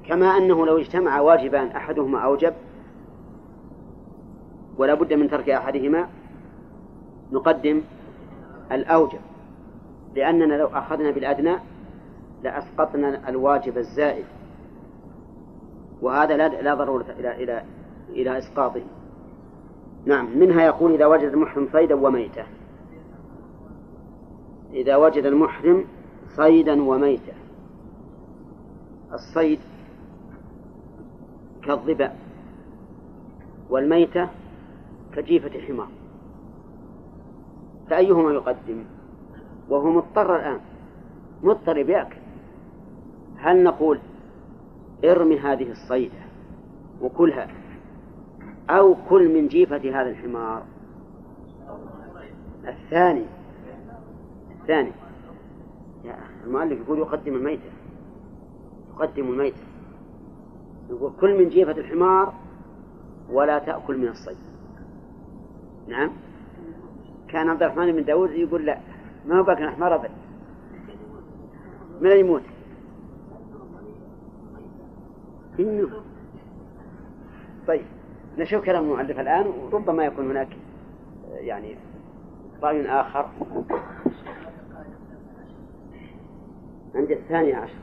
كما 0.09 0.27
أنه 0.27 0.67
لو 0.67 0.79
اجتمع 0.79 1.21
واجبان 1.21 1.67
أحدهما 1.67 2.19
أوجب 2.19 2.55
ولا 4.79 4.95
بد 4.95 5.13
من 5.13 5.31
ترك 5.31 5.51
أحدهما 5.51 6.09
نقدم 7.33 7.83
الأوجب. 8.73 9.21
لأننا 10.15 10.55
لو 10.55 10.67
أخذنا 10.67 11.11
بالأدنى 11.11 11.57
لأسقطنا 12.43 13.29
الواجب 13.29 13.79
الزائد. 13.79 14.25
وهذا 16.03 16.37
لا 16.37 16.75
ضرورة 16.75 17.07
إلى 17.19 17.45
إلى 17.45 17.65
إلى 18.09 18.39
إسقاطه. 18.39 18.83
نعم 20.05 20.39
منها 20.39 20.63
يقول 20.63 20.93
إذا 20.95 21.07
وجد 21.07 21.33
المحرم 21.33 21.69
صيدا 21.73 21.95
وميتة 21.95 22.45
إذا 24.73 24.97
وجد 24.97 25.27
المحرم 25.27 25.85
صيدا 26.37 26.83
وميتة 26.83 27.33
الصيد 29.13 29.59
كالظباء 31.63 32.17
والميتة 33.71 34.29
كجيفة 35.15 35.49
الحمار. 35.49 35.89
فأيهما 37.91 38.33
يقدم؟ 38.33 38.85
وهو 39.69 39.91
مضطر 39.91 40.37
الآن. 40.37 40.61
مضطر 41.43 41.83
بيأكل 41.83 42.17
هل 43.37 43.65
نقول 43.65 43.99
ارمي 45.05 45.39
هذه 45.39 45.71
الصيدة 45.71 46.19
وكلها؟ 47.03 47.49
أو 48.71 48.97
كل 49.09 49.35
من 49.35 49.49
جيفة 49.49 49.77
هذا 49.77 50.11
الحمار. 50.11 50.63
الثاني. 52.67 53.25
الثاني. 54.61 54.93
يا 56.05 56.17
المؤلف 56.45 56.81
يقول 56.81 56.99
يقدم 56.99 57.35
الميتة. 57.35 57.71
يقدم 58.95 59.29
الميتة. 59.29 59.63
يقول 60.91 61.13
كل 61.21 61.39
من 61.39 61.49
جيفة 61.49 61.73
الحمار 61.73 62.35
ولا 63.31 63.59
تأكل 63.59 63.99
من 63.99 64.09
الصيد. 64.09 64.37
نعم. 65.89 66.11
كان 67.29 67.49
عبد 67.49 67.63
الرحمن 67.63 67.93
بن 67.93 68.05
داود 68.05 68.31
يقول 68.31 68.67
لا 68.67 68.79
ما 69.27 69.39
هو 69.39 69.43
باكل 69.43 69.69
حمار 69.69 69.95
أبدا 69.95 70.11
من 72.01 72.11
يموت؟ 72.11 72.43
إنه. 75.61 75.91
طيب. 77.69 77.85
نشوف 78.39 78.65
كلام 78.65 78.85
المؤلف 78.85 79.21
الآن 79.21 79.47
وربما 79.47 80.05
يكون 80.05 80.31
هناك 80.31 80.49
يعني 81.33 81.77
رأي 82.63 82.91
آخر. 82.91 83.27
عند 86.95 87.11
الثانية 87.11 87.57
عشر. 87.57 87.75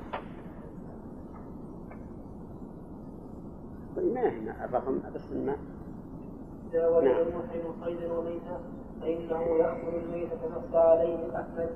طيب 3.95 4.13
ما 4.13 4.29
هنا 4.29 4.65
الرقم؟ 4.65 4.99
بس 5.15 5.21
ما. 5.31 5.55
وجد 6.73 7.07
نعم. 7.07 7.17
المحرم 7.21 7.73
صيدا 7.85 8.13
وميتا 8.13 8.59
فإنه 9.01 9.41
يأكل 9.41 9.95
الميتة 10.03 10.35
نص 10.57 10.75
عليه 10.75 11.17
أحمد 11.35 11.69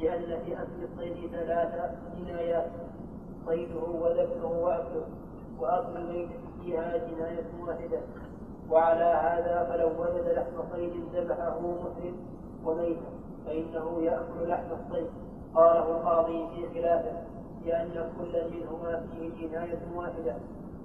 لأن 0.00 0.42
في 0.44 0.52
أكل 0.52 0.84
الصيد 0.92 1.30
ثلاثة 1.30 1.94
جنايات 2.18 2.70
صيده 3.46 3.80
وذبحه 3.80 4.60
وأكله 4.60 5.06
وأكل 5.60 6.26
فيها 6.64 6.96
جناية 6.96 7.46
واحدة 7.66 8.00
وعلى 8.70 9.04
هذا 9.04 9.68
فلو 9.70 9.88
وجد 10.02 10.28
لحم 10.36 10.72
صيد 10.72 10.92
ذبحه 11.14 11.60
محرم 11.60 12.16
وميتا 12.64 13.10
فإنه 13.46 14.02
يأكل 14.02 14.48
لحم 14.48 14.72
الصيد. 14.72 15.10
قاله 15.54 15.90
القاضي 15.90 16.48
في 16.48 16.80
خلافه 16.80 17.12
لأن 17.66 18.10
كل 18.18 18.32
منهما 18.50 19.06
فيه 19.12 19.48
جناية 19.48 19.80
واحدة 19.94 20.34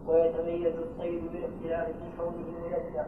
ويتميز 0.07 0.73
الصيد 0.75 1.23
بالاختلاف 1.31 1.87
في 1.87 2.17
كونه 2.17 2.45
ميتا 2.63 3.05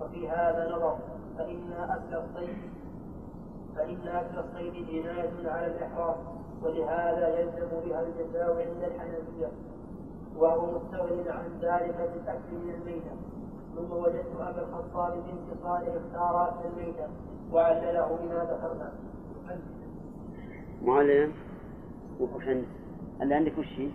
وفي 0.00 0.28
هذا 0.28 0.72
نظر 0.76 0.98
فإن 1.38 1.72
أكل 1.72 2.16
الصيد 2.16 2.56
فإن 3.76 4.08
أكل 4.08 4.38
الصيد 4.38 4.86
جناية 4.86 5.50
على 5.50 5.66
الإحرام 5.66 6.16
ولهذا 6.62 7.38
يلزم 7.38 7.68
بها 7.84 8.00
الجزاء 8.02 8.50
عند 8.50 8.82
الحنفية. 8.84 9.52
وهو 10.40 10.78
مستغن 10.78 11.28
عن 11.28 11.50
ذلك 11.62 12.10
بالأكل 12.14 12.52
من 12.52 12.74
الميتة 12.74 13.10
ثم 13.76 13.92
وجدت 13.92 14.26
أبا 14.40 14.62
الخطاب 14.62 15.12
بنت 15.12 15.62
صالح 15.62 15.88
اختار 15.94 16.48
أكل 16.48 16.68
الميتة 16.68 17.08
وعلله 17.52 18.18
بما 18.22 18.44
ذكرنا 18.44 18.92
معلم 20.84 21.32
عندك؟ 22.22 22.64
اللي 23.22 23.34
عندك 23.34 23.58
وش 23.58 23.66
هي؟ 23.78 23.88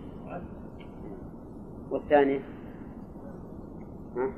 والثاني 1.90 2.40
ها؟ 4.16 4.30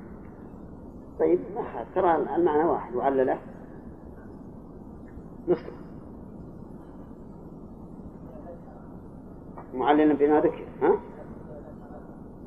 طيب 1.18 1.38
ما 1.54 1.84
ترى 1.94 2.16
المعنى 2.36 2.64
واحد 2.64 2.94
وعلله 2.94 3.38
نصف 5.48 5.72
معللا 9.74 10.14
بما 10.14 10.40
ذكر 10.40 10.64
ها؟ 10.82 10.98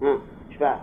إيش 0.01 0.57
بعد؟ 0.59 0.79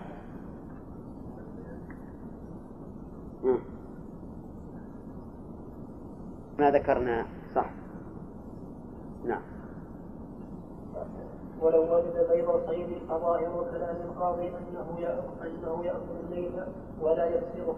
ما 6.59 6.71
ذكرنا 6.71 7.27
صح. 7.55 7.71
نعم. 9.25 9.43
ولو 11.61 11.97
وجد 11.97 12.17
غير 12.31 12.67
صيد 12.67 12.99
فظاهر 13.09 13.67
كلام 13.71 13.97
القاضي 13.97 14.49
أنه 14.49 15.01
يأكل 15.01 15.47
أنه 15.47 15.85
يأكل 15.85 16.17
الليل 16.25 16.51
ولا 17.01 17.25
يكسره 17.25 17.77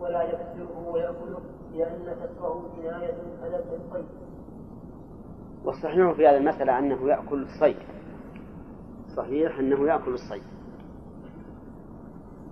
ولا 0.00 0.22
يكسره 0.22 0.90
ويأكله 0.92 1.40
لأن 1.74 2.16
كسره 2.22 2.62
جنايه 2.76 3.14
فلت 3.42 3.64
الصيد. 3.72 4.04
والصحيح 5.64 6.12
في 6.12 6.28
هذه 6.28 6.36
المسألة 6.36 6.78
أنه 6.78 7.08
يأكل 7.08 7.42
الصيد. 7.42 7.76
صحيح 9.16 9.58
أنه 9.58 9.86
يأكل 9.86 10.10
الصيد. 10.10 10.42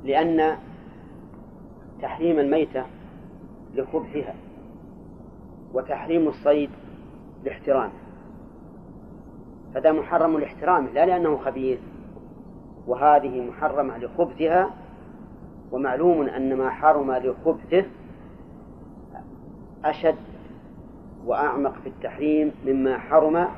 لأن 0.05 0.57
تحريم 2.03 2.39
الميتة 2.39 2.85
لقبحها 3.75 4.35
وتحريم 5.75 6.29
الصيد 6.29 6.71
لاحترامه. 7.45 7.93
فذا 9.75 9.93
محرم 9.93 10.39
لاحترامه 10.39 10.91
لا 10.91 11.07
لأنه 11.07 11.37
خبيث. 11.37 11.79
وهذه 12.87 13.49
محرمة 13.49 13.99
لخبثها 13.99 14.71
ومعلوم 15.73 16.23
أن 16.23 16.57
ما 16.57 16.71
حرم 16.71 17.13
لخبثه 17.13 17.85
أشد 19.85 20.17
وأعمق 21.27 21.73
في 21.73 21.89
التحريم 21.89 22.53
مما 22.67 22.99
حرم 22.99 23.49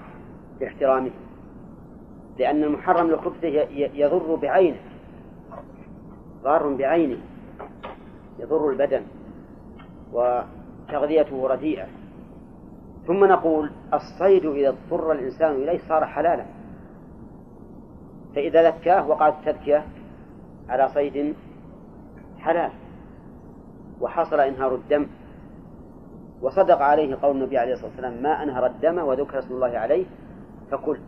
لاحترامه. 0.61 1.11
لأن 2.39 2.65
المحرم 2.65 3.11
لخبثه 3.11 3.49
يضر 3.95 4.35
بعينه. 4.35 4.81
ضار 6.43 6.75
بعينه. 6.75 7.19
يضر 8.39 8.71
البدن. 8.71 9.03
وتغذيته 10.13 11.49
رديئة. 11.49 11.87
ثم 13.07 13.25
نقول 13.25 13.71
الصيد 13.95 14.47
إذا 14.47 14.69
اضطر 14.69 15.13
الإنسان 15.13 15.51
إليه 15.51 15.81
صار 15.89 16.07
حلالا. 16.07 16.45
فإذا 18.35 18.69
ذكاه 18.71 19.09
وقعت 19.09 19.35
التذكية 19.39 19.85
على 20.69 20.89
صيد 20.89 21.35
حلال. 22.39 22.71
وحصل 24.01 24.41
إنهار 24.41 24.75
الدم. 24.75 25.07
وصدق 26.43 26.83
عليه 26.83 27.17
قول 27.23 27.37
النبي 27.37 27.59
عليه 27.59 27.73
الصلاة 27.73 27.91
والسلام 27.91 28.23
ما 28.23 28.43
أنهر 28.43 28.67
الدم 28.67 28.99
وذكر 28.99 29.39
اسم 29.39 29.55
الله 29.55 29.79
عليه 29.79 30.07
فكل. 30.71 30.99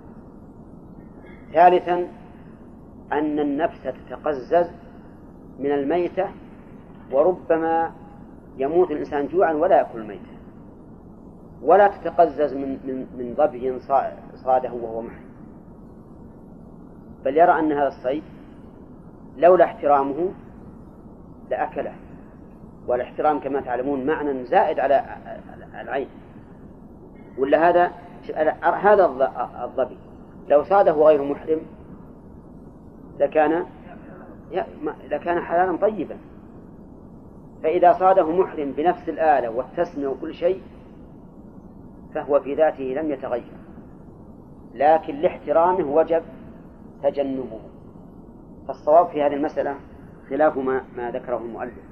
ثالثا 1.54 2.06
أن 3.12 3.38
النفس 3.38 3.82
تتقزز 3.82 4.66
من 5.58 5.72
الميتة 5.72 6.28
وربما 7.12 7.92
يموت 8.56 8.90
الإنسان 8.90 9.26
جوعا 9.26 9.52
ولا 9.52 9.76
يأكل 9.76 9.98
الميتة. 9.98 10.34
ولا 11.62 11.88
تتقزز 11.88 12.54
من 12.54 12.68
من 12.84 13.06
من 13.18 13.34
ظبي 13.36 13.80
صاده 14.44 14.72
وهو 14.72 15.02
محي. 15.02 15.24
بل 17.24 17.36
يرى 17.36 17.58
أن 17.58 17.72
هذا 17.72 17.88
الصيد 17.88 18.22
لولا 19.36 19.64
احترامه 19.64 20.30
لأكله. 21.50 21.94
والاحترام 22.86 23.40
كما 23.40 23.60
تعلمون 23.60 24.06
معنى 24.06 24.44
زائد 24.44 24.80
على 24.80 25.04
العين. 25.80 26.08
ولا 27.38 27.68
هذا 27.68 27.92
هذا 28.62 29.04
الظبي 29.64 29.96
لو 30.48 30.62
صاده 30.62 30.92
غير 30.92 31.22
محرم 31.22 31.60
لكان 33.18 33.66
لكان 35.10 35.40
حلالا 35.40 35.76
طيبا. 35.76 36.16
فإذا 37.62 37.92
صاده 37.92 38.30
محرم 38.30 38.72
بنفس 38.72 39.08
الآلة 39.08 39.50
والتسمية 39.50 40.06
وكل 40.08 40.34
شيء 40.34 40.62
فهو 42.14 42.40
في 42.40 42.54
ذاته 42.54 42.84
لم 42.84 43.10
يتغير. 43.10 43.52
لكن 44.74 45.14
لاحترامه 45.14 45.94
وجب 45.94 46.22
تجنبه. 47.02 47.60
فالصواب 48.68 49.06
في 49.06 49.22
هذه 49.22 49.34
المسألة 49.34 49.74
خلاف 50.30 50.56
ما, 50.56 50.84
ما 50.96 51.10
ذكره 51.10 51.36
المؤلف. 51.36 51.84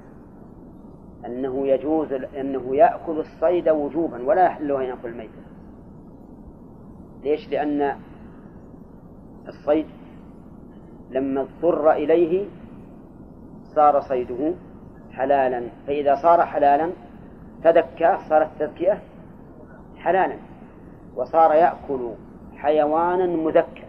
أنه 1.25 1.67
يجوز 1.67 2.13
أنه 2.13 2.75
يأكل 2.75 3.19
الصيد 3.19 3.69
وجوبا 3.69 4.23
ولا 4.23 4.45
يحل 4.45 4.71
أن 4.71 4.83
يأكل 4.83 5.07
الميتة. 5.07 5.41
ليش؟ 7.23 7.49
لأن 7.49 7.95
الصيد. 9.47 9.85
لما 11.09 11.41
اضطر 11.41 11.91
إليه 11.91 12.45
صار 13.75 14.01
صيده 14.01 14.53
حلالا. 15.11 15.63
فإذا 15.87 16.15
صار 16.15 16.45
حلالا 16.45 16.89
تذكى 17.63 18.17
صارت 18.29 18.49
تذكية 18.59 19.01
حلالا. 19.97 20.37
وصار 21.15 21.53
يأكل 21.53 22.09
حيوانا 22.55 23.25
مذكى 23.25 23.83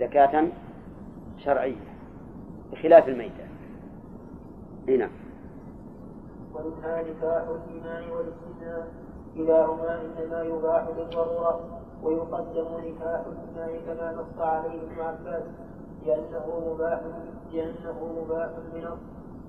زكاة 0.00 0.48
شرعية 1.38 1.92
بخلاف 2.72 3.08
الميتة. 3.08 3.44
هنا 4.88 5.08
ومنها 6.54 7.02
نكاح 7.02 7.44
الإيمان 7.48 8.10
والاستثناء 8.10 8.88
كلاهما 9.36 10.00
إنما 10.00 10.42
يباح 10.42 10.86
للضرورة. 10.98 11.81
ويقدم 12.02 12.66
نكاح 12.78 13.22
الإيمان 13.26 13.80
كما 13.86 14.12
نص 14.12 14.40
عليه 14.40 14.82
ابن 14.82 15.00
عباس 15.00 15.42
لأنه 16.06 16.72
مباح 16.74 17.00
لأنه 17.52 18.22
مباح 18.24 18.50
بنص 18.74 18.98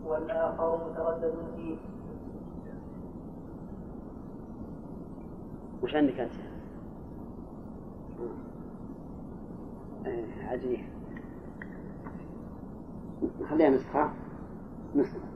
والآخر 0.05 0.89
متردد 0.89 1.33
فيه. 1.55 1.75
وش 5.83 5.95
عندك 5.95 6.19
أنت؟ 6.19 6.31
إيه، 10.05 10.47
عجيب 10.47 10.79
خليها 13.49 13.69
نسخة. 13.69 14.09
نسخة. 14.95 15.32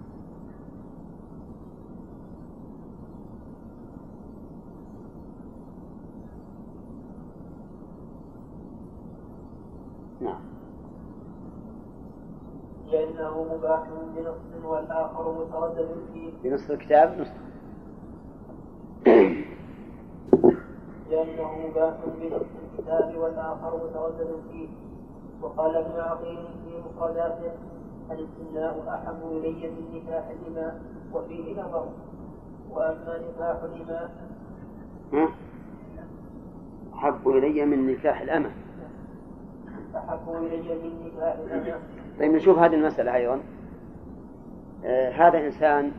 لأنه 12.97 13.45
مباح 13.53 13.83
بنص 14.15 14.65
والآخر 14.65 15.31
متردد 15.31 15.89
فيه. 16.13 16.31
بنص 16.43 16.69
الكتاب؟ 16.69 17.19
نص. 17.19 17.27
لأنه 21.09 21.67
مباح 21.67 21.93
بنص 22.21 22.41
الكتاب 22.63 23.17
والآخر 23.17 23.75
متردد 23.75 24.35
فيه. 24.51 24.67
وقال 25.41 25.75
ابن 25.75 25.99
عقيل 25.99 26.37
في 26.37 26.71
مفرداته 26.89 27.51
الاستمناء 28.11 28.83
أحب 28.89 29.31
إلي 29.31 29.69
من 29.69 29.85
نكاح 29.93 30.29
الإماء 30.29 30.81
وفيه 31.13 31.61
نظر. 31.61 31.87
وأما 32.71 33.19
نكاح 33.29 33.57
الإماء 33.63 34.11
أحب 36.93 37.27
إلي 37.27 37.65
من 37.65 37.87
نكاح 37.87 38.21
الأمة. 38.21 38.51
أحب 39.95 40.29
إلي 40.29 40.75
من 40.75 41.05
نكاح 41.05 41.33
الأمة. 41.33 41.79
طيب 42.19 42.31
نشوف 42.31 42.59
هذه 42.59 42.73
المسألة 42.73 43.15
أيضا. 43.15 43.39
آه 44.85 45.11
هذا 45.11 45.45
إنسان 45.45 45.91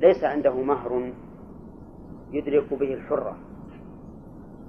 ليس 0.00 0.24
عنده 0.24 0.54
مهر 0.54 1.12
يدرك 2.32 2.74
به 2.74 2.94
الحرة. 2.94 3.36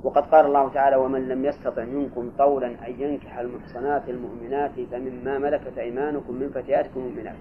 وقد 0.04 0.24
قال 0.24 0.46
الله 0.46 0.70
تعالى 0.70 0.96
ومن 0.96 1.28
لم 1.28 1.46
يستطع 1.46 1.86
منكم 1.86 2.32
طولا 2.38 2.68
أن 2.68 2.94
ينكح 2.98 3.38
المحصنات 3.38 4.10
المؤمنات 4.10 4.72
فمما 4.92 5.38
ملكت 5.38 5.78
أيمانكم 5.78 6.34
من 6.34 6.50
فتياتكم 6.50 7.00
المؤمنات. 7.00 7.36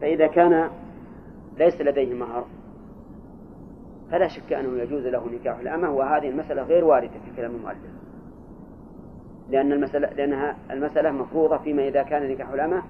فإذا 0.00 0.26
كان 0.26 0.70
ليس 1.58 1.80
لديه 1.80 2.14
مهر 2.14 2.44
فلا 4.10 4.28
شك 4.28 4.52
أنه 4.52 4.82
يجوز 4.82 5.06
له 5.06 5.30
نكاح 5.30 5.58
الأمة 5.58 5.90
وهذه 5.90 6.28
المسألة 6.28 6.62
غير 6.62 6.84
واردة 6.84 7.08
في 7.24 7.36
كلام 7.36 7.54
المؤلف. 7.54 7.93
لأن 9.50 9.72
المسألة 9.72 10.08
لأنها 10.08 10.56
المسألة 10.70 11.10
مفروضة 11.10 11.56
فيما 11.58 11.88
إذا 11.88 12.02
كان 12.02 12.30
نكاح 12.30 12.50
الأمة 12.50 12.82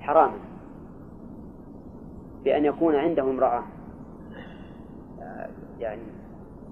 حراما. 0.00 0.38
بأن 2.44 2.64
يكون 2.64 2.94
عنده 2.94 3.22
امرأة 3.22 3.62
يعني 5.80 6.02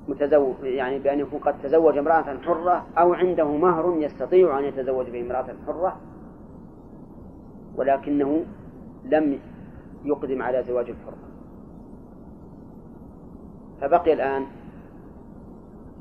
متزوج 0.08 0.54
يعني 0.62 0.98
بأن 0.98 1.20
يكون 1.20 1.40
قد 1.40 1.62
تزوج 1.62 1.98
امرأة 1.98 2.38
حرة 2.46 2.86
أو 2.98 3.14
عنده 3.14 3.56
مهر 3.56 3.96
يستطيع 3.98 4.58
أن 4.58 4.64
يتزوج 4.64 5.10
به 5.10 5.20
امرأة 5.20 5.46
حرة 5.66 5.96
ولكنه 7.76 8.44
لم 9.04 9.38
يقدم 10.04 10.42
على 10.42 10.62
زواج 10.62 10.90
الحرة. 10.90 11.18
فبقي 13.80 14.12
الآن 14.12 14.46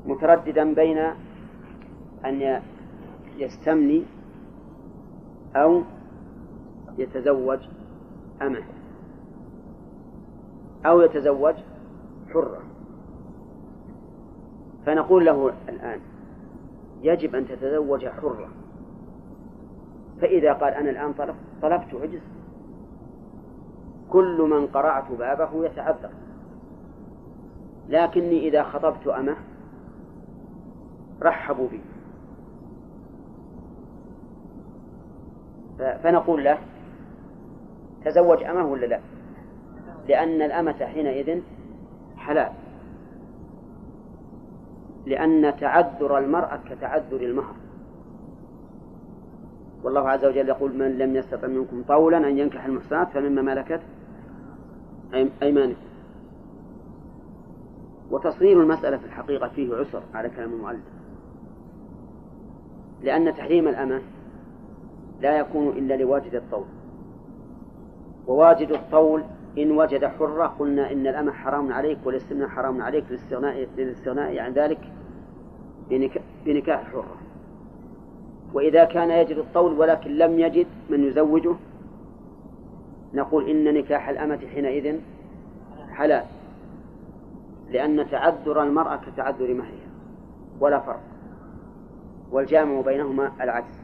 مترددا 0.06 0.74
بين 0.74 0.98
أن 2.24 2.62
يستمني 3.38 4.04
أو 5.56 5.82
يتزوج 6.98 7.58
أمة 8.42 8.62
أو 10.86 11.00
يتزوج 11.00 11.54
حرة. 12.32 12.62
فنقول 14.86 15.26
له 15.26 15.52
الآن 15.68 16.00
يجب 17.02 17.34
أن 17.34 17.48
تتزوج 17.48 18.06
حرة. 18.06 18.48
فإذا 20.20 20.52
قال 20.52 20.74
أنا 20.74 20.90
الآن 20.90 21.12
طلبت 21.12 21.34
طلبت 21.62 21.94
عجز. 21.94 22.22
كل 24.10 24.48
من 24.50 24.66
قرعت 24.66 25.12
بابه 25.12 25.64
يتعذر. 25.66 26.10
لكني 27.88 28.48
إذا 28.48 28.62
خطبت 28.62 29.06
أمة 29.06 29.36
رحبوا 31.22 31.68
بي. 31.68 31.80
فنقول 35.78 36.44
له 36.44 36.58
تزوج 38.04 38.42
أمة 38.42 38.64
ولا 38.64 38.86
لا؟ 38.86 39.00
لأن 40.08 40.42
الأمة 40.42 40.86
حينئذ 40.86 41.40
حلال. 42.16 42.52
لأن 45.06 45.56
تعذر 45.60 46.18
المرأة 46.18 46.60
كتعذر 46.70 47.20
المهر. 47.20 47.54
والله 49.82 50.10
عز 50.10 50.24
وجل 50.24 50.48
يقول 50.48 50.76
من 50.76 50.98
لم 50.98 51.16
يستطع 51.16 51.46
منكم 51.46 51.82
طولا 51.88 52.16
أن 52.16 52.38
ينكح 52.38 52.64
المحصنات 52.64 53.08
فمما 53.08 53.42
ملكت 53.42 53.80
أيمانكم. 55.42 55.80
وتصوير 58.10 58.60
المسألة 58.62 58.96
في 58.96 59.04
الحقيقة 59.04 59.48
فيه 59.48 59.74
عسر 59.76 60.02
على 60.14 60.28
كلام 60.28 60.52
المؤلف. 60.52 60.84
لأن 63.02 63.34
تحريم 63.34 63.68
الأمة 63.68 64.02
لا 65.20 65.38
يكون 65.38 65.68
إلا 65.68 65.94
لواجد 65.94 66.34
الطول. 66.34 66.64
وواجد 68.26 68.70
الطول 68.72 69.22
إن 69.58 69.70
وجد 69.70 70.04
حرة 70.04 70.46
قلنا 70.46 70.92
إن 70.92 71.06
الأمة 71.06 71.32
حرام 71.32 71.72
عليك 71.72 71.98
والاستمناء 72.04 72.48
حرام 72.48 72.82
عليك 72.82 73.04
للاستغناء 73.10 73.68
للاستغناء 73.76 74.38
عن 74.38 74.52
ذلك 74.52 74.92
بنكاح 76.46 76.80
الحرة 76.80 77.16
وإذا 78.54 78.84
كان 78.84 79.10
يجد 79.10 79.36
الطول 79.36 79.72
ولكن 79.78 80.10
لم 80.10 80.38
يجد 80.38 80.66
من 80.90 81.04
يزوجه 81.04 81.54
نقول 83.14 83.50
إن 83.50 83.74
نكاح 83.74 84.08
الأمة 84.08 84.38
حينئذ 84.54 84.96
حلال 85.90 86.24
لأن 87.70 88.10
تعذر 88.10 88.62
المرأة 88.62 88.96
كتعذر 88.96 89.54
مهرها 89.54 89.88
ولا 90.60 90.80
فرق. 90.80 91.00
والجامع 92.30 92.80
بينهما 92.80 93.32
العكس. 93.40 93.77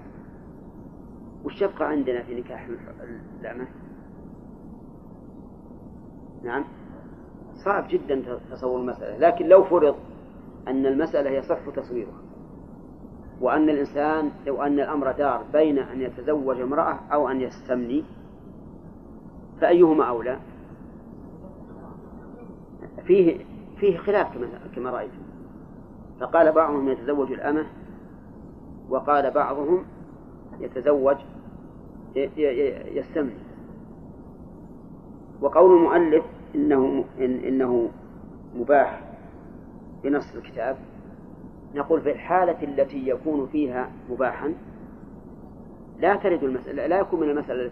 يبقى 1.61 1.89
عندنا 1.89 2.23
في 2.23 2.41
نكاح 2.41 2.69
الأمة؟ 3.41 3.67
نعم. 6.43 6.65
صعب 7.55 7.89
جدا 7.89 8.39
تصور 8.51 8.81
المسألة 8.81 9.19
لكن 9.19 9.47
لو 9.47 9.65
فرض 9.65 9.97
أن 10.69 10.87
المسألة 10.87 11.31
يصح 11.31 11.59
تصويرها 11.77 12.19
وأن 13.41 13.71
الإنسان 13.71 14.31
لو 14.47 14.63
أن 14.63 14.81
الأمر 14.81 15.13
دار 15.13 15.45
بين 15.53 15.79
أن 15.79 16.01
يتزوج 16.01 16.61
امرأة 16.61 16.99
أو 17.13 17.29
أن 17.29 17.41
يستملي 17.41 18.05
فأيهما 19.61 20.05
أولى؟ 20.05 20.39
فيه 23.07 23.45
فيه 23.77 23.99
خلاف 23.99 24.35
كما 24.35 24.49
كما 24.77 24.91
رأيت. 24.91 25.11
فقال 26.21 26.53
بعضهم 26.53 26.89
يتزوج 26.89 27.33
الأمة 27.33 27.67
وقال 28.89 29.31
بعضهم 29.31 29.85
يتزوج 30.61 31.17
يستملي 32.17 33.37
وقول 35.41 35.77
المؤلف 35.77 36.25
إنه 36.55 37.05
إن 37.19 37.35
إنه 37.39 37.91
مباح 38.57 39.01
بنص 40.05 40.35
الكتاب. 40.35 40.77
نقول 41.75 42.01
في 42.01 42.13
الحالة 42.13 42.63
التي 42.63 43.09
يكون 43.09 43.47
فيها 43.47 43.91
مباحا 44.11 44.55
لا 46.01 46.17
ترد 46.17 46.45
المسألة 46.45 46.87
لا 46.87 46.99
يكون 46.99 47.21
من 47.21 47.31
المسألة 47.31 47.71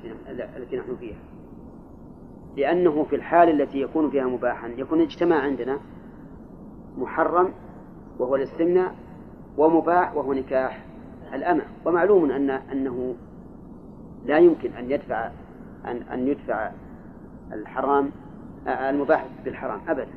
التي 0.56 0.76
نحن 0.76 0.96
فيها. 0.96 1.18
لأنه 2.56 3.04
في 3.04 3.16
الحال 3.16 3.60
التي 3.60 3.80
يكون 3.80 4.10
فيها 4.10 4.24
مباحا 4.24 4.68
يكون 4.68 5.00
اجتماع 5.00 5.38
عندنا 5.38 5.78
محرم 6.98 7.52
وهو 8.18 8.36
الاستمناء 8.36 8.94
ومباح 9.58 10.16
وهو 10.16 10.32
نكاح 10.32 10.84
الأمة 11.34 11.62
ومعلوم 11.84 12.30
أن 12.30 12.50
أنه 12.50 13.14
لا 14.26 14.38
يمكن 14.38 14.72
أن 14.72 14.90
يدفع 14.90 15.30
أن 15.86 15.96
أن 15.96 16.28
يدفع 16.28 16.70
الحرام 17.52 18.10
المباح 18.66 19.26
بالحرام 19.44 19.80
أبدا. 19.88 20.12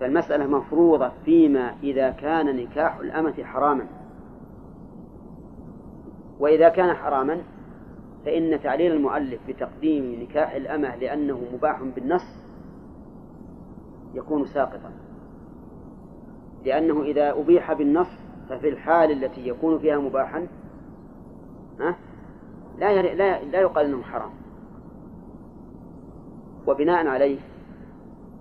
فالمسألة 0.00 0.46
مفروضة 0.46 1.12
فيما 1.24 1.74
إذا 1.82 2.10
كان 2.10 2.56
نكاح 2.56 2.96
الأمة 2.96 3.44
حراما. 3.44 3.86
وإذا 6.40 6.68
كان 6.68 6.94
حراما 6.94 7.38
فإن 8.24 8.60
تعليل 8.62 8.92
المؤلف 8.92 9.40
بتقديم 9.48 10.22
نكاح 10.22 10.52
الأمة 10.52 10.96
لأنه 10.96 11.40
مباح 11.54 11.82
بالنص 11.82 12.38
يكون 14.14 14.46
ساقطا. 14.46 14.90
لأنه 16.64 17.02
إذا 17.02 17.30
أبيح 17.30 17.72
بالنص 17.72 18.08
ففي 18.48 18.68
الحال 18.68 19.24
التي 19.24 19.48
يكون 19.48 19.78
فيها 19.78 19.98
مباحا 19.98 20.46
ها؟ 21.80 21.96
لا 22.78 23.02
لا 23.02 23.44
لا 23.44 23.60
يقال 23.60 23.86
إنه 23.86 24.02
حرام. 24.02 24.30
وبناء 26.66 27.06
عليه 27.06 27.38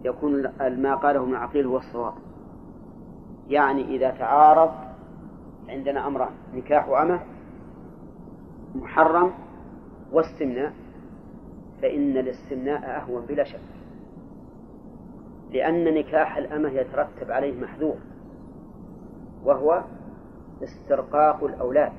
يكون 0.06 0.42
ما 0.60 0.96
قاله 0.96 1.24
ابن 1.24 1.36
عقيل 1.36 1.66
هو 1.66 1.78
الصواب. 1.78 2.14
يعني 3.48 3.96
إذا 3.96 4.10
تعارض 4.10 4.72
عندنا 5.70 6.08
أمران 6.08 6.32
نكاح 6.54 6.88
أمة 6.88 7.20
محرم 8.76 9.32
واستمناء 10.12 10.74
فإن 11.82 12.18
الاستمناء 12.18 13.02
أهون 13.02 13.26
بلا 13.26 13.44
شك. 13.44 13.60
لأن 15.52 15.94
نكاح 15.94 16.38
الأمة 16.38 16.70
يترتب 16.70 17.32
عليه 17.32 17.62
محذور 17.62 17.98
وهو 19.44 19.84
استرقاق 20.64 21.44
الأولاد. 21.44 21.92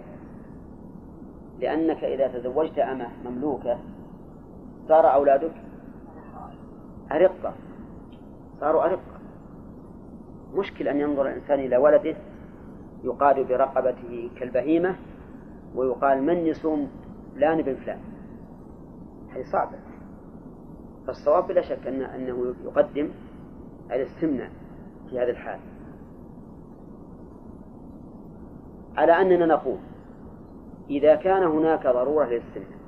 لأنك 1.61 2.05
إذا 2.05 2.27
تزوجت 2.27 2.79
أمة 2.79 3.09
مملوكة 3.25 3.79
صار 4.89 5.15
أولادك 5.15 5.53
أرقة. 7.13 7.55
صاروا 8.61 8.85
أرقة. 8.85 9.19
مشكل 10.55 10.89
أن 10.89 11.01
ينظر 11.01 11.29
الإنسان 11.29 11.61
إلى 11.61 11.77
ولده 11.77 12.17
يقاد 13.05 13.49
برقبته 13.49 14.31
كالبهيمة 14.39 14.97
ويقال 15.75 16.23
من 16.23 16.47
يصوم 16.47 16.91
فلان 17.35 17.63
بن 17.63 17.75
فلان. 17.75 17.99
هذه 19.35 19.43
صعبة. 19.53 19.79
فالصواب 21.07 21.47
بلا 21.47 21.61
شك 21.61 21.87
أن 21.87 22.03
أنه 22.03 22.55
يقدم 22.65 23.09
الاستمناء 23.91 24.51
في 25.11 25.19
هذا 25.19 25.31
الحال. 25.31 25.61
على 28.97 29.13
أننا 29.13 29.47
نقول 29.47 29.79
إذا 30.90 31.15
كان 31.15 31.43
هناك 31.43 31.86
ضرورة 31.86 32.24
للاستمناء 32.27 32.78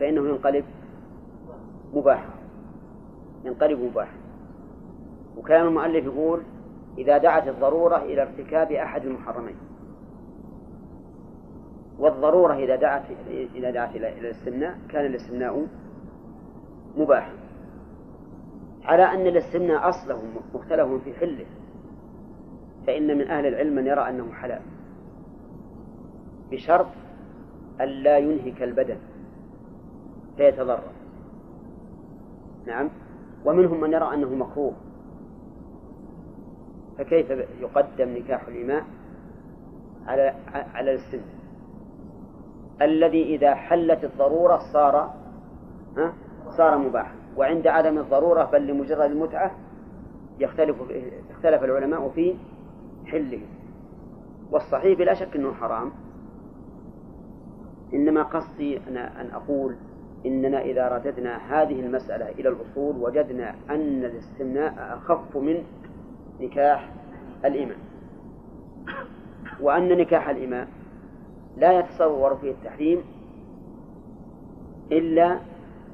فإنه 0.00 0.28
ينقلب 0.28 0.64
مباحا 1.94 2.30
ينقلب 3.44 3.78
مباحا. 3.78 4.16
وكلام 5.36 5.68
المؤلف 5.68 6.04
يقول 6.04 6.42
إذا 6.98 7.18
دعت 7.18 7.48
الضرورة 7.48 7.96
إلى 7.96 8.22
ارتكاب 8.22 8.72
أحد 8.72 9.04
المحرمين 9.04 9.56
والضرورة 11.98 12.54
إذا 12.54 12.76
دعت 12.76 13.02
إذا 13.54 13.70
دعت 13.70 13.96
إلى 13.96 14.18
الاستمناء 14.18 14.78
كان 14.88 15.06
الاستمناء 15.06 15.66
مباحا. 16.96 17.32
على 18.84 19.02
أن 19.02 19.26
الاستمناء 19.26 19.88
أصله 19.88 20.22
مختلف 20.54 21.04
في 21.04 21.14
حله 21.14 21.46
فإن 22.86 23.18
من 23.18 23.28
أهل 23.28 23.46
العلم 23.46 23.74
من 23.74 23.86
يرى 23.86 24.08
أنه 24.08 24.32
حلال. 24.32 24.62
بشرط 26.52 26.86
ألا 27.80 28.18
ينهك 28.18 28.62
البدن. 28.62 28.96
فيتضرر. 30.36 30.92
نعم. 32.66 32.88
ومنهم 33.44 33.80
من 33.80 33.92
يرى 33.92 34.14
أنه 34.14 34.34
مكروه. 34.34 34.72
فكيف 36.98 37.30
يقدم 37.60 38.08
نكاح 38.08 38.48
الإماء 38.48 38.84
على 40.06 40.34
على 40.74 40.94
السن؟ 40.94 41.20
الذي 42.82 43.34
إذا 43.34 43.54
حلت 43.54 44.04
الضرورة 44.04 44.58
صار 44.72 45.14
ها 45.96 46.12
صار 46.56 46.78
مباحا. 46.78 47.14
وعند 47.36 47.66
عدم 47.66 47.98
الضرورة 47.98 48.44
بل 48.44 48.66
لمجرد 48.66 49.10
المتعة 49.10 49.50
يختلف 50.38 50.76
اختلف 51.30 51.64
العلماء 51.64 52.08
في 52.08 52.34
حله. 53.06 53.40
والصحيح 54.50 54.98
بلا 54.98 55.14
شك 55.14 55.36
أنه 55.36 55.54
حرام. 55.54 55.92
إنما 57.94 58.22
قصدي 58.22 58.80
أنا 58.88 59.20
أن 59.20 59.30
أقول 59.30 59.76
إننا 60.26 60.60
إذا 60.60 60.88
رددنا 60.88 61.36
هذه 61.36 61.80
المسألة 61.80 62.28
إلى 62.28 62.48
الأصول 62.48 62.96
وجدنا 62.96 63.54
أن 63.70 64.04
الاستمناء 64.04 64.74
أخف 64.96 65.36
من 65.36 65.64
نكاح 66.40 66.90
الإمام. 67.44 67.78
وأن 69.60 69.88
نكاح 69.88 70.28
الإمام 70.28 70.68
لا 71.56 71.78
يتصور 71.78 72.36
فيه 72.36 72.50
التحريم 72.50 73.02
إلا 74.92 75.38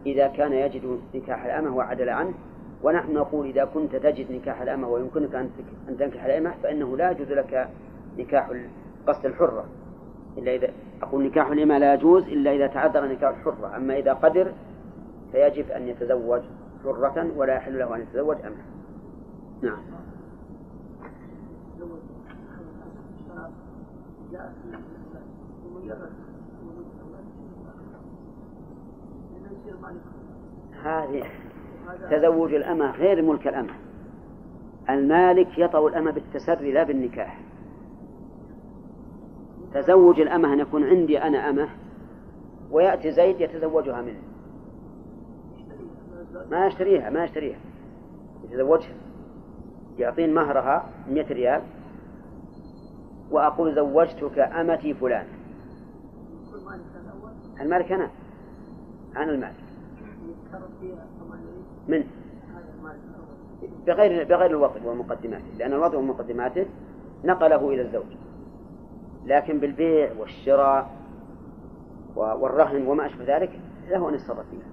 إذا 0.06 0.26
كان 0.26 0.52
يجد 0.52 1.00
نكاح 1.14 1.44
الأمة 1.44 1.76
وعدل 1.76 2.08
عنه. 2.08 2.34
ونحن 2.82 3.12
نقول 3.12 3.46
إذا 3.46 3.64
كنت 3.64 3.96
تجد 3.96 4.32
نكاح 4.32 4.60
الأمة 4.60 4.88
ويمكنك 4.88 5.34
أن 5.34 5.50
تنكح 5.98 6.24
الأمة 6.24 6.54
فإنه 6.62 6.96
لا 6.96 7.10
يجوز 7.10 7.32
لك 7.32 7.68
نكاح 8.18 8.50
قصد 9.06 9.26
الحرة. 9.26 9.64
إلا 10.38 10.54
إذا 10.54 10.68
أقول 11.02 11.24
نكاح 11.24 11.46
الإمة 11.46 11.78
لا 11.78 11.94
يجوز 11.94 12.22
إلا 12.22 12.52
إذا 12.52 12.66
تعذر 12.66 13.06
نكاح 13.06 13.36
الحرة. 13.36 13.76
أما 13.76 13.98
إذا 13.98 14.12
قدر 14.12 14.52
فيجب 15.32 15.70
أن 15.70 15.88
يتزوج 15.88 16.42
حرة 16.84 17.30
ولا 17.36 17.54
يحل 17.54 17.78
له 17.78 17.96
أن 17.96 18.00
يتزوج 18.00 18.36
أمة 18.44 18.62
نعم. 19.62 19.78
هذه 30.82 31.24
تزوج 32.10 32.54
الأمة 32.54 32.90
غير 32.90 33.22
ملك 33.22 33.48
الأمة. 33.48 33.74
المالك 34.90 35.58
يطأ 35.58 35.88
الأمة 35.88 36.10
بالتسري 36.10 36.72
لا 36.72 36.82
بالنكاح. 36.82 37.47
تزوج 39.74 40.20
الأمة 40.20 40.52
أن 40.52 40.60
يكون 40.60 40.84
عندي 40.84 41.22
أنا 41.22 41.50
أمة 41.50 41.68
ويأتي 42.70 43.12
زيد 43.12 43.40
يتزوجها 43.40 44.02
منه. 44.02 44.22
ما 46.50 46.66
يشتريها 46.66 47.10
ما 47.10 47.24
يشتريها. 47.24 47.58
يتزوجها. 48.44 48.94
يعطين 49.98 50.34
مهرها 50.34 50.90
100 51.10 51.32
ريال. 51.32 51.62
وأقول 53.30 53.74
زوجتك 53.74 54.38
أمتي 54.38 54.94
فلان. 54.94 55.26
المالك 57.60 57.92
أنا 57.92 58.10
أنا 59.16 59.30
المالك 59.30 59.54
من؟ 61.88 62.04
بغير 63.86 64.24
بغير 64.24 64.50
الوضع 64.50 64.84
والمقدمات 64.84 65.42
لأن 65.58 65.72
الوضع 65.72 65.98
ومقدماته 65.98 66.66
نقله 67.24 67.68
إلى 67.68 67.82
الزوج. 67.82 68.27
لكن 69.24 69.58
بالبيع 69.60 70.12
والشراء 70.18 70.90
والرهن 72.16 72.86
وما 72.86 73.06
أشبه 73.06 73.36
ذلك 73.36 73.60
له 73.88 74.08
أن 74.08 74.14
يتصرف 74.14 74.46
فيها. 74.50 74.68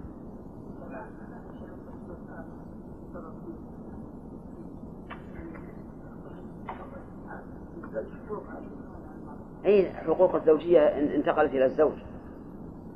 أي 9.66 9.94
حقوق 9.94 10.36
الزوجية 10.36 10.80
انتقلت 11.16 11.52
إلى 11.52 11.66
الزوج 11.66 11.98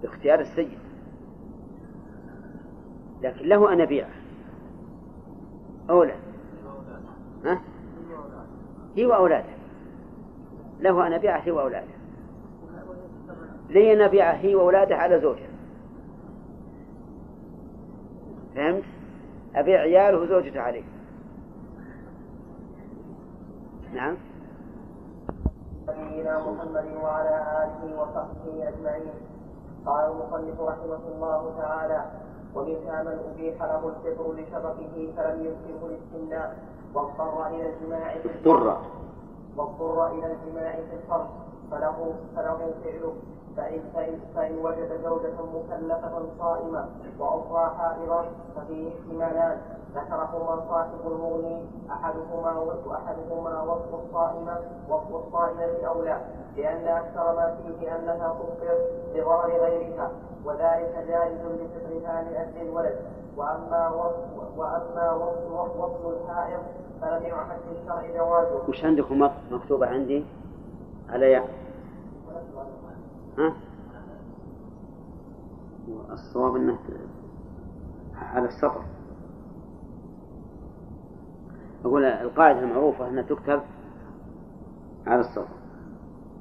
باختيار 0.02 0.40
السيد. 0.40 0.80
لكن 3.22 3.46
له 3.46 3.74
أن 3.74 3.80
يبيعه 3.80 4.10
أولى 5.90 6.16
ها؟ 7.46 7.62
هي 8.96 9.06
وأولاده. 9.06 9.59
له 10.80 11.08
أن 11.08 11.14
أبيعه 11.14 11.40
هي 11.40 11.52
وأولاده. 11.52 12.00
لي 13.70 13.94
أن 13.94 14.02
أبيعه 14.02 14.34
هي 14.34 14.56
وأولاده 14.56 14.96
على 14.96 15.20
زوجها 15.20 15.50
فهمت؟ 18.56 18.84
أبيع 19.56 19.80
عياله 19.80 20.18
وزوجته 20.18 20.62
عليه. 20.62 20.84
نعم. 23.94 24.18
نبينا 25.90 26.40
محمد 26.40 26.86
وعلى 27.04 27.64
آله 27.64 28.02
وصحبه 28.02 28.68
أجمعين. 28.70 29.14
قال 29.86 30.12
المصنف 30.12 30.62
رحمه 30.62 31.00
الله 31.16 31.54
تعالى 31.58 32.06
ومنها 32.56 33.04
من 33.04 33.20
أبيح 33.34 33.62
له 33.64 33.88
الفطر 33.88 34.34
لشبقه 34.34 35.14
فلم 35.18 35.46
يمكنه 35.46 35.90
الاستمناء. 35.90 36.58
واضطر 36.94 37.48
إلى 37.48 37.74
الجماع 37.74 38.16
اضطر. 38.16 38.99
واضطر 39.60 40.08
إلى 40.08 40.34
الجماع 40.34 40.72
في 40.72 40.96
الفرج 40.96 41.28
فله 41.72 42.14
فله 42.36 42.74
فعله. 42.84 43.14
فإن, 43.58 43.82
فإن, 43.94 44.20
فإن 44.36 44.58
وجد 44.58 45.02
زوجة 45.04 45.34
مكلفة 45.54 46.22
صائمة 46.40 46.86
وأخرى 47.20 47.76
حائضة 47.78 48.26
ففيه 48.56 48.90
احتمالان. 48.90 49.62
ذكرهما 49.96 50.64
صاحب 50.70 51.00
المغني 51.06 51.66
أحدهما 51.92 52.60
وأحدهما 52.86 53.62
وصف 53.62 53.94
الصائمة 53.94 54.58
وصف 54.90 55.28
الصائمة 55.28 55.88
أولى 55.88 56.22
لأن 56.58 56.88
أكثر 56.88 57.36
ما 57.36 57.56
فيه 57.56 57.96
أنها 57.96 58.34
تفطر 58.34 58.78
لضرر 59.14 59.48
غيرها 59.48 60.12
وذلك 60.46 61.06
جائز 61.08 61.40
لفطرها 61.42 62.24
لأجل 62.24 62.62
الولد. 62.62 63.00
وأما 63.38 63.90
وصف 63.90 64.58
وأما 64.58 65.14
وصف 65.14 65.80
وصف 65.80 66.06
الحائض 66.06 66.60
فلم 67.02 67.24
جوازه. 68.18 68.70
وش 68.70 68.86
عندكم 68.86 69.30
مكتوبة 69.52 69.88
عندي؟ 69.88 70.26
على 71.10 71.32
يا 71.32 71.44
ها؟ 73.38 73.54
الصواب 76.12 76.56
إنه 76.56 76.80
على 78.16 78.46
السطر 78.48 78.82
أقول 81.86 82.06
القاعدة 82.06 82.60
المعروفة 82.60 83.08
أنها 83.08 83.24
تكتب 83.24 83.62
على 85.08 85.20
السطر 85.20 85.48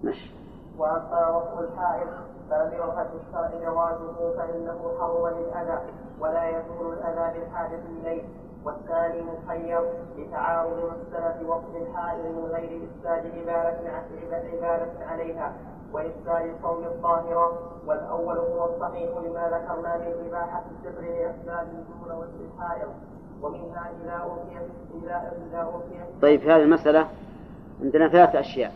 مش 0.05 0.30
وأما 0.78 1.28
وصف 1.28 1.59
الحائط 1.59 2.09
فلم 2.51 2.72
يؤخذ 2.72 3.05
بالشرع 3.12 3.51
جوازه 3.64 4.36
فإنه 4.36 4.93
حرم 5.01 5.28
للأذى 5.39 5.78
ولا 6.20 6.48
يزول 6.48 6.93
الأذى 6.93 7.39
بالحاجة 7.40 7.80
إليه 8.01 8.22
والثاني 8.64 9.22
مخير 9.22 9.80
لتعارض 10.18 10.93
مسألة 11.01 11.48
وصف 11.48 11.76
الحائض 11.76 12.24
من 12.24 12.44
غير 12.44 12.80
إفساد 12.85 13.32
عبادة 14.52 15.06
عليها 15.06 15.52
وإفساد 15.93 16.55
الصوم 16.56 16.85
الظاهرة. 16.85 17.78
والأول 17.89 18.39
هو 18.39 18.74
الصحيح 18.74 19.10
لما 19.10 19.48
ذكرنا 19.48 19.97
من 19.97 20.28
إباحة 20.28 20.64
الفطر 20.70 21.01
لأسباب 21.01 21.68
وصف 22.06 22.55
الحائض 22.55 22.89
ومنها 23.43 23.90
إذا 24.02 24.12
أوتيت 24.12 24.70
إذا 24.94 25.32
إذا 25.51 25.59
أوتيت 25.59 26.22
طيب 26.22 26.40
في 26.40 26.47
هذه 26.47 26.62
المسألة 26.62 27.09
عندنا 27.82 28.09
ثلاثة 28.09 28.40
أشياء. 28.40 28.72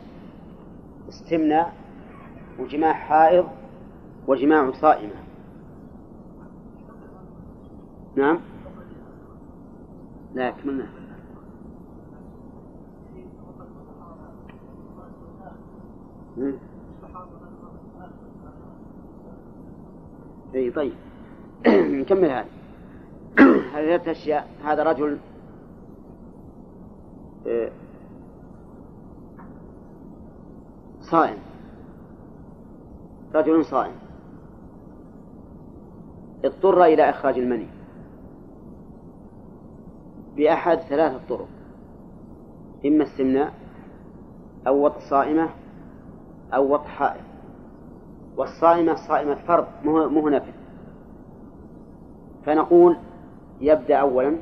استمناء 1.09 1.73
وجماع 2.59 2.93
حائض 2.93 3.49
وجماع 4.27 4.73
صائمة. 4.73 5.15
نعم؟ 8.17 8.41
لا 10.35 10.51
كملنا 10.51 10.87
اي 20.55 20.71
طيب. 20.71 20.93
نكمل 21.67 22.31
هذا 22.31 22.47
هذه 23.75 23.87
ثلاثة 23.87 24.11
أشياء. 24.11 24.49
هذا 24.65 24.83
رجل 24.83 25.19
آه، 27.47 27.71
صائم. 31.01 31.39
رجل 33.35 33.65
صائم. 33.65 33.95
اضطر 36.45 36.85
إلى 36.85 37.11
إخراج 37.11 37.39
المني. 37.39 37.82
بأحد 40.37 40.79
ثلاثة 40.79 41.21
طرق. 41.29 41.49
إما 42.87 43.05
السمناء 43.05 43.53
أو 44.67 44.85
وط 44.85 44.99
صائمة 45.11 45.49
أو 46.55 46.73
وط 46.73 46.85
حائض. 46.85 47.23
والصائمة 48.37 48.95
صائمة 49.09 49.35
فرض 49.35 49.67
مو 49.85 50.29
نفل 50.29 50.53
فنقول 52.45 52.97
يبدأ 53.61 53.97
أولا 53.97 54.39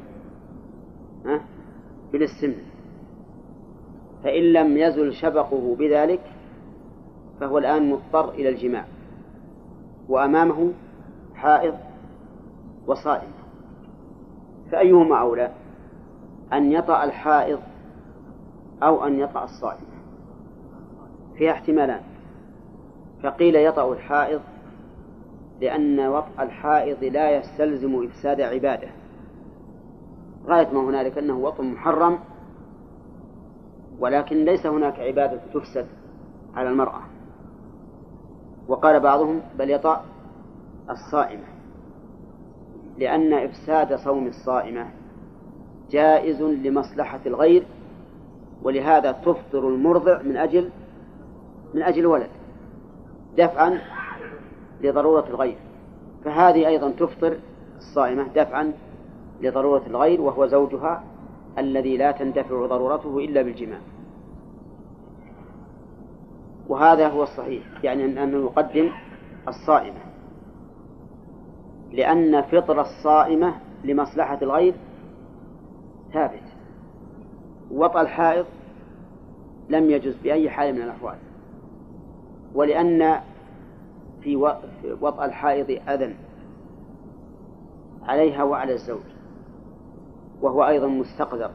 بالاستمناء. 2.12 2.70
فإن 4.24 4.42
لم 4.42 4.76
يزل 4.76 5.12
شبقه 5.12 5.76
بذلك 5.78 6.20
فهو 7.40 7.58
الآن 7.58 7.90
مضطر 7.90 8.30
إلى 8.30 8.48
الجماع. 8.48 8.84
وأمامه 10.08 10.72
حائض 11.34 11.74
وصائم. 12.86 13.30
فأيهما 14.72 15.20
أولى؟ 15.20 15.50
أن 16.52 16.72
يطأ 16.72 17.04
الحائض 17.04 17.60
أو 18.82 19.06
أن 19.06 19.20
يطأ 19.20 19.44
الصائم. 19.44 19.86
فيها 21.36 21.52
احتمالان. 21.52 22.00
فقيل 23.22 23.56
يطأ 23.56 23.92
الحائض 23.92 24.40
لأن 25.60 26.00
وطأ 26.00 26.42
الحائض 26.42 27.04
لا 27.04 27.30
يستلزم 27.30 28.04
إفساد 28.04 28.40
عبادة. 28.40 28.88
غاية 30.46 30.68
ما 30.72 30.80
هنالك 30.80 31.18
أنه 31.18 31.38
وطء 31.38 31.62
محرم 31.62 32.18
ولكن 33.98 34.44
ليس 34.44 34.66
هناك 34.66 35.00
عبادة 35.00 35.40
تفسد 35.54 35.86
على 36.54 36.68
المرأة. 36.68 37.00
وقال 38.68 39.00
بعضهم 39.00 39.40
بل 39.58 39.70
يطأ 39.70 40.04
الصائمة 40.90 41.44
لأن 42.98 43.32
إفساد 43.32 43.94
صوم 43.94 44.26
الصائمة 44.26 44.86
جائز 45.90 46.42
لمصلحة 46.42 47.20
الغير 47.26 47.62
ولهذا 48.62 49.12
تفطر 49.12 49.68
المرضع 49.68 50.22
من 50.22 50.36
أجل 50.36 50.70
من 51.74 51.82
أجل 51.82 52.06
ولد 52.06 52.28
دفعا 53.38 53.80
لضرورة 54.80 55.26
الغير. 55.28 55.56
فهذه 56.24 56.66
أيضا 56.66 56.90
تفطر 56.90 57.36
الصائمة 57.76 58.26
دفعا 58.34 58.72
لضرورة 59.40 59.82
الغير 59.86 60.20
وهو 60.20 60.46
زوجها 60.46 61.04
الذي 61.58 61.96
لا 61.96 62.10
تندفع 62.10 62.66
ضرورته 62.66 63.18
إلا 63.18 63.42
بالجماع. 63.42 63.78
وهذا 66.68 67.08
هو 67.08 67.22
الصحيح 67.22 67.62
يعني 67.84 68.04
أنه 68.04 68.38
يقدم 68.38 68.90
الصائمة 69.48 69.98
لأن 71.92 72.42
فطر 72.42 72.80
الصائمة 72.80 73.54
لمصلحة 73.84 74.38
الغير 74.42 74.74
ثابت. 76.12 76.42
وطأ 77.70 78.00
الحائض 78.00 78.46
لم 79.68 79.90
يجز 79.90 80.16
بأي 80.22 80.50
حال 80.50 80.74
من 80.74 80.82
الأحوال. 80.82 81.16
ولأن 82.54 83.20
في 84.22 84.36
وطأ 85.00 85.24
الحائض 85.24 85.70
أذى 85.88 86.14
عليها 88.02 88.42
وعلى 88.42 88.72
الزوج 88.72 89.00
وهو 90.42 90.66
أيضا 90.66 90.86
مستقذر. 90.86 91.50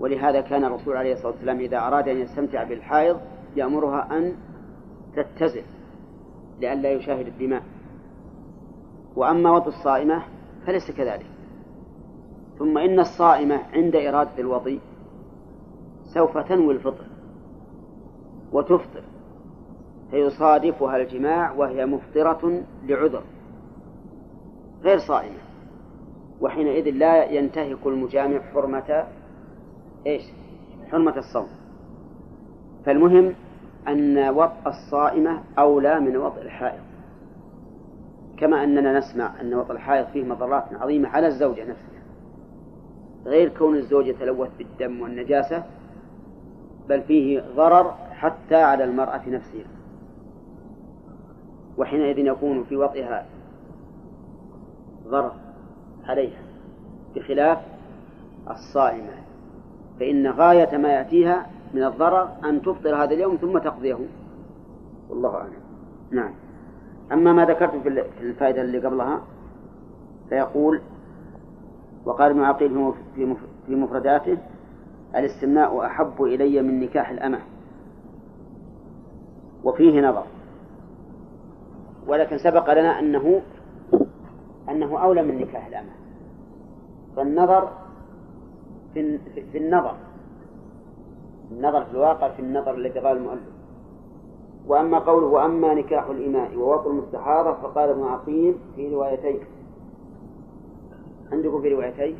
ولهذا 0.00 0.40
كان 0.40 0.64
الرسول 0.64 0.96
عليه 0.96 1.12
الصلاة 1.12 1.32
والسلام 1.32 1.58
إذا 1.58 1.78
أراد 1.78 2.08
أن 2.08 2.16
يستمتع 2.16 2.64
بالحائض 2.64 3.20
يأمرها 3.56 4.18
أن 4.18 4.32
تتزل 5.16 5.62
لئلا 6.60 6.92
يشاهد 6.92 7.26
الدماء. 7.26 7.62
وأما 9.16 9.50
وطء 9.50 9.68
الصائمة 9.68 10.22
فليس 10.66 10.90
كذلك. 10.90 11.33
ثم 12.58 12.78
إن 12.78 13.00
الصائمة 13.00 13.60
عند 13.72 13.96
إرادة 13.96 14.38
الوضي 14.38 14.80
سوف 16.14 16.38
تنوي 16.38 16.74
الفطر 16.74 17.04
وتفطر 18.52 19.02
فيصادفها 20.10 20.96
الجماع 20.96 21.52
وهي 21.52 21.86
مفطرة 21.86 22.62
لعذر 22.86 23.22
غير 24.82 24.98
صائمة. 24.98 25.38
وحينئذ 26.40 26.90
لا 26.90 27.24
ينتهك 27.24 27.86
المجامع 27.86 28.40
حرمة 28.40 29.04
إيش؟ 30.06 30.22
حرمة 30.90 31.16
الصوم. 31.16 31.48
فالمهم 32.86 33.34
أن 33.88 34.28
وطء 34.28 34.68
الصائمة 34.68 35.42
أولى 35.58 36.00
من 36.00 36.16
وطء 36.16 36.42
الحائض 36.42 36.82
كما 38.36 38.64
أننا 38.64 38.98
نسمع 38.98 39.40
أن 39.40 39.54
وطء 39.54 39.72
الحائض 39.72 40.06
فيه 40.06 40.24
مضرات 40.24 40.64
عظيمة 40.72 41.08
على 41.08 41.26
الزوجة 41.26 41.64
نفسها. 41.64 41.93
غير 43.26 43.48
كون 43.48 43.76
الزوج 43.76 44.06
يتلوث 44.06 44.48
بالدم 44.58 45.00
والنجاسة 45.00 45.64
بل 46.88 47.02
فيه 47.02 47.44
ضرر 47.56 47.94
حتى 48.10 48.54
على 48.54 48.84
المرأة 48.84 49.22
نفسها. 49.28 49.66
وحينئذ 51.78 52.18
يكون 52.18 52.64
في 52.64 52.76
وطئها 52.76 53.26
ضرر 55.06 55.32
عليها 56.04 56.42
بخلاف 57.14 57.58
الصائمة. 58.50 59.12
فإن 60.00 60.26
غاية 60.26 60.76
ما 60.76 60.88
يأتيها 60.88 61.46
من 61.74 61.84
الضرر 61.84 62.28
أن 62.44 62.62
تفطر 62.62 62.96
هذا 62.96 63.14
اليوم 63.14 63.36
ثم 63.36 63.58
تقضيه. 63.58 63.98
والله 65.08 65.34
أعلم. 65.36 65.52
نعم. 66.10 66.34
أما 67.12 67.32
ما 67.32 67.44
ذكرت 67.44 67.76
في 68.18 68.20
الفائدة 68.20 68.62
اللي 68.62 68.78
قبلها 68.78 69.22
فيقول 70.28 70.80
وقال 72.06 72.30
ابن 72.30 72.40
عقيل 72.40 72.92
في 73.66 73.74
مفرداته 73.74 74.38
الاستمناء 75.16 75.86
أحب 75.86 76.22
إلي 76.22 76.62
من 76.62 76.80
نكاح 76.80 77.10
الأمة. 77.10 77.40
وفيه 79.64 80.00
نظر. 80.00 80.24
ولكن 82.06 82.38
سبق 82.38 82.72
لنا 82.72 82.98
أنه 82.98 83.42
أنه 84.68 85.02
أولى 85.02 85.22
من 85.22 85.38
نكاح 85.38 85.66
الأمة. 85.66 85.92
فالنظر 87.16 87.68
في, 88.94 89.18
في 89.52 89.58
النظر. 89.58 89.94
النظر 91.50 91.84
في 91.84 91.90
الواقع 91.90 92.28
في 92.28 92.42
النظر 92.42 92.74
الذي 92.74 93.00
قال 93.00 93.16
المؤلف. 93.16 93.54
وأما 94.66 94.98
قوله 94.98 95.26
وأما 95.26 95.74
نكاح 95.74 96.06
الإماء 96.06 96.56
ووطن 96.56 96.90
المستحاضة 96.90 97.52
فقال 97.52 97.90
ابن 97.90 98.02
عقيل 98.02 98.54
في 98.76 98.94
روايتين. 98.94 99.40
عندكم 101.32 101.62
في 101.62 101.68
روايتين؟ 101.68 102.16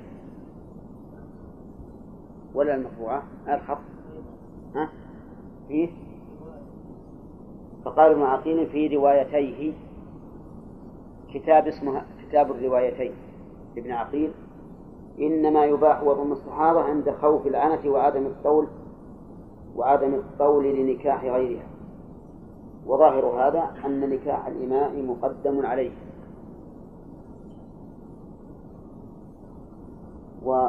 ولا 2.54 2.74
المرفوعة 2.74 3.22
الخط؟ 3.48 3.78
ها؟ 4.74 4.88
فيه 5.68 5.88
فقال 7.84 8.12
ابن 8.12 8.22
عقيل 8.22 8.66
في 8.66 8.96
روايتيه 8.96 9.72
كتاب 11.34 11.66
اسمه 11.66 12.02
كتاب 12.22 12.50
الروايتين. 12.50 13.12
ابن 13.76 13.90
عقيل 13.90 14.32
إنما 15.18 15.64
يباح 15.64 16.02
وضم 16.02 16.32
الصحابة 16.32 16.80
عند 16.80 17.10
خوف 17.10 17.46
العنة 17.46 17.90
وعدم 17.90 18.26
الطول 18.26 18.66
وعدم 19.76 20.14
الطول 20.14 20.64
لنكاح 20.64 21.24
غيرها. 21.24 21.66
وظاهر 22.86 23.26
هذا 23.26 23.74
أن 23.86 24.10
نكاح 24.10 24.46
الإماء 24.46 25.02
مقدم 25.02 25.66
عليه. 25.66 25.90
و 30.44 30.68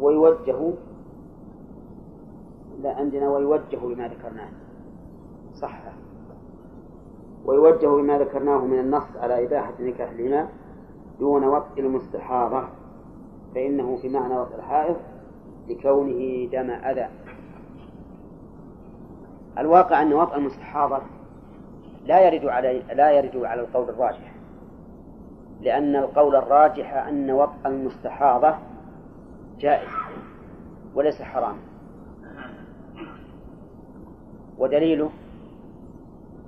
ويوجه 0.00 0.72
لا 2.82 2.94
عندنا 2.96 3.28
ويوجه 3.28 3.76
بما 3.76 4.08
ذكرناه. 4.08 4.48
صح. 5.54 5.80
ويوجه 7.44 7.86
بما 7.86 8.18
ذكرناه 8.18 8.58
من 8.58 8.78
النص 8.78 9.16
على 9.16 9.44
إباحة 9.44 9.72
نكاح 9.80 10.10
الإماء 10.10 10.48
دون 11.18 11.44
وطء 11.44 11.80
المستحاضة 11.80 12.64
فإنه 13.54 13.96
في 13.96 14.08
معنى 14.08 14.38
وطء 14.38 14.54
الحائض 14.54 14.96
لكونه 15.68 16.48
دم 16.52 16.70
أذى. 16.70 17.08
الواقع 19.58 20.02
أن 20.02 20.12
وطء 20.12 20.36
المستحاضة 20.36 20.98
لا 22.04 22.20
يرد 22.20 22.46
على 22.46 22.82
لا 22.94 23.10
يرد 23.10 23.36
على 23.36 23.60
القول 23.60 23.88
الراجح. 23.88 24.33
لأن 25.60 25.96
القول 25.96 26.36
الراجح 26.36 26.94
أن 26.94 27.30
وطء 27.30 27.66
المستحاضة 27.66 28.54
جائز 29.58 29.88
وليس 30.94 31.22
حرام. 31.22 31.56
ودليله 34.58 35.10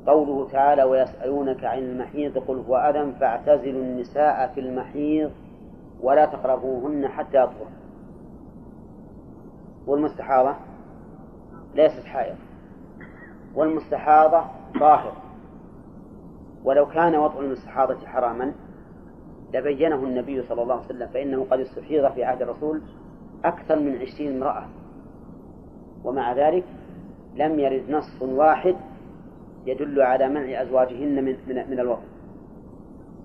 قوله 0.07 0.49
تعالى 0.49 0.83
ويسألونك 0.85 1.65
عن 1.65 1.79
المحيض 1.79 2.39
قل 2.39 2.57
هو 2.69 2.77
أذى 2.77 3.13
فاعتزلوا 3.21 3.83
النساء 3.83 4.53
في 4.55 4.61
المحيض 4.61 5.31
ولا 6.01 6.27
تقربوهن 6.27 7.09
حتى 7.09 7.37
يطهر. 7.37 7.67
والمستحاضة 9.87 10.55
ليست 11.75 12.05
حائض. 12.05 12.37
والمستحاضة 13.55 14.45
طاهر. 14.81 15.13
ولو 16.65 16.87
كان 16.87 17.17
وطء 17.17 17.41
المستحاضة 17.41 18.07
حراما 18.07 18.53
لبينه 19.55 19.97
النبي 19.97 20.43
صلى 20.43 20.63
الله 20.63 20.75
عليه 20.75 20.85
وسلم 20.85 21.07
فإنه 21.07 21.47
قد 21.51 21.61
استحيض 21.61 22.13
في 22.13 22.25
عهد 22.25 22.43
الرسول 22.43 22.83
أكثر 23.45 23.79
من 23.79 23.97
عشرين 23.97 24.37
امرأة. 24.37 24.67
ومع 26.05 26.33
ذلك 26.33 26.65
لم 27.37 27.59
يرد 27.59 27.91
نص 27.91 28.23
واحد 28.23 28.77
يدل 29.67 30.03
على 30.03 30.29
منع 30.29 30.63
أزواجهن 30.63 31.25
من 31.25 31.37
من, 31.49 31.71
من 31.71 31.81
الوطء 31.81 32.07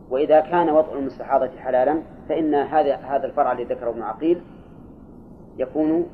وإذا 0.09 0.39
كان 0.39 0.69
وطء 0.69 0.99
المستحاضة 0.99 1.49
حلالا 1.57 2.01
فإن 2.29 2.55
هذا 2.55 2.95
هذا 2.95 3.25
الفرع 3.25 3.51
الذي 3.51 3.63
ذكره 3.63 3.89
ابن 3.89 4.01
عقيل 4.01 4.41
يكون 5.57 6.05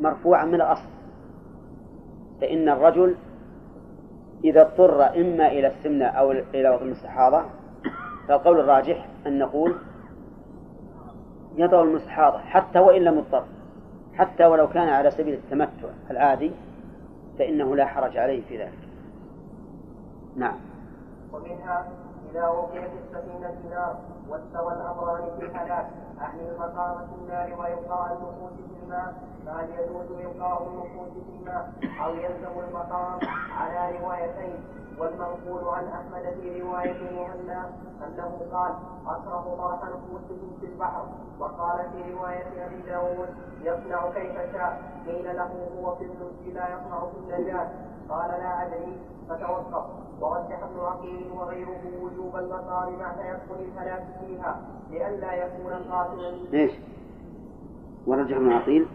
مرفوعا 0.00 0.44
من 0.44 0.54
الأصل. 0.54 0.88
فإن 2.40 2.68
الرجل 2.68 3.14
إذا 4.44 4.62
اضطر 4.62 5.16
إما 5.16 5.52
إلى 5.52 5.66
السمنة 5.66 6.04
أو 6.04 6.30
إلى 6.30 6.70
وطء 6.70 6.82
المستحاضة 6.82 7.44
فالقول 8.28 8.60
الراجح 8.60 9.06
أن 9.26 9.38
نقول 9.38 9.76
يضع 11.56 11.82
المستحاضة 11.82 12.38
حتى 12.38 12.78
وإن 12.78 13.02
لم 13.02 13.18
يضطر 13.18 13.44
حتى 14.14 14.44
ولو 14.44 14.68
كان 14.68 14.88
على 14.88 15.10
سبيل 15.10 15.34
التمتع 15.34 15.88
العادي 16.10 16.52
فإنه 17.38 17.76
لا 17.76 17.86
حرج 17.86 18.16
عليه 18.16 18.42
في 18.48 18.58
ذلك. 18.58 18.78
نعم. 20.36 20.56
ومنها 21.32 21.88
إذا 22.30 22.48
وقعت 22.48 22.90
السفينة 23.04 23.54
نار 23.70 23.96
واستوى 24.28 24.72
الأمران 24.72 25.22
في 25.38 25.46
الهلاك 25.46 25.86
أهل 26.20 26.40
المقام 26.40 27.06
في 27.06 27.14
النار 27.22 27.60
وإلقاء 27.60 28.12
النفوس 28.12 28.52
في 28.52 28.84
الماء 28.84 29.14
فهل 29.46 29.68
يجوز 29.70 30.20
إلقاء 30.20 30.62
النفوس 30.62 31.12
في 31.12 31.40
الماء 31.40 31.72
أو 32.04 32.14
يلزم 32.14 32.68
المقام 32.68 33.18
على 33.58 33.98
روايتين؟ 33.98 34.81
والمنقول 35.02 35.74
عن 35.74 35.84
أحمد 35.84 36.34
في 36.40 36.60
رواية 36.62 37.00
مهنا 37.16 37.70
أنه 38.06 38.40
قال 38.52 38.72
أكره 39.06 39.56
طرح 39.58 39.80
نفوسهم 39.84 40.56
في 40.60 40.66
البحر. 40.66 41.04
وقال 41.40 41.78
في 41.78 42.12
رواية 42.12 42.66
أبي 42.66 42.82
داود 42.86 43.28
يصنع 43.62 44.10
كيف 44.10 44.52
شاء. 44.52 44.82
قيل 45.06 45.36
له 45.36 45.50
هو 45.78 45.94
في 45.94 46.04
النجي 46.04 46.52
لا 46.54 46.68
يصنع 46.68 47.00
في 47.00 47.18
النجاة 47.18 47.68
قال 48.08 48.30
لا 48.30 48.66
أدري 48.66 48.96
فتوقف. 49.28 49.84
ورجح 50.20 50.62
ابن 50.62 50.80
عقيل 50.80 51.30
وغيره 51.36 51.80
وجوب 52.02 52.36
المقام 52.36 52.98
مع 52.98 53.12
تيقن 53.12 53.60
الهلاك 53.60 54.04
فيها 54.20 54.60
لئلا 54.90 55.32
يكون 55.34 55.72
قاتلا 55.72 56.32
إيش؟ 56.52 56.72
ورجح 58.06 58.36
ابن 58.36 58.52
عقيل. 58.52 58.86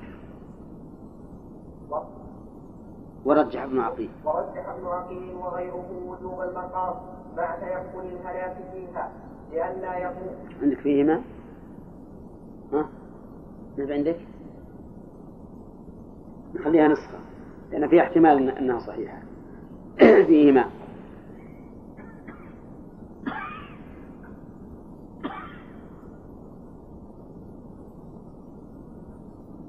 ورجح 3.28 3.62
ابن 3.62 3.80
عقيل 3.80 4.10
ورجح 4.26 4.70
ابن 4.70 4.88
عقيل 4.88 5.36
وغيره 5.36 5.90
وجوب 6.06 6.42
المقام 6.42 6.96
مع 7.38 7.56
تيقن 7.56 8.08
الهلاك 8.08 8.58
فيها 8.74 9.12
لئلا 9.52 9.98
يكون 9.98 10.36
عندك 10.62 10.78
فيهما؟ 10.78 11.22
ها؟ 12.74 12.90
ما 13.78 13.94
عندك؟ 13.94 14.18
نخليها 16.56 16.88
نسخة 16.88 17.20
لأن 17.72 17.88
فيها 17.88 18.04
احتمال 18.04 18.50
أنها 18.50 18.80
صحيحة 18.80 19.18
فيهما 20.28 20.66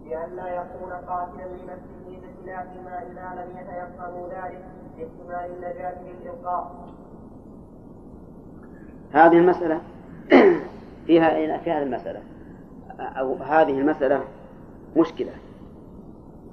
لئلا 0.08 0.48
يكون 0.48 0.92
قاتلا 0.92 1.42
لنفسه 1.42 2.06
بخلاف 2.06 2.66
ما 2.84 3.02
إذا 3.02 3.42
لم 3.42 3.58
يتيقنوا 3.58 4.28
ذلك 4.28 4.64
لاحتمال 4.98 5.50
النجاة 5.56 5.94
بالإلقاء. 6.04 6.72
هذه 9.12 9.38
المسألة 9.38 9.80
فيها 11.06 11.58
في 11.58 11.70
هذه 11.70 11.82
المسألة. 11.82 12.20
أو 13.00 13.34
هذه 13.34 13.80
المسألة 13.80 14.24
مشكلة. 14.96 15.32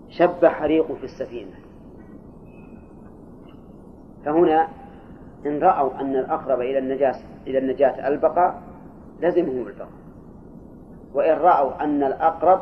شب 0.10 0.46
حريق 0.46 0.92
في 0.92 1.04
السفينة. 1.04 1.56
فهنا 4.26 4.68
إن 5.46 5.60
رأوا 5.60 6.02
أن 6.02 6.16
الأقرب 6.16 6.62
إلى 6.62 6.78
النجاة 6.78 7.16
إلى 7.48 7.58
النجاة 7.58 8.08
البقاء 8.08 8.62
لزمهم 9.22 9.68
البقاء. 9.68 9.88
وإن 11.14 11.38
رأوا 11.38 11.84
أن 11.84 12.04
الأقرب 12.04 12.62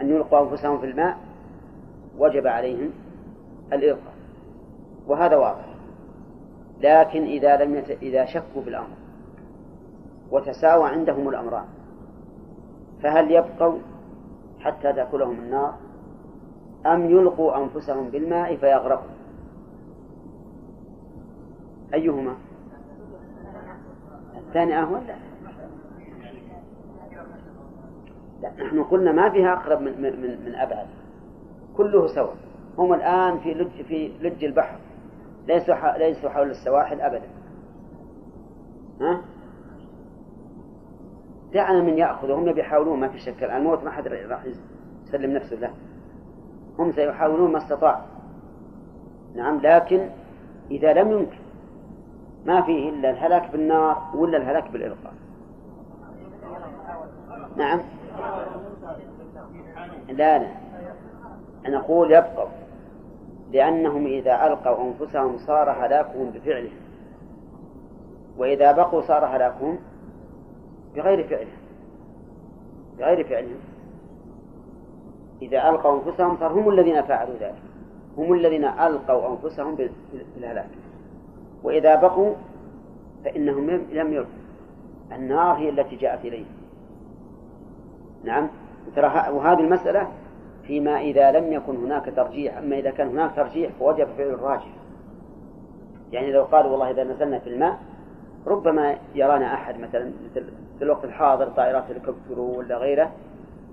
أن 0.00 0.10
يلقوا 0.10 0.50
أنفسهم 0.50 0.78
في 0.78 0.86
الماء 0.86 1.18
وجب 2.18 2.46
عليهم 2.46 2.90
الإلقاء 3.72 4.14
وهذا 5.06 5.36
واضح. 5.36 5.64
لكن 6.80 7.22
إذا 7.22 7.64
لم 7.64 7.74
يت... 7.74 7.90
إذا 7.90 8.24
شكوا 8.24 8.62
في 8.62 8.70
الأمر 8.70 8.96
وتساوى 10.30 10.88
عندهم 10.88 11.28
الأمران 11.28 11.64
فهل 13.02 13.30
يبقوا 13.30 13.78
حتى 14.60 14.92
تأكلهم 14.92 15.38
النار؟ 15.38 15.74
أم 16.86 17.10
يلقوا 17.10 17.56
أنفسهم 17.56 18.10
بالماء 18.10 18.56
فيغرقوا؟ 18.56 19.10
أيهما؟ 21.94 22.34
الثاني 24.36 24.78
أهون؟ 24.78 25.00
لا 25.06 25.29
لا 28.42 28.64
نحن 28.64 28.82
قلنا 28.82 29.12
ما 29.12 29.30
فيها 29.30 29.52
أقرب 29.52 29.80
من, 29.80 30.02
من, 30.02 30.44
من 30.44 30.54
أبعد. 30.54 30.86
كله 31.76 32.06
سواء 32.06 32.34
هم 32.78 32.94
الآن 32.94 33.38
في 33.38 33.54
لج 33.54 33.82
في 33.82 34.12
لج 34.20 34.44
البحر. 34.44 34.78
ليسوا 35.48 35.98
ليسوا 35.98 36.30
حول 36.30 36.50
السواحل 36.50 37.00
أبدا. 37.00 37.28
ها؟ 39.00 39.20
دعنا 41.52 41.82
من 41.82 41.98
يأخذ 41.98 42.30
هم 42.30 42.48
يحاولون 42.48 43.00
ما 43.00 43.08
في 43.08 43.18
شك. 43.18 43.42
الموت 43.42 43.84
ما 43.84 43.90
حد 43.90 44.08
راح 44.08 44.44
يسلم 45.06 45.30
نفسه 45.30 45.56
له. 45.56 45.70
هم 46.78 46.92
سيحاولون 46.92 47.52
ما 47.52 47.58
استطاعوا 47.58 48.06
نعم 49.34 49.60
لكن 49.60 50.08
إذا 50.70 50.92
لم 50.92 51.10
يمكن 51.10 51.38
ما 52.46 52.62
فيه 52.62 52.88
إلا 52.88 53.10
الهلاك 53.10 53.52
بالنار 53.52 54.10
ولا 54.14 54.36
الهلاك 54.36 54.70
بالإلقاء 54.70 55.12
نعم؟ 57.56 57.80
لا 60.08 60.38
لا. 60.38 60.48
أنا 61.66 61.78
أقول 61.78 62.12
يبقوا 62.12 62.48
لأنهم 63.52 64.06
إذا 64.06 64.46
ألقوا 64.46 64.84
أنفسهم 64.84 65.38
صار 65.38 65.70
هلاكهم 65.70 66.30
بفعلهم. 66.30 66.80
وإذا 68.38 68.72
بقوا 68.72 69.02
صار 69.02 69.24
هلاكهم 69.24 69.78
بغير 70.96 71.28
فعلهم 71.28 71.60
بغير 72.98 73.24
فعلهم. 73.24 73.60
إذا 75.42 75.68
ألقوا 75.68 76.00
أنفسهم 76.00 76.36
صار 76.36 76.52
هم 76.52 76.68
الذين 76.68 77.02
فعلوا 77.02 77.34
ذلك 77.40 77.62
هم 78.18 78.32
الذين 78.32 78.64
ألقوا 78.64 79.28
أنفسهم 79.28 79.76
بالهلاك. 80.34 80.70
وإذا 81.62 81.94
بقوا 81.94 82.34
فإنهم 83.24 83.70
لم 83.70 84.12
يلقوا. 84.12 84.40
النار 85.12 85.56
هي 85.56 85.68
التي 85.68 85.96
جاءت 85.96 86.24
إليهم. 86.24 86.59
نعم. 88.24 88.48
ترى 88.96 89.06
وهذه 89.06 89.60
المسألة 89.60 90.08
فيما 90.66 91.00
إذا 91.00 91.32
لم 91.32 91.52
يكن 91.52 91.76
هناك 91.76 92.12
ترجيح 92.16 92.56
أما 92.56 92.78
إذا 92.78 92.90
كان 92.90 93.08
هناك 93.08 93.36
ترجيح 93.36 93.72
فوجب 93.78 94.06
فعل 94.18 94.28
الراجح. 94.28 94.68
يعني 96.12 96.32
لو 96.32 96.44
قالوا 96.44 96.70
والله 96.70 96.90
إذا 96.90 97.04
نزلنا 97.04 97.38
في 97.38 97.46
الماء 97.46 97.78
ربما 98.46 98.96
يرانا 99.14 99.54
أحد 99.54 99.80
مثلا 99.80 100.12
مثل 100.30 100.44
في 100.78 100.84
الوقت 100.84 101.04
الحاضر 101.04 101.48
طائرات 101.48 101.84
هليكوبتر 101.90 102.40
ولا 102.40 102.76
غيره. 102.76 103.12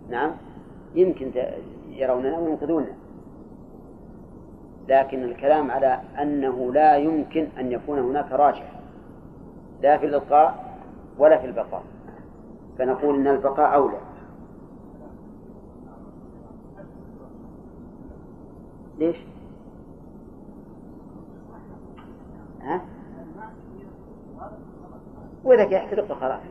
نعم. 0.09 0.31
يمكن 0.95 1.31
يروننا 1.89 2.37
وينقذوننا 2.37 2.93
لكن 4.87 5.23
الكلام 5.23 5.71
على 5.71 5.99
أنه 6.21 6.73
لا 6.73 6.97
يمكن 6.97 7.47
أن 7.59 7.71
يكون 7.71 7.99
هناك 7.99 8.31
راجح 8.31 8.71
لا 9.81 9.97
في 9.97 10.05
الإلقاء 10.05 10.75
ولا 11.19 11.37
في 11.37 11.45
البقاء. 11.45 11.83
فنقول 12.79 13.15
أن 13.15 13.27
البقاء 13.27 13.75
أولى. 13.75 13.97
ليش؟ 18.97 19.17
ها؟ 22.61 22.81
وإذا 25.43 25.63
يحترق 25.63 26.13
خلاص. 26.13 26.41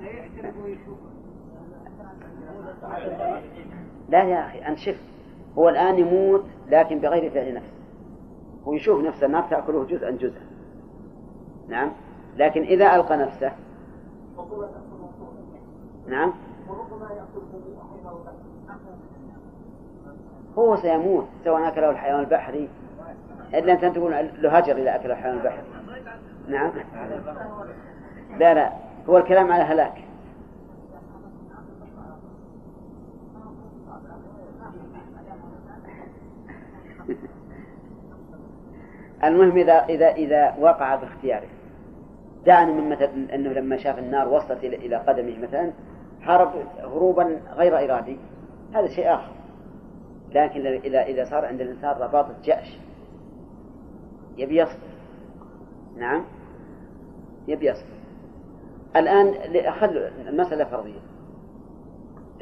لا 4.09 4.23
يا 4.23 4.47
أخي 4.47 4.59
أنت 4.59 4.78
شف 4.78 5.01
هو 5.59 5.68
الآن 5.68 5.98
يموت 5.98 6.44
لكن 6.68 6.98
بغير 6.98 7.31
فعل 7.31 7.55
نفسه. 7.55 7.73
هو 8.64 8.73
يشوف 8.73 9.05
نفسه 9.05 9.27
النار 9.27 9.43
تأكله 9.43 9.85
جزءا 9.85 10.10
جزءا. 10.10 10.47
نعم؟ 11.68 11.93
لكن 12.36 12.62
إذا 12.62 12.94
ألقى 12.94 13.16
نفسه 13.16 13.52
نعم؟ 16.06 16.32
هو 20.59 20.77
سيموت 20.77 21.27
سواء 21.45 21.69
أكله 21.69 21.91
الحيوان 21.91 22.20
البحري 22.20 22.69
إلا 23.55 23.73
أنت 23.73 23.85
تقول 23.85 24.12
له 24.43 24.51
هجر 24.59 24.77
إذا 24.77 24.95
أكل 24.95 25.11
الحيوان 25.11 25.37
البحري. 25.39 25.62
نعم. 26.49 26.73
لا 28.39 28.55
لا. 28.55 28.73
هو 29.09 29.19
الكلام 29.19 29.53
على 29.53 29.62
هلاك. 29.62 29.95
المهم 39.24 39.57
إذا 39.59 39.85
إذا 39.85 40.09
إذا 40.09 40.55
وقع 40.61 40.95
باختياره 40.95 41.47
دعني 42.47 42.73
من 42.73 42.89
مثلا 42.89 43.35
أنه 43.35 43.51
لما 43.51 43.77
شاف 43.77 43.99
النار 43.99 44.28
وصلت 44.28 44.65
إلى 44.65 44.97
قدمه 44.97 45.39
مثلا 45.43 45.73
هرب 46.23 46.53
هروبا 46.78 47.41
غير 47.57 47.85
إرادي. 47.85 48.19
هذا 48.74 48.87
شيء 48.87 49.15
آخر. 49.15 49.35
لكن 50.36 50.66
إذا 50.66 51.02
إذا 51.02 51.24
صار 51.24 51.44
عند 51.44 51.60
الإنسان 51.60 51.90
رباطة 51.90 52.34
جأش 52.44 52.78
يبي 54.36 54.60
يصبر 54.60 54.76
نعم؟ 55.96 56.24
يبي 57.48 57.70
يصبر 57.70 57.96
الآن 58.96 59.34
خل 59.72 60.10
المسألة 60.28 60.64
فرضية. 60.64 61.00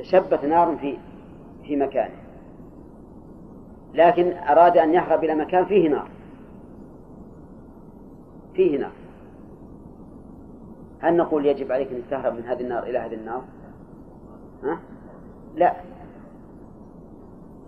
شبت 0.02 0.44
نار 0.44 0.76
في 0.76 0.98
في 1.62 1.76
مكانه 1.76 2.14
لكن 3.94 4.32
أراد 4.32 4.76
أن 4.76 4.94
يهرب 4.94 5.24
إلى 5.24 5.34
مكان 5.34 5.64
فيه 5.64 5.88
نار. 5.88 6.08
فيه 8.54 8.78
نار. 8.78 8.92
هل 11.00 11.16
نقول 11.16 11.46
يجب 11.46 11.72
عليك 11.72 11.92
أن 11.92 12.02
تهرب 12.10 12.34
من 12.34 12.44
هذه 12.44 12.60
النار 12.60 12.82
إلى 12.82 12.98
هذه 12.98 13.14
النار؟ 13.14 13.42
ها؟ 14.62 14.78
لا. 15.54 15.74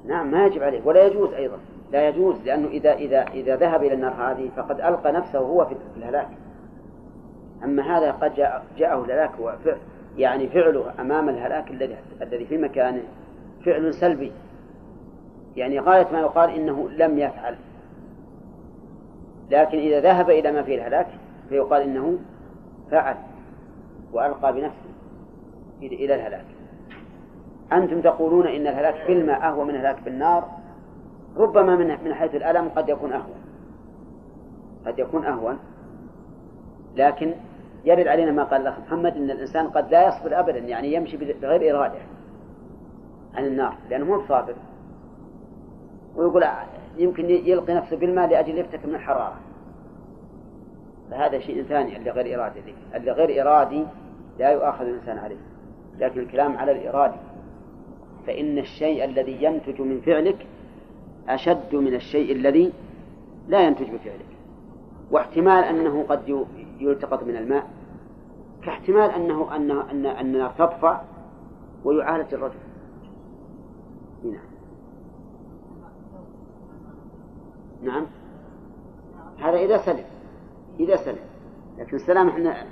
نعم 0.06 0.30
ما 0.30 0.46
يجب 0.46 0.62
عليه. 0.62 0.80
ولا 0.84 1.06
يجوز 1.06 1.32
أيضا. 1.32 1.56
لا 1.92 2.08
يجوز 2.08 2.36
لأنه 2.44 2.68
إذا 2.68 2.92
إذا 2.92 3.22
إذا 3.22 3.56
ذهب 3.56 3.84
إلى 3.84 3.94
النار 3.94 4.12
هذه 4.12 4.50
فقد 4.56 4.80
ألقى 4.80 5.12
نفسه 5.12 5.38
هو 5.38 5.66
في 5.66 5.74
الهلاك. 5.96 6.28
أما 7.64 7.98
هذا 7.98 8.10
قد 8.10 8.34
جاء 8.34 8.64
جاءه 8.78 9.04
الهلاك 9.04 9.30
يعني 10.16 10.48
فعله 10.48 10.92
أمام 11.00 11.28
الهلاك 11.28 11.70
الذي 11.70 11.96
الذي 12.22 12.44
في 12.44 12.58
مكانه. 12.58 13.02
فعل 13.64 13.94
سلبي. 13.94 14.32
يعني 15.56 15.80
غاية 15.80 16.06
ما 16.12 16.20
يقال 16.20 16.50
إنه 16.50 16.88
لم 16.90 17.18
يفعل. 17.18 17.56
لكن 19.50 19.78
إذا 19.78 20.00
ذهب 20.00 20.30
إلى 20.30 20.52
ما 20.52 20.62
فيه 20.62 20.74
الهلاك 20.74 21.06
فيقال 21.48 21.82
إنه 21.82 22.18
فعل 22.90 23.16
وألقى 24.12 24.52
بنفسه 24.52 24.90
إلى 25.82 26.14
الهلاك. 26.14 26.55
أنتم 27.72 28.00
تقولون 28.00 28.46
إن 28.46 28.66
الهلاك 28.66 28.94
في 28.94 29.12
الماء 29.12 29.42
أهوى 29.42 29.64
من 29.64 29.70
الهلاك 29.70 29.96
في 29.96 30.08
النار 30.08 30.48
ربما 31.36 31.76
من 31.76 32.04
من 32.04 32.14
حيث 32.14 32.34
الألم 32.34 32.68
قد 32.68 32.88
يكون 32.88 33.12
أهون. 33.12 33.36
قد 34.86 34.98
يكون 34.98 35.24
أهون. 35.24 35.58
لكن 36.96 37.34
يرد 37.84 38.06
علينا 38.06 38.32
ما 38.32 38.44
قال 38.44 38.60
الأخ 38.60 38.78
محمد 38.78 39.16
إن 39.16 39.30
الإنسان 39.30 39.68
قد 39.68 39.90
لا 39.90 40.08
يصبر 40.08 40.40
أبدا 40.40 40.58
يعني 40.58 40.94
يمشي 40.94 41.16
بغير 41.16 41.76
إرادة 41.76 41.98
عن 43.34 43.44
النار 43.44 43.76
لأنه 43.90 44.04
مو 44.04 44.22
صابر 44.28 44.54
ويقول 46.16 46.44
يمكن 46.96 47.30
يلقي 47.30 47.74
نفسه 47.74 47.96
بالماء 47.96 48.28
لأجل 48.28 48.58
يفتك 48.58 48.86
من 48.86 48.94
الحرارة. 48.94 49.36
فهذا 51.10 51.38
شيء 51.38 51.62
ثاني 51.62 51.96
اللي 51.96 52.10
غير 52.10 52.40
إرادي 52.40 52.60
اللي 52.94 53.12
غير 53.12 53.42
إرادي 53.42 53.84
لا 54.38 54.50
يؤاخذ 54.50 54.84
الإنسان 54.84 55.18
عليه. 55.18 55.36
لكن 55.98 56.20
الكلام 56.20 56.56
على 56.56 56.72
الإرادي 56.72 57.16
فإن 58.26 58.58
الشيء 58.58 59.04
الذي 59.04 59.44
ينتج 59.44 59.80
من 59.80 60.00
فعلك 60.00 60.46
أشد 61.28 61.74
من 61.74 61.94
الشيء 61.94 62.32
الذي 62.32 62.72
لا 63.48 63.60
ينتج 63.60 63.84
بفعلك. 63.84 64.26
واحتمال 65.10 65.64
أنه 65.64 66.04
قد 66.08 66.46
يلتقط 66.80 67.22
من 67.22 67.36
الماء 67.36 67.66
كاحتمال 68.62 69.10
أنه 69.10 69.56
أن 69.56 69.70
أن 69.70 70.06
النار 70.06 70.50
تطفى 70.58 71.00
ويعالج 71.84 72.34
الرجل. 72.34 72.58
نعم. 74.24 74.46
نعم. 77.82 78.06
هذا 79.38 79.56
إذا 79.56 79.76
سلم 79.76 80.04
إذا 80.80 80.96
سلم. 80.96 81.24
لكن 81.78 81.96
السلام 81.96 82.28
إحنا 82.28 82.66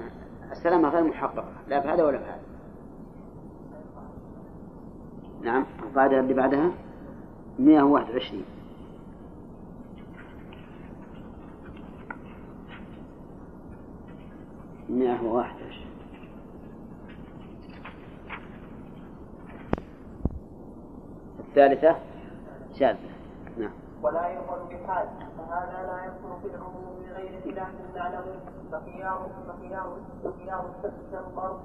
السلامة 0.52 0.88
غير 0.88 1.04
محققة 1.04 1.52
لا 1.68 1.78
بهذا 1.78 2.04
ولا 2.04 2.18
بهذا. 2.18 2.43
نعم 5.44 5.64
القاعدة 5.82 6.20
اللي 6.20 6.34
بعدها 6.34 6.70
121 7.58 8.44
مئة 14.88 15.22
وواحد 15.22 15.54
الثالثة 21.54 21.96
شاذة 22.78 22.98
نعم 23.58 23.72
ولا 24.02 24.28
يقبل 24.28 24.76
بحال 24.76 25.08
فهذا 25.38 25.82
لا 25.86 26.04
يدخل 26.04 26.40
في 26.42 26.56
العموم 26.56 27.02
بغير 27.02 27.40
خلاف 27.44 27.68
نعلم 27.94 28.24
فخيار 28.72 29.28
فخيار 29.48 29.96
فخيار 30.24 30.70
التمر 30.84 31.60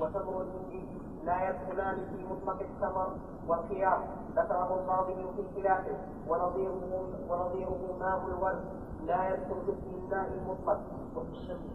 وتمر 0.00 0.42
الهندي 0.42 0.84
لا 1.26 1.48
يدخلان 1.48 1.96
في 1.96 2.24
مطلق 2.24 2.60
التمر 2.60 3.16
والخيار 3.48 4.04
ذكره 4.36 4.74
القاضي 4.74 5.14
في 5.14 5.62
خلافه. 5.62 5.96
ونظيره 6.28 6.80
ونظيره 7.28 7.96
ماء 8.00 8.26
الورد. 8.28 8.64
لا 9.06 9.28
يدخل 9.28 9.54
في 9.66 9.72
اسم 9.72 10.04
الماء 10.04 10.32
المطلق 10.32 10.80
وفي 11.16 11.30
الشمس 11.32 11.66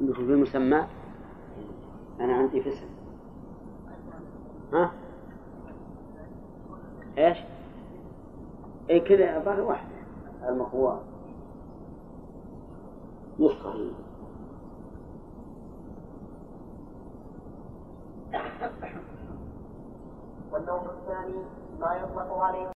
عندكم 0.00 0.26
في 0.26 0.32
المسمى 0.32 0.86
أنا 2.20 2.32
عندي 2.34 2.62
في 2.62 2.68
اسم 2.68 2.86
ها؟ 4.72 4.90
إيش؟ 7.18 7.38
اي 8.90 9.00
كذا 9.00 9.38
ظهر 9.38 9.60
واحدة 9.60 9.94
المقوى 10.48 11.00
هي 13.38 13.92
والنوع 20.52 20.82
الثاني 20.82 21.44
ما 21.80 21.94
يطلق 21.94 22.32
عليه. 22.38 22.68